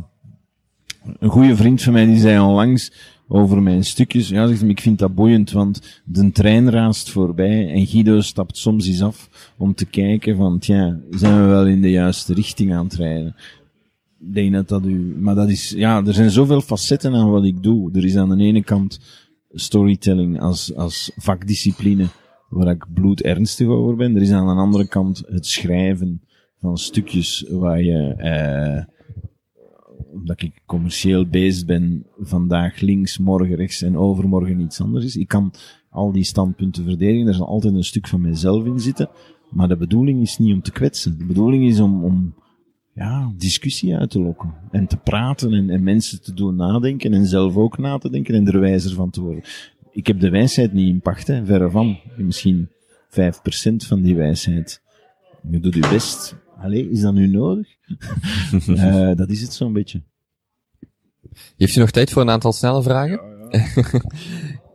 [1.19, 2.93] een goede vriend van mij die zei onlangs
[3.33, 8.21] over mijn stukjes, ja, ik vind dat boeiend, want de trein raast voorbij en Guido
[8.21, 12.35] stapt soms eens af om te kijken van, tja, zijn we wel in de juiste
[12.35, 13.37] richting aan het rijden?
[14.23, 17.63] Denk dat dat u, maar dat is, ja, er zijn zoveel facetten aan wat ik
[17.63, 17.93] doe.
[17.93, 19.01] Er is aan de ene kant
[19.51, 22.07] storytelling als, als vakdiscipline,
[22.49, 24.17] waar ik bloedernstig over ben.
[24.17, 26.23] Er is aan de andere kant het schrijven
[26.59, 28.85] van stukjes waar je, eh,
[30.13, 35.17] omdat ik commercieel bezig ben, vandaag links, morgen rechts en overmorgen iets anders is.
[35.17, 35.53] Ik kan
[35.91, 39.11] al die standpunten verdedigen, er zal altijd een stuk van mijzelf in zitten,
[39.51, 41.19] maar de bedoeling is niet om te kwetsen.
[41.19, 42.35] De bedoeling is om, om
[42.95, 44.55] ja, discussie uit te lokken.
[44.71, 48.35] En te praten en, en mensen te doen nadenken en zelf ook na te denken
[48.35, 49.45] en er wijzer van te worden.
[49.93, 51.99] Ik heb de wijsheid niet in pacht, hè, verre van.
[52.17, 52.69] Misschien
[53.11, 54.83] 5% van die wijsheid.
[55.51, 56.37] Je doet je best.
[56.61, 57.69] Allee, is dat nu nodig?
[58.69, 60.03] uh, dat is het zo'n beetje.
[61.57, 63.21] Heeft u nog tijd voor een aantal snelle vragen?
[63.51, 64.01] Ja, ja.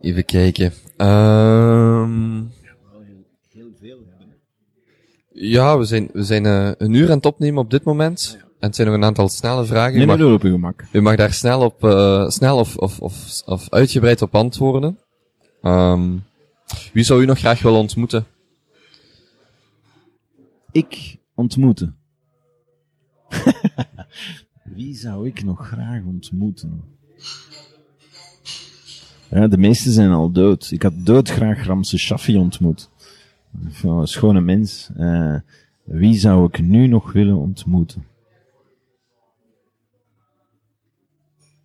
[0.00, 0.72] Even kijken.
[0.96, 2.50] Um...
[5.38, 8.38] Ja, we zijn, we zijn uh, een uur aan het opnemen op dit moment.
[8.40, 9.96] En het zijn nog een aantal snelle vragen.
[9.96, 10.84] Nee, maar op uw gemak.
[10.92, 14.98] U mag daar snel op, uh, snel of, of, of, of uitgebreid op antwoorden.
[15.62, 16.24] Um,
[16.92, 18.26] wie zou u nog graag willen ontmoeten?
[20.72, 21.96] Ik ontmoeten.
[24.76, 26.82] wie zou ik nog graag ontmoeten?
[29.30, 30.70] Ja, de meeste zijn al dood.
[30.70, 32.90] Ik had doodgraag Ramse Shaffi ontmoet.
[33.82, 34.90] Een schone mens.
[34.96, 35.38] Uh,
[35.84, 38.06] wie zou ik nu nog willen ontmoeten?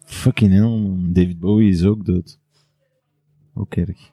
[0.05, 2.39] Fucking hell, David Bowie is ook dood.
[3.53, 4.11] Ook erg.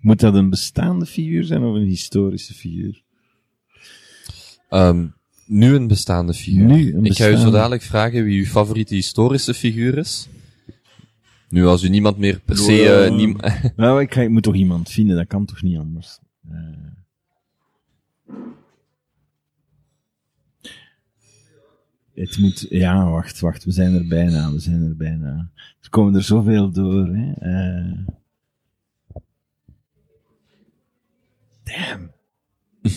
[0.00, 3.02] Moet dat een bestaande figuur zijn of een historische figuur?
[4.70, 5.14] Um,
[5.46, 6.66] nu een bestaande figuur.
[6.66, 10.28] Nu een Ik ga u zo dadelijk vragen wie uw favoriete historische figuur is.
[11.52, 13.06] Nu, als u niemand meer per se...
[13.08, 13.36] Uh, niem
[13.76, 16.18] nou, ik, ga, ik moet toch iemand vinden, dat kan toch niet anders.
[16.50, 16.58] Uh...
[22.14, 25.50] Het moet, ja, wacht, wacht, we zijn er bijna, we zijn er bijna.
[25.80, 27.32] Er komen er zoveel door, hè.
[27.40, 27.98] Uh...
[31.62, 32.10] Damn.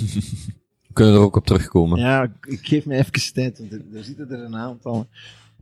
[0.88, 2.00] we kunnen er ook op terugkomen.
[2.00, 5.08] Ja, ik geef me even tijd, want er, er zitten er een aantal.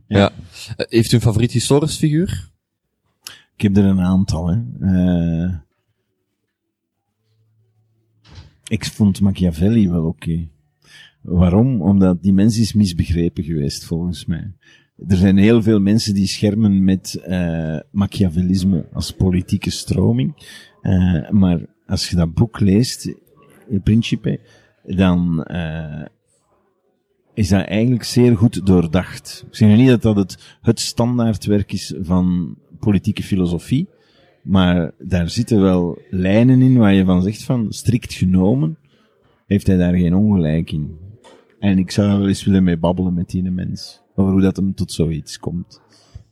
[0.06, 0.18] Ja.
[0.18, 0.32] ja.
[0.76, 2.52] Heeft u een favoriet historisch figuur?
[3.56, 4.62] Ik heb er een aantal, hè.
[4.80, 5.54] Uh,
[8.68, 10.48] ik vond Machiavelli wel oké.
[11.20, 11.82] Waarom?
[11.82, 14.52] Omdat die mens is misbegrepen geweest, volgens mij.
[15.06, 20.34] Er zijn heel veel mensen die schermen met uh, Machiavellisme als politieke stroming.
[20.82, 23.14] Uh, maar als je dat boek leest,
[23.68, 24.40] in principe,
[24.82, 25.46] dan
[27.34, 29.44] is dat eigenlijk zeer goed doordacht.
[29.48, 33.88] Ik zeg niet dat dat het, het standaardwerk is van politieke filosofie,
[34.42, 38.76] maar daar zitten wel lijnen in waar je van zegt van, strikt genomen,
[39.46, 40.96] heeft hij daar geen ongelijk in.
[41.58, 44.74] En ik zou wel eens willen mee babbelen met die mens, over hoe dat hem
[44.74, 45.82] tot zoiets komt.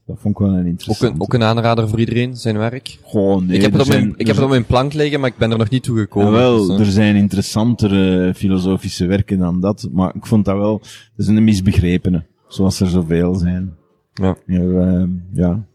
[0.06, 1.10] Dat vond ik wel een interessant.
[1.10, 2.98] Ook een, ook een aanrader voor iedereen, zijn werk?
[3.04, 3.56] Gewoon, nee.
[3.56, 5.36] Ik heb, het op, zijn, mijn, ik heb het op mijn plank liggen, maar ik
[5.36, 6.32] ben er nog niet toe gekomen.
[6.32, 10.88] Wel, dus, er zijn interessantere filosofische werken dan dat, maar ik vond dat wel, dat
[11.16, 13.74] is een misbegrepene, zoals er zoveel zijn.
[14.12, 14.36] Ja.
[14.46, 15.66] Ja, uh, ja.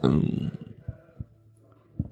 [0.00, 0.50] Um,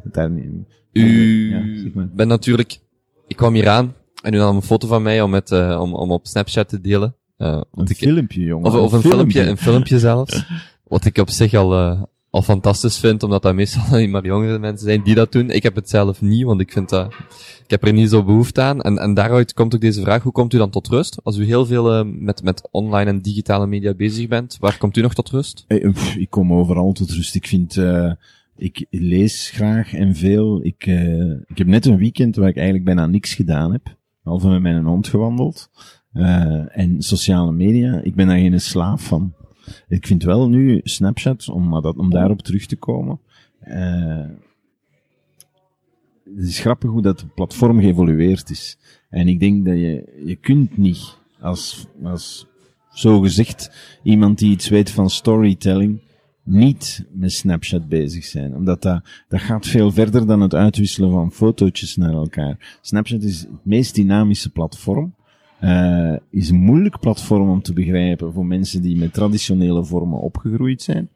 [0.02, 0.44] Daar niet,
[0.92, 2.08] u ja, zeg maar.
[2.08, 2.78] bent natuurlijk...
[3.26, 5.94] Ik kwam hier aan en u nam een foto van mij om, met, uh, om,
[5.94, 7.16] om op Snapchat te delen.
[7.38, 8.66] Uh, Een ik, filmpje, jongen.
[8.66, 10.44] of, of een filmpje, een filmpje zelfs.
[10.88, 12.02] Wat ik op zich al, uh,
[12.42, 15.50] fantastisch vind, omdat dat meestal alleen maar jongere mensen zijn die dat doen.
[15.50, 17.14] Ik heb het zelf niet, want ik vind dat,
[17.64, 18.80] ik heb er niet zo behoefte aan.
[18.80, 21.20] En, en daaruit komt ook deze vraag, hoe komt u dan tot rust?
[21.22, 24.96] Als u heel veel uh, met, met online en digitale media bezig bent, waar komt
[24.96, 25.64] u nog tot rust?
[25.68, 27.34] Hey, pff, ik kom overal tot rust.
[27.34, 28.12] Ik vind, uh,
[28.56, 30.64] ik lees graag en veel.
[30.64, 30.86] Ik,
[31.46, 33.96] ik heb net een weekend waar ik eigenlijk bijna niks gedaan heb.
[34.22, 35.70] Behalve met mijn hond gewandeld.
[36.68, 39.32] En sociale media, ik ben daar geen slaaf van.
[39.88, 43.20] Ik vind wel nu Snapchat, om, dat, om daarop terug te komen.
[43.64, 44.26] Uh,
[46.36, 48.78] het is grappig hoe dat platform geëvolueerd is.
[49.10, 52.46] En ik denk dat je, je kunt niet als, als
[52.90, 53.70] zogezegd
[54.02, 56.00] iemand die iets weet van storytelling,
[56.42, 58.54] niet met Snapchat bezig zijn.
[58.54, 62.78] Omdat dat, dat gaat veel verder dan het uitwisselen van fotootjes naar elkaar.
[62.80, 65.14] Snapchat is het meest dynamische platform.
[65.60, 70.82] Eh, is een moeilijk platform om te begrijpen voor mensen die met traditionele vormen opgegroeid
[70.82, 71.10] zijn.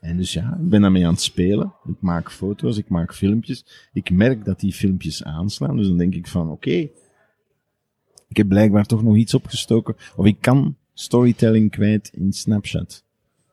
[0.00, 1.74] En dus ja, ik ben daarmee aan het spelen.
[1.84, 3.88] Ik maak foto's, ik maak filmpjes.
[3.92, 5.76] Ik merk dat die filmpjes aanslaan.
[5.76, 6.88] Dus dan denk ik van, oké,
[8.28, 9.96] ik heb blijkbaar toch nog iets opgestoken.
[10.16, 13.04] Of ik kan storytelling kwijt in Snapchat.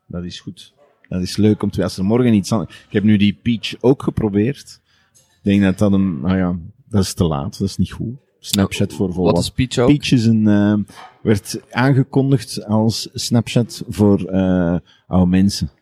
[0.05, 0.73] Dat is goed.
[1.09, 2.83] Dat is leuk om te als er morgen iets anders...
[2.85, 4.81] Ik heb nu die Peach ook geprobeerd.
[5.13, 6.59] Ik denk dat dat een, nou ja,
[6.89, 7.57] dat is te laat.
[7.57, 8.15] Dat is niet goed.
[8.47, 9.57] Snapchat voor Wat volwassenen.
[9.57, 9.97] is Peach ook?
[9.97, 14.75] Peach is een, eh, werd aangekondigd als Snapchat voor eh
[15.07, 15.69] oude mensen.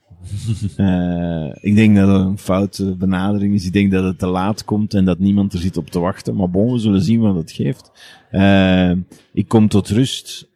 [0.77, 3.65] Eh, ik denk dat het een foute benadering is.
[3.65, 6.35] Ik denk dat het te laat komt en dat niemand er zit op te wachten.
[6.35, 7.91] Maar bon, we zullen zien wat het geeft.
[8.31, 8.91] Eh,
[9.33, 10.47] ik kom tot rust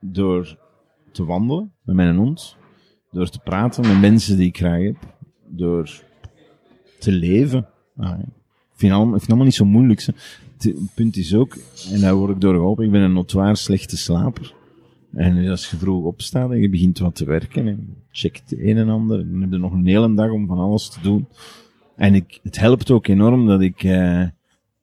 [0.00, 0.58] door
[1.12, 2.56] te wandelen met mijn hond.
[3.10, 4.96] Door te praten met mensen die ik graag heb.
[5.48, 6.02] Door
[6.98, 7.66] te leven.
[7.96, 8.18] Ah, ja.
[8.18, 10.02] ik, vind allemaal, ik vind het allemaal niet zo moeilijk.
[10.02, 10.12] hè.
[10.64, 11.56] Het punt is ook,
[11.92, 14.54] en daar word ik door geholpen, ik ben een notoir slechte slaper.
[15.12, 18.76] En als je vroeg opstaat en je begint wat te werken en checkt het een
[18.76, 21.26] en ander, dan heb je nog een hele dag om van alles te doen.
[21.96, 24.22] En ik, het helpt ook enorm dat ik, eh,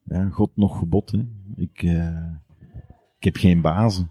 [0.02, 1.24] ja, God nog gebod, hè.
[1.56, 2.26] Ik, eh,
[3.18, 4.10] ik heb geen bazen.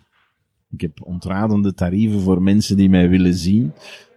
[0.71, 3.71] Ik heb ontradende tarieven voor mensen die mij willen zien.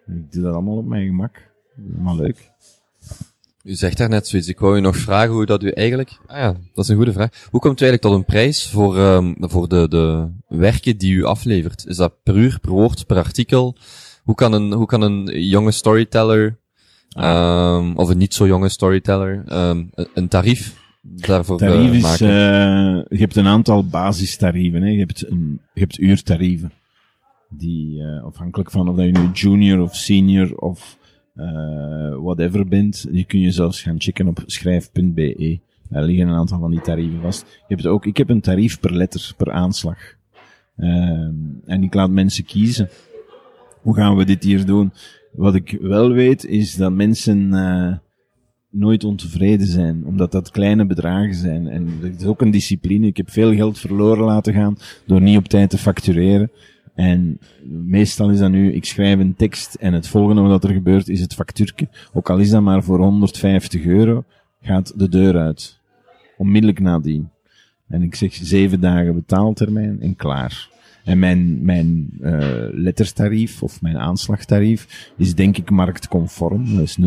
[0.06, 1.52] Ik doe dat allemaal op mijn gemak.
[1.98, 2.52] Maar leuk.
[3.65, 4.49] U zegt daar net zoiets.
[4.49, 6.19] Ik wou u nog vragen hoe dat u eigenlijk...
[6.27, 7.49] Ah ja, dat is een goede vraag.
[7.51, 11.24] Hoe komt u eigenlijk tot een prijs voor, ehm, voor de, de werken die u
[11.24, 11.86] aflevert?
[11.86, 13.77] Is dat per uur, per woord, per artikel?
[14.23, 16.59] Hoe kan een, hoe kan een jonge storyteller,
[17.09, 19.85] ehm, of een niet zo jonge storyteller, ehm,
[20.15, 22.28] een, tarief daarvoor eh, Tarief is, maken?
[22.28, 24.82] eh, je hebt een aantal basistarieven.
[24.82, 24.89] Hè.
[24.89, 26.73] Je, hebt een, je hebt uurtarieven.
[27.49, 30.97] Die, eh, afhankelijk van of dat je nu junior of senior of
[31.35, 35.61] eh, whatever bent, die kun je zelfs gaan checken op schrijf.be.
[35.89, 37.40] Daar liggen een aantal van die tarieven vast.
[37.40, 39.98] Je hebt ook, ik heb een tarief per letter, per aanslag.
[40.77, 41.35] Ehm,
[41.65, 42.89] en ik laat mensen kiezen.
[43.82, 44.93] Hoe gaan we dit hier doen?
[45.32, 47.97] Wat ik wel weet, is dat mensen eh,
[48.70, 51.69] nooit ontevreden zijn, omdat dat kleine bedragen zijn.
[51.69, 53.06] En het is ook een discipline.
[53.06, 56.51] Ik heb veel geld verloren laten gaan door niet op tijd te factureren.
[56.95, 61.09] En meestal is dat nu, ik schrijf een tekst en het volgende wat er gebeurt
[61.09, 61.89] is het factuurtje.
[62.12, 64.25] Ook al is dat maar voor 150 euro,
[64.62, 65.79] gaat de deur uit.
[66.37, 67.29] Onmiddellijk nadien.
[67.89, 70.69] En ik zeg zeven dagen betaaltermijn en klaar.
[71.05, 76.77] En mijn, mijn eh lettertarief of mijn aanslagtarief is denk ik marktconform.
[76.77, 76.99] Dat is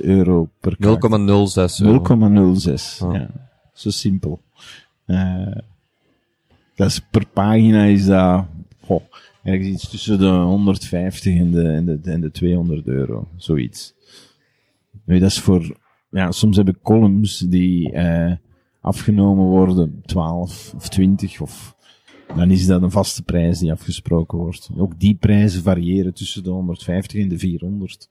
[0.00, 1.80] 0,06 euro per kaart.
[1.80, 2.02] 0,06 euro.
[2.68, 2.72] 0,06.
[2.98, 3.14] Ah.
[3.14, 3.30] Ja,
[3.72, 4.40] zo simpel.
[5.06, 5.56] Eh
[6.76, 8.44] dat is per pagina is dat,
[8.86, 9.02] goh,
[9.42, 13.28] ergens iets tussen de 150 en de, en de, en de 200 euro.
[13.36, 13.94] Zoiets.
[15.04, 15.76] Dat is voor,
[16.10, 18.32] ja, soms heb ik columns die eh
[18.80, 21.76] afgenomen worden, 12 of 20 of
[22.34, 24.70] dan is dat een vaste prijs die afgesproken wordt.
[24.76, 28.08] Ook die prijzen variëren tussen de 150 en de 400.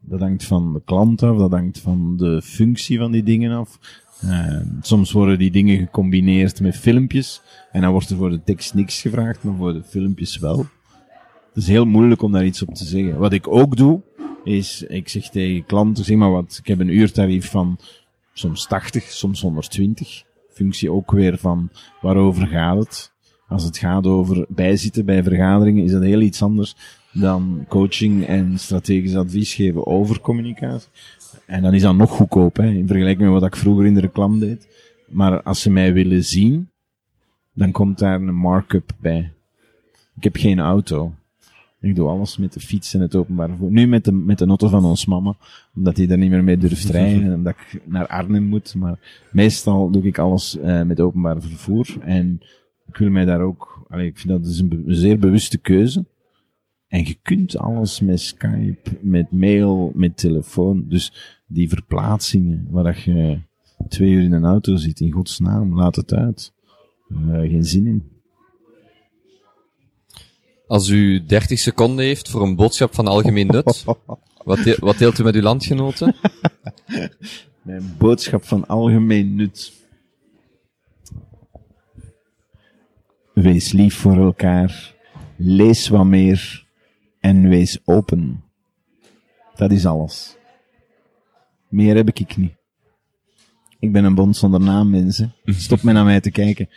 [0.00, 3.78] Dat hangt van de klant af, dat hangt van de functie van die dingen af.
[4.20, 7.42] Eh, soms worden die dingen gecombineerd met filmpjes.
[7.72, 10.58] En dan wordt er voor de tekst niks gevraagd, maar voor de filmpjes wel.
[11.52, 13.18] Het is heel moeilijk om daar iets op te zeggen.
[13.18, 14.00] Wat ik ook doe,
[14.44, 17.78] is, ik zeg tegen klanten, zeg maar wat, ik heb een uurtarief van
[18.32, 20.22] soms 80, soms 120.
[20.48, 21.70] Functie ook weer van
[22.00, 23.12] waarover gaat het.
[23.48, 26.76] Als het gaat over bijzitten bij vergaderingen, is dat heel iets anders
[27.12, 30.88] dan coaching en strategisch advies geven over communicatie.
[31.46, 34.00] En dan is dat nog goedkoop, hè, in vergelijking met wat ik vroeger in de
[34.00, 34.68] reclame deed.
[35.08, 36.68] Maar als ze mij willen zien,
[37.52, 39.32] dan komt daar een markup bij.
[40.16, 41.14] Ik heb geen auto.
[41.80, 43.70] Ik doe alles met de fiets en het openbaar vervoer.
[43.70, 45.34] Nu met de, met de auto van ons mama,
[45.76, 48.74] omdat hij daar niet meer mee durft rijden en omdat ik naar Arnhem moet.
[48.74, 48.98] Maar
[49.32, 51.86] meestal doe ik alles eh, met openbaar vervoer.
[52.00, 52.40] En
[52.88, 56.04] ik wil mij daar ook, allee, ik vind dat is be- een zeer bewuste keuze.
[56.90, 60.84] En je kunt alles met Skype, met mail, met telefoon.
[60.88, 61.12] Dus
[61.46, 63.40] die verplaatsingen, waar dat je
[63.88, 66.52] twee uur in een auto zit, in godsnaam, laat het uit.
[67.08, 68.10] Eh, geen zin in.
[70.66, 73.84] Als u 30 seconden heeft voor een boodschap van algemeen nut,
[74.44, 76.16] wat, wat deelt u met uw landgenoten?
[77.62, 79.72] Mijn boodschap van algemeen nut.
[83.34, 84.94] Wees lief voor elkaar.
[85.36, 86.59] Lees wat meer.
[87.20, 88.42] En wees open.
[89.56, 90.36] Dat is alles.
[91.68, 92.52] Meer heb ik niet.
[93.78, 95.32] Ik ben een bond zonder naam, mensen.
[95.44, 96.68] Stop met naar mij te kijken.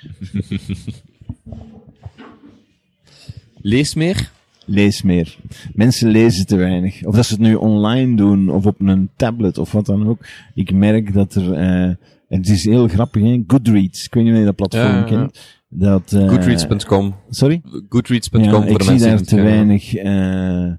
[3.62, 4.32] Lees meer.
[4.66, 5.38] Lees meer.
[5.74, 7.06] Mensen lezen te weinig.
[7.06, 10.26] Of dat ze het nu online doen, of op een tablet, of wat dan ook.
[10.54, 11.96] Ik merk dat er, eh,
[12.28, 13.44] het is heel grappig, hè?
[13.48, 14.06] Goodreads.
[14.06, 15.04] Ik weet niet of je dat platform Ja, ja, ja.
[15.06, 15.40] kent.
[15.76, 17.16] Dat, eh, Goodreads.com.
[17.30, 17.62] Sorry?
[17.90, 20.74] Goodreads.com Ja, voor ik de zie mensen daar die te weinig, eh,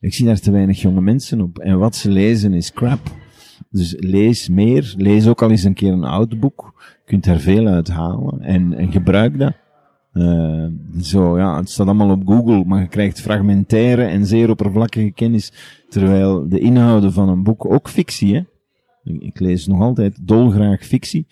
[0.00, 1.58] ik zie daar te weinig jonge mensen op.
[1.58, 3.00] En wat ze lezen is crap.
[3.70, 4.94] Dus lees meer.
[4.96, 6.74] Lees ook al eens een keer een oud boek.
[6.76, 8.40] Je kunt er veel uit halen.
[8.40, 9.52] En, en gebruik dat.
[10.12, 10.66] Eh,
[11.00, 15.52] zo, ja, het staat allemaal op Google, maar je krijgt fragmentaire en zeer oppervlakkige kennis.
[15.88, 18.42] Terwijl de inhouden van een boek, ook fictie, hè.
[19.12, 21.26] Ik, ik lees nog altijd dolgraag fictie.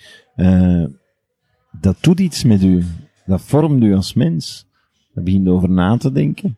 [1.81, 2.85] Dat doet iets met u.
[3.27, 4.66] Dat vormt u als mens.
[5.15, 6.57] Daar begint over na te denken.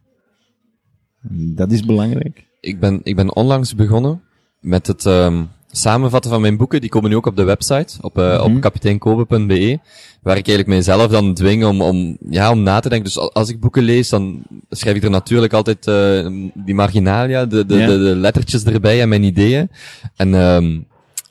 [1.31, 2.45] Dat is belangrijk.
[2.61, 4.23] Ik ben, ik ben onlangs begonnen
[4.61, 6.81] met het ehm, samenvatten van mijn boeken.
[6.81, 8.41] Die komen nu ook op de website, op, Mhm.
[8.41, 9.79] op kapiteinkobe.be.
[10.23, 13.07] Waar ik eigenlijk mijzelf dan dwing om, om, ja, om na te denken.
[13.07, 17.47] Dus al- als ik boeken lees, dan schrijf ik er natuurlijk altijd eh, die marginalia,
[17.47, 17.87] de, de, Ja.
[17.87, 19.71] de, de lettertjes erbij en mijn ideeën.
[20.17, 20.79] En ehm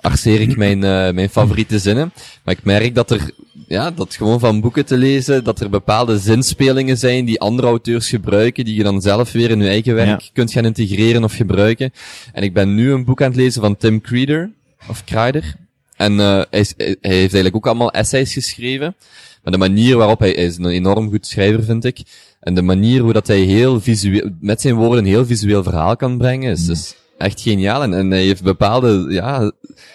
[0.01, 2.11] arceer ik mijn, eh, mijn favoriete zinnen.
[2.43, 3.31] Maar ik merk dat er,
[3.68, 8.10] ja, dat gewoon van boeken te lezen, dat er bepaalde zinspelingen zijn die andere auteurs
[8.10, 10.30] gebruiken, die je dan zelf weer in je eigen werk Ja.
[10.34, 11.91] kunt gaan integreren of gebruiken.
[12.34, 14.52] En ik ben nu een boek aan het lezen van Tim Creeder,
[14.89, 15.56] of Kreider.
[15.95, 17.02] En eh, hij, is- hij heeft
[17.34, 18.95] eigenlijk ook allemaal essays geschreven.
[19.44, 21.99] Maar de manier waarop hij, hij is een enorm goed schrijver, vind ik.
[22.39, 25.95] En de manier hoe dat hij heel visueel, met zijn woorden een heel visueel verhaal
[25.95, 27.84] kan brengen, is, is echt geniaal.
[27.84, 29.52] En, en hij heeft bepaalde, ja,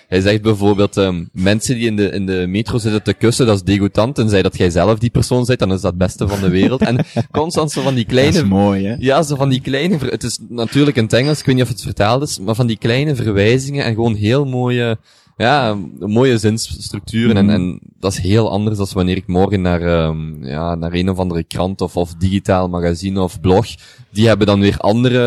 [0.09, 3.57] hij zegt bijvoorbeeld, ehm, mensen die in de, in de metro zitten te kussen, dat
[3.57, 4.15] is degoutant.
[4.15, 6.81] Tenzij dat jij zelf die persoon bent, dan is dat het beste van de wereld.
[6.81, 8.95] En constant zo van die Dat is kleine mooi, hè?
[8.99, 11.71] ja, zo van die kleine, het is natuurlijk in het Engels, ik weet niet of
[11.71, 14.99] het vertaald is, maar van die kleine verwijzingen en gewoon heel mooie,
[15.37, 20.45] ja, mooie zinsstructuren en, en dat is heel anders dan wanneer ik morgen naar, ehm,
[20.45, 23.67] ja, naar een of andere krant of, of digitaal magazine of blog,
[24.11, 25.19] die hebben dan weer andere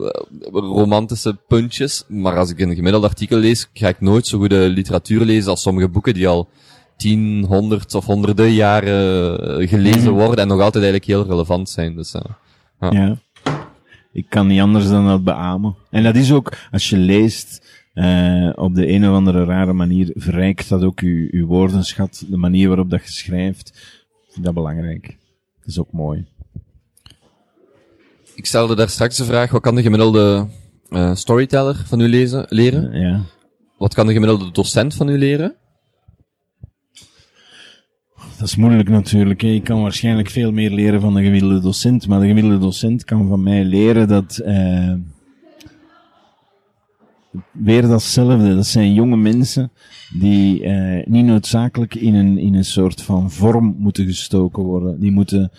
[0.00, 4.68] eh, romantische puntjes, maar als ik een gemiddeld artikel lees, ga ik nooit zo goede
[4.68, 6.48] literatuur lezen als sommige boeken die al
[6.96, 10.20] tien, honderd of honderden jaren eh, gelezen Mhm.
[10.20, 12.22] worden en nog altijd eigenlijk heel relevant zijn, dus eh.
[12.80, 12.90] Ja.
[12.92, 13.16] Ja.
[14.12, 15.74] Ik kan niet anders dan dat beamen.
[15.90, 20.10] En dat is ook, als je leest, eh, op de een of andere rare manier,
[20.14, 23.68] verrijkt dat ook uw, uw woordenschat, de manier waarop dat je schrijft.
[24.26, 25.06] Ik vind dat belangrijk.
[25.58, 26.26] Dat is ook mooi.
[28.34, 30.46] Ik stelde daar straks de vraag, wat kan de gemiddelde
[30.88, 33.00] eh, storyteller van u lezen, leren?
[33.00, 33.20] Ja.
[33.78, 35.54] Wat kan de gemiddelde docent van u leren?
[38.38, 39.40] Dat is moeilijk natuurlijk.
[39.40, 39.48] Hè.
[39.48, 43.28] Ik kan waarschijnlijk veel meer leren van de gemiddelde docent, maar de gemiddelde docent kan
[43.28, 44.92] van mij leren dat, eh,
[47.52, 48.54] weer datzelfde.
[48.54, 49.70] Dat zijn jonge mensen
[50.18, 55.00] die eh, niet noodzakelijk in een, in een soort van vorm moeten gestoken worden.
[55.00, 55.50] Die moeten,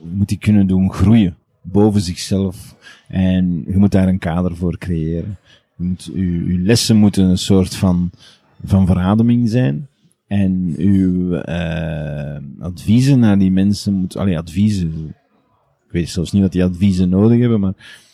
[0.00, 2.76] moet die kunnen doen groeien boven zichzelf.
[3.08, 5.38] En je moet daar een kader voor creëren.
[5.76, 8.10] Je uw, lessen moeten een soort van,
[8.64, 9.88] van verademing zijn.
[10.26, 15.14] En uw eh, adviezen naar die mensen moet, allee, adviezen.
[15.86, 18.06] Ik weet zelfs niet wat die adviezen nodig hebben, maar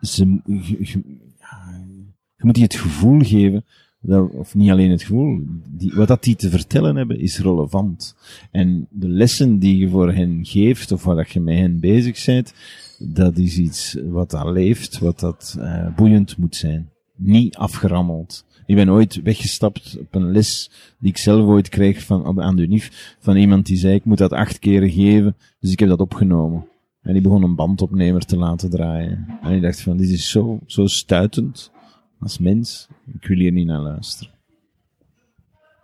[0.00, 0.40] je,
[0.80, 1.02] je-
[2.36, 3.64] je moet die het gevoel geven,
[4.00, 5.40] dat, of niet alleen het gevoel,
[5.70, 8.16] die, wat dat die te vertellen hebben is relevant.
[8.50, 12.24] En de lessen die je voor hen geeft, of waar dat je met hen bezig
[12.24, 12.54] bent,
[12.98, 16.88] dat is iets wat dat leeft, wat dat eh, boeiend moet zijn.
[17.16, 18.44] Niet afgerammeld.
[18.66, 22.62] Ik ben ooit weggestapt op een les die ik zelf ooit kreeg van, aan de
[22.62, 26.00] UNIF, van iemand die zei, ik moet dat acht keren geven, dus ik heb dat
[26.00, 26.66] opgenomen.
[27.04, 29.38] En die begon een bandopnemer te laten draaien.
[29.42, 31.70] En ik dacht van, dit is zo, zo stuitend
[32.20, 32.88] als mens.
[33.14, 34.32] Ik wil hier niet naar luisteren.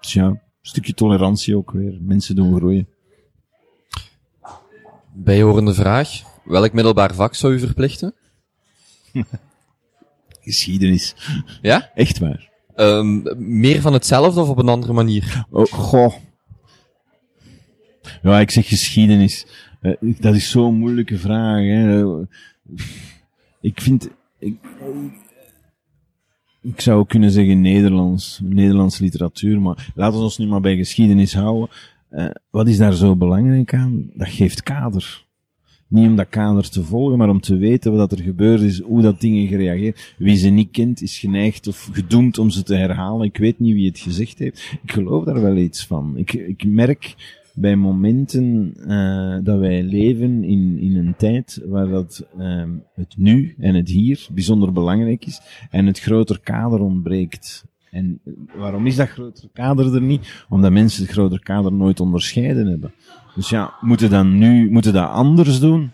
[0.01, 1.99] Dus ja, een stukje tolerantie ook weer.
[2.01, 2.89] Mensen doen groeien.
[5.13, 6.23] Bijhorende vraag.
[6.45, 8.15] Welk middelbaar vak zou u verplichten?
[10.41, 11.15] Geschiedenis.
[11.63, 11.91] Ja?
[11.95, 12.51] Echt waar.
[12.75, 13.21] Ehm,
[13.59, 15.45] meer van hetzelfde of op een andere manier?
[15.51, 16.15] Oh, goh.
[18.23, 19.47] Ja, ik zeg geschiedenis.
[19.81, 21.61] Eh, dat is zo'n moeilijke vraag.
[21.61, 22.23] Hè.
[23.61, 24.11] Ik vind...
[24.39, 24.57] Ik,
[26.63, 28.41] ik zou kunnen zeggen Nederlands.
[28.43, 29.61] Nederlands literatuur.
[29.61, 31.69] Maar laten we ons nu maar bij geschiedenis houden.
[32.09, 34.11] Eh, wat is daar zo belangrijk aan?
[34.15, 35.29] Dat geeft kader.
[35.89, 39.03] Niet om dat kader te volgen, maar om te weten wat er gebeurd is, hoe
[39.03, 40.15] dat dingen gereageerd.
[40.19, 43.27] Wie ze niet kent, is geneigd of gedoemd om ze te herhalen.
[43.27, 44.73] Ik weet niet wie het gezegd heeft.
[44.83, 46.17] Ik geloof daar wel iets van.
[46.17, 47.15] Ik, ik merk
[47.55, 53.55] bij momenten eh, dat wij leven in, in een tijd waar dat, ehm, het nu
[53.59, 55.41] en het hier bijzonder belangrijk is
[55.71, 57.65] en het groter kader ontbreekt.
[57.91, 58.21] En
[58.57, 60.45] waarom is dat grotere kader er niet?
[60.49, 62.93] Omdat mensen het grotere kader nooit onderscheiden hebben.
[63.35, 65.91] Dus ja, moeten dan nu, moeten dat anders doen?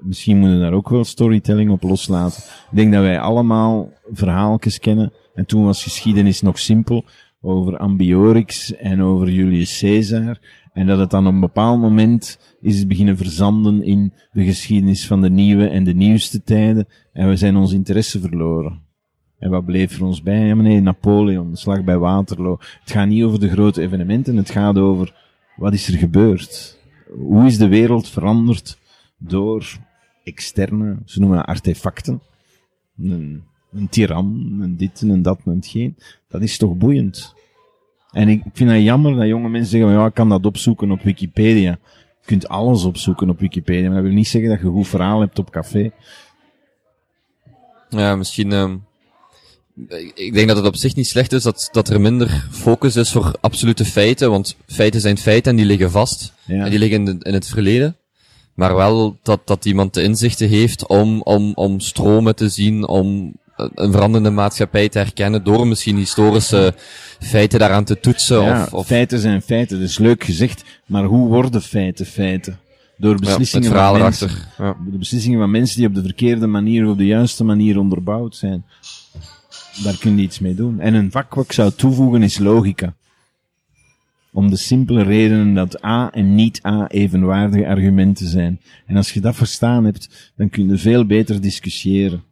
[0.00, 2.42] Misschien moeten we daar ook wel storytelling op loslaten.
[2.42, 5.12] Ik denk dat wij allemaal verhaaltjes kennen.
[5.34, 7.04] En toen was geschiedenis nog simpel.
[7.42, 10.38] Over Ambiorix en over Julius Caesar.
[10.72, 15.20] En dat het dan op een bepaald moment is beginnen verzanden in de geschiedenis van
[15.20, 16.88] de nieuwe en de nieuwste tijden.
[17.12, 18.80] En we zijn ons interesse verloren.
[19.38, 20.46] En wat bleef er ons bij?
[20.46, 22.58] Ja, meneer, Napoleon, de slag bij Waterloo.
[22.80, 25.14] Het gaat niet over de grote evenementen, het gaat over
[25.56, 26.78] wat is er gebeurd?
[27.18, 28.78] Hoe is de wereld veranderd
[29.18, 29.78] door
[30.24, 32.20] externe, ze noemen dat artefacten?
[33.74, 35.96] Een tiran, een dit en een dat en hetgeen.
[36.28, 37.34] Dat is toch boeiend?
[38.10, 41.02] En ik vind het jammer dat jonge mensen zeggen, ja, ik kan dat opzoeken op
[41.02, 41.70] Wikipedia.
[42.20, 44.88] Je kunt alles opzoeken op Wikipedia, maar dat wil niet zeggen dat je een goed
[44.88, 45.90] verhaal hebt op café.
[47.88, 48.76] Ja, misschien, ehm
[50.14, 53.12] ik denk dat het op zich niet slecht is dat, dat er minder focus is
[53.12, 56.32] voor absolute feiten, want feiten zijn feiten en die liggen vast.
[56.46, 56.64] Ja.
[56.64, 57.96] En die liggen in, de- in het verleden.
[58.54, 63.32] Maar wel dat, dat iemand de inzichten heeft om, om, om stromen te zien, om
[63.56, 66.74] een veranderende maatschappij te herkennen door misschien historische
[67.18, 68.42] feiten daaraan te toetsen.
[68.42, 72.58] Ja, of, of feiten zijn feiten, dat is leuk gezegd, maar hoe worden feiten feiten?
[72.96, 74.30] Door ja, beslissingen verhaal van mensen.
[74.58, 74.76] Ja.
[74.90, 78.36] De beslissingen van mensen die op de verkeerde manier of op de juiste manier onderbouwd
[78.36, 78.64] zijn.
[79.82, 80.80] Daar kun je iets mee doen.
[80.80, 82.94] En een vak wat ik zou toevoegen is logica.
[84.32, 88.60] Om de simpele redenen dat A en niet A evenwaardige argumenten zijn.
[88.86, 92.22] En als je dat verstaan hebt, dan kun je veel beter discussiëren.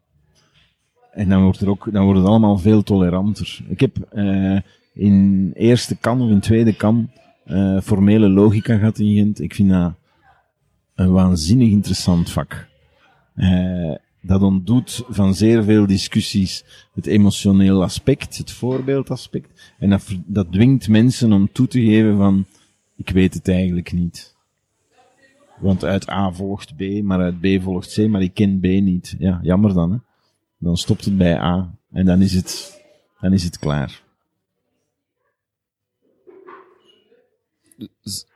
[1.12, 3.60] En dan wordt, er ook, dan wordt het allemaal veel toleranter.
[3.68, 4.58] Ik heb eh,
[4.94, 7.10] in eerste kan of in tweede kan
[7.44, 9.40] eh, formele logica gehad in Gent.
[9.40, 9.94] Ik vind dat
[10.94, 12.68] een waanzinnig interessant vak.
[13.34, 16.64] Eh, dat ontdoet van zeer veel discussies
[16.94, 19.74] het emotioneel aspect, het voorbeeldaspect.
[19.78, 22.44] En dat, dat dwingt mensen om toe te geven van,
[22.96, 24.36] ik weet het eigenlijk niet.
[25.60, 29.16] Want uit A volgt B, maar uit B volgt C, maar ik ken B niet.
[29.18, 29.96] Ja, jammer dan, hè.
[30.60, 31.74] Dan stopt het bij A.
[31.92, 32.80] En dan is het,
[33.20, 34.02] dan is het klaar.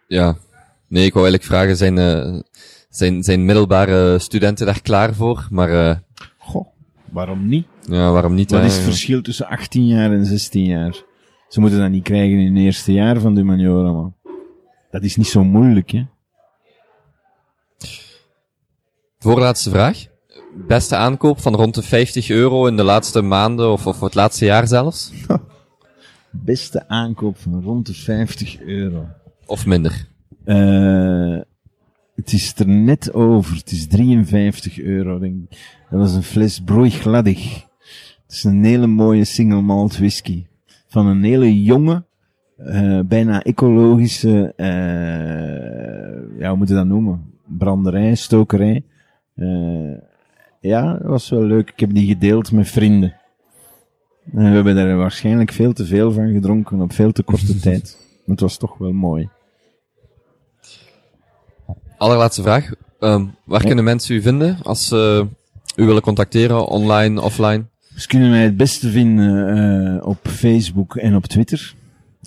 [0.08, 0.36] Ja.
[0.88, 2.40] Nee, ik wou eigenlijk vragen, zijn, eh,
[2.88, 5.46] zijn, zijn middelbare studenten daar klaar voor?
[5.50, 5.96] Maar eh,
[6.38, 6.66] Goh,
[7.10, 7.66] waarom niet?
[7.80, 8.50] ja, waarom niet?
[8.50, 8.66] Wat hè?
[8.66, 11.02] is het verschil tussen 18 jaar en 16 jaar?
[11.48, 14.14] Ze moeten dat niet krijgen in het eerste jaar van de humaniora, man.
[14.90, 16.06] Dat is niet zo moeilijk, hè.
[19.18, 20.06] Voorlaatste vraag.
[20.56, 24.44] Beste aankoop van rond de 50 euro in de laatste maanden of, of het laatste
[24.44, 25.12] jaar zelfs?
[26.30, 29.06] Beste aankoop van rond de 50 euro.
[29.46, 30.08] Of minder?
[30.44, 31.38] Eh,
[32.14, 33.56] het is er net over.
[33.56, 35.58] Het is 53 euro, denk ik.
[35.90, 37.54] Dat was een fles Broeigladdig.
[38.22, 40.46] Het is een hele mooie single malt whisky.
[40.86, 42.04] Van een hele jonge,
[42.56, 47.32] eh, bijna ecologische, eh, ja, hoe moet je dat noemen?
[47.46, 48.84] Branderij, stokerij.
[49.34, 50.13] Eh,
[50.68, 51.70] ja, dat was wel leuk.
[51.70, 53.14] Ik heb die gedeeld met vrienden.
[54.32, 57.98] En we hebben daar waarschijnlijk veel te veel van gedronken op veel te korte tijd.
[58.00, 59.28] Maar het was toch wel mooi.
[61.98, 62.70] Allerlaatste vraag.
[63.00, 63.66] Ehm, waar Ja.
[63.66, 65.26] kunnen mensen u vinden als ze
[65.76, 67.64] u willen contacteren, online, offline?
[67.96, 69.48] Ze kunnen mij het beste vinden
[69.98, 71.74] eh, op Facebook en op Twitter.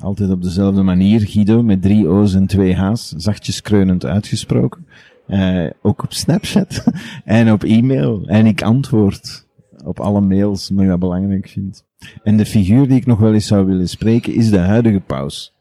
[0.01, 1.19] Altijd op dezelfde manier.
[1.27, 3.13] Guido met drie O's en twee H's.
[3.17, 4.87] Zachtjes kreunend uitgesproken.
[5.27, 6.83] Eh, ook op Snapchat
[7.25, 8.27] en op e-mail.
[8.27, 9.47] En ik antwoord
[9.85, 11.85] op alle mails, ik dat belangrijk vind.
[12.23, 15.53] En de figuur die ik nog wel eens zou willen spreken is de huidige paus.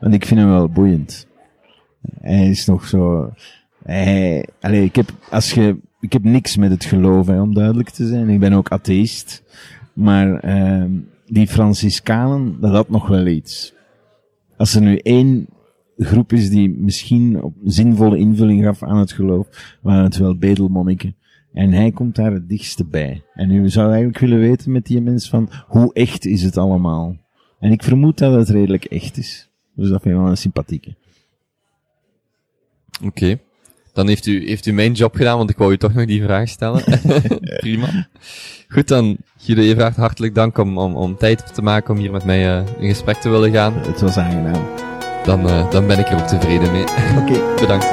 [0.00, 1.26] Want ik vind hem wel boeiend.
[2.20, 3.32] Hij is nog zo...
[3.84, 8.06] Hij, allee, ik heb, als je, ik heb niks met het geloof, om duidelijk te
[8.06, 8.28] zijn.
[8.28, 9.42] Ik ben ook atheïst.
[9.92, 10.90] Maar ehm
[11.28, 13.74] die Franciscanen, dat had nog wel iets.
[14.56, 15.46] Als er nu één
[15.98, 21.16] groep is die misschien op zinvolle invulling gaf aan het geloof, waren het wel bedelmonniken.
[21.52, 23.22] En hij komt daar het dichtste bij.
[23.34, 27.16] En u zou eigenlijk willen weten met die mens van, hoe echt is het allemaal?
[27.60, 29.50] En ik vermoed dat het redelijk echt is.
[29.74, 30.94] Dus dat vind ik wel een sympathieke.
[33.04, 33.38] Oké.
[33.92, 36.22] Dan heeft u, heeft u mijn job gedaan, want ik wou u toch nog die
[36.22, 36.82] vraag stellen.
[37.60, 38.08] Prima.
[38.68, 42.24] Goed, dan Guido Everaert, hartelijk dank om, om, om tijd te maken om hier met
[42.24, 43.72] mij eh, in gesprek te willen gaan.
[43.72, 44.87] Het was aangenaam.
[45.28, 46.82] Dan, eh, dan ben ik er ook tevreden mee.
[47.20, 47.54] Oké.
[47.60, 47.86] Bedankt.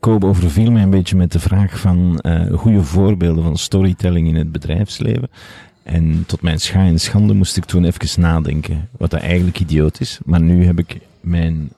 [0.00, 4.34] Koop overviel mij een beetje met de vraag van eh goede voorbeelden van storytelling in
[4.34, 5.30] het bedrijfsleven.
[5.82, 10.00] En tot mijn scha en schande moest ik toen even nadenken, wat dat eigenlijk idioot
[10.00, 10.18] is.
[10.24, 11.70] Maar nu heb ik mijn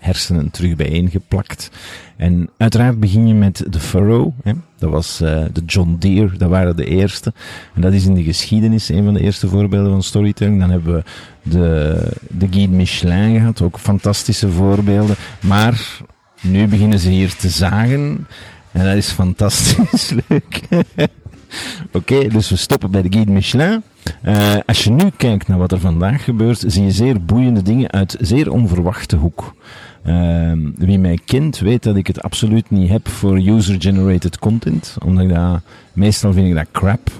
[0.00, 1.70] hersenen terug bijeengeplakt.
[2.16, 4.32] En uiteraard begin je met de Furrow.
[4.42, 4.52] Hè?
[4.78, 7.32] Dat was eh, de John Deere, dat waren de eerste.
[7.74, 10.60] En dat is in de geschiedenis een van de eerste voorbeelden van storytelling.
[10.60, 11.02] Dan hebben we
[11.42, 11.98] de,
[12.28, 15.16] de Guide Michelin gehad, ook fantastische voorbeelden.
[15.40, 16.00] Maar
[16.40, 18.26] nu beginnen ze hier te zagen.
[18.72, 20.60] En dat is fantastisch leuk.
[21.92, 23.82] Oké, dus we stoppen bij de Guide Michelin.
[24.24, 27.90] Uh, als je nu kijkt naar wat er vandaag gebeurt, zie je zeer boeiende dingen
[27.90, 29.54] uit zeer onverwachte hoek.
[30.06, 34.96] Uh, wie mij kent, weet dat ik het absoluut niet heb voor user-generated content.
[35.04, 35.60] Omdat dat,
[35.92, 37.10] meestal vind ik dat crap.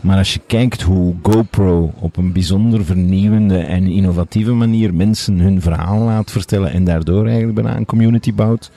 [0.00, 5.60] Maar als je kijkt hoe GoPro op een bijzonder vernieuwende en innovatieve manier mensen hun
[5.60, 8.70] verhaal laat vertellen en daardoor eigenlijk bijna een community bouwt,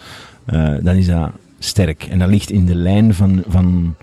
[0.54, 2.04] uh, dan is dat sterk.
[2.04, 3.96] En dat ligt in de lijn van, van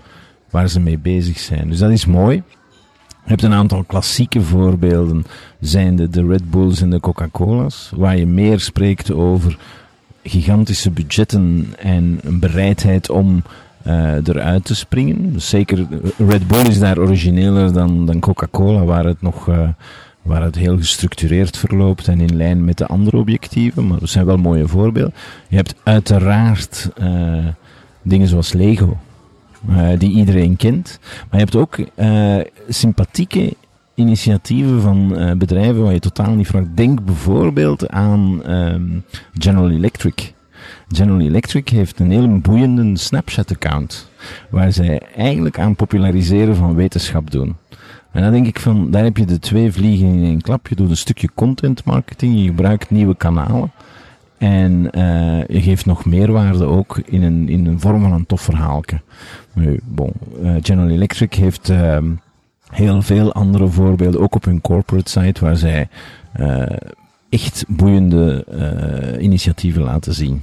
[0.53, 1.69] waar ze mee bezig zijn.
[1.69, 2.35] Dus dat is mooi.
[3.07, 5.25] Je hebt een aantal klassieke voorbeelden,
[5.59, 9.57] zijn de, de Red Bulls en de Coca-Cola's, waar je meer spreekt over
[10.23, 13.43] gigantische budgetten en een bereidheid om
[13.87, 15.33] uh, eruit te springen.
[15.33, 19.67] Dus zeker Red Bull is daar origineler dan, dan Coca-Cola, waar het nog uh,
[20.21, 23.87] waar het heel gestructureerd verloopt en in lijn met de andere objectieven.
[23.87, 25.13] Maar dat zijn wel mooie voorbeelden.
[25.47, 26.89] Je hebt uiteraard
[28.01, 28.97] dingen zoals Lego.
[29.69, 30.99] Uh, die iedereen kent.
[31.01, 32.37] Maar je hebt ook uh,
[32.69, 33.53] sympathieke
[33.95, 36.75] initiatieven van uh, bedrijven waar je totaal niet vraagt.
[36.75, 39.03] Denk bijvoorbeeld aan um,
[39.33, 40.33] General Electric.
[40.87, 44.09] General Electric heeft een heel boeiende Snapchat-account,
[44.49, 47.55] waar zij eigenlijk aan populariseren van wetenschap doen.
[48.11, 50.67] En dan denk ik van, daar heb je de twee vliegen in één klap.
[50.67, 53.71] Je doet een stukje content marketing, je gebruikt nieuwe kanalen.
[54.37, 54.89] En
[55.47, 59.01] je geeft nog meerwaarde ook in een, in een vorm van een tof verhaaltje.
[59.53, 60.11] Nu, bon,
[60.41, 61.97] uh, General Electric heeft uh,
[62.69, 65.87] heel veel andere voorbeelden, ook op hun corporate site, waar zij
[66.39, 66.65] uh,
[67.29, 68.45] echt boeiende
[69.19, 70.41] initiatieven laten zien.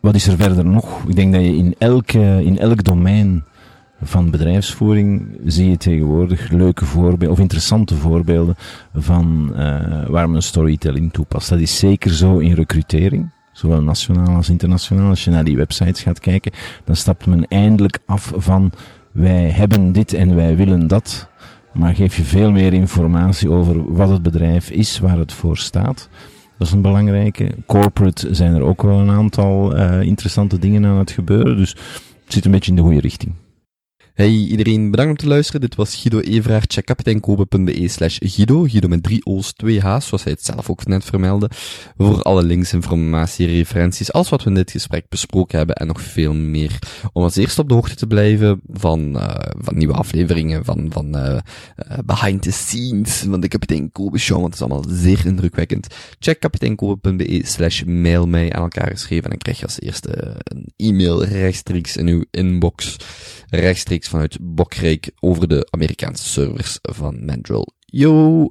[0.00, 1.04] Wat is er verder nog?
[1.08, 3.44] Ik denk dat je in, elke, in elk domein
[4.02, 8.56] van bedrijfsvoering zie je tegenwoordig leuke voorbeelden of interessante voorbeelden
[8.94, 9.52] van
[10.08, 11.48] waar men storytelling toepast.
[11.48, 15.08] Dat is zeker zo in recrutering, zowel nationaal als internationaal.
[15.08, 16.52] Als je naar die websites gaat kijken,
[16.84, 18.72] dan stapt men eindelijk af van
[19.12, 21.28] wij hebben dit en wij willen dat.
[21.72, 26.08] Maar geef je veel meer informatie over wat het bedrijf is, waar het voor staat.
[26.58, 27.54] Dat is een belangrijke.
[27.66, 31.56] Corporate zijn er ook wel een aantal uh, interessante dingen aan het gebeuren.
[31.56, 31.70] Dus
[32.24, 33.32] het zit een beetje in de goede richting.
[34.20, 35.60] Hey iedereen, bedankt om te luisteren.
[35.60, 36.72] Dit was Guido Everaert.
[36.72, 38.62] Check kapiteinkopen.be slash Guido.
[38.62, 41.50] Guido met drie O's, twee H's, zoals hij het zelf ook net vermeldde.
[41.96, 46.00] Voor alle links, informatie, referenties, alles wat we in dit gesprek besproken hebben en nog
[46.00, 46.78] veel meer.
[47.12, 49.20] Om als eerste op de hoogte te blijven van,
[49.58, 54.40] van nieuwe afleveringen, van, van uh, uh, behind the scenes van de Kapitein Kobe Show,
[54.40, 55.94] want het is allemaal zeer indrukwekkend.
[56.18, 60.72] Check kapiteinkopen.be slash mail mij aan elkaar geschreven en dan krijg je als eerste een
[60.76, 62.96] e-mail rechtstreeks in uw inbox
[63.50, 67.66] rechtstreeks vanuit Bokreek over de Amerikaanse servers van Mandrill.
[67.86, 68.48] Yo!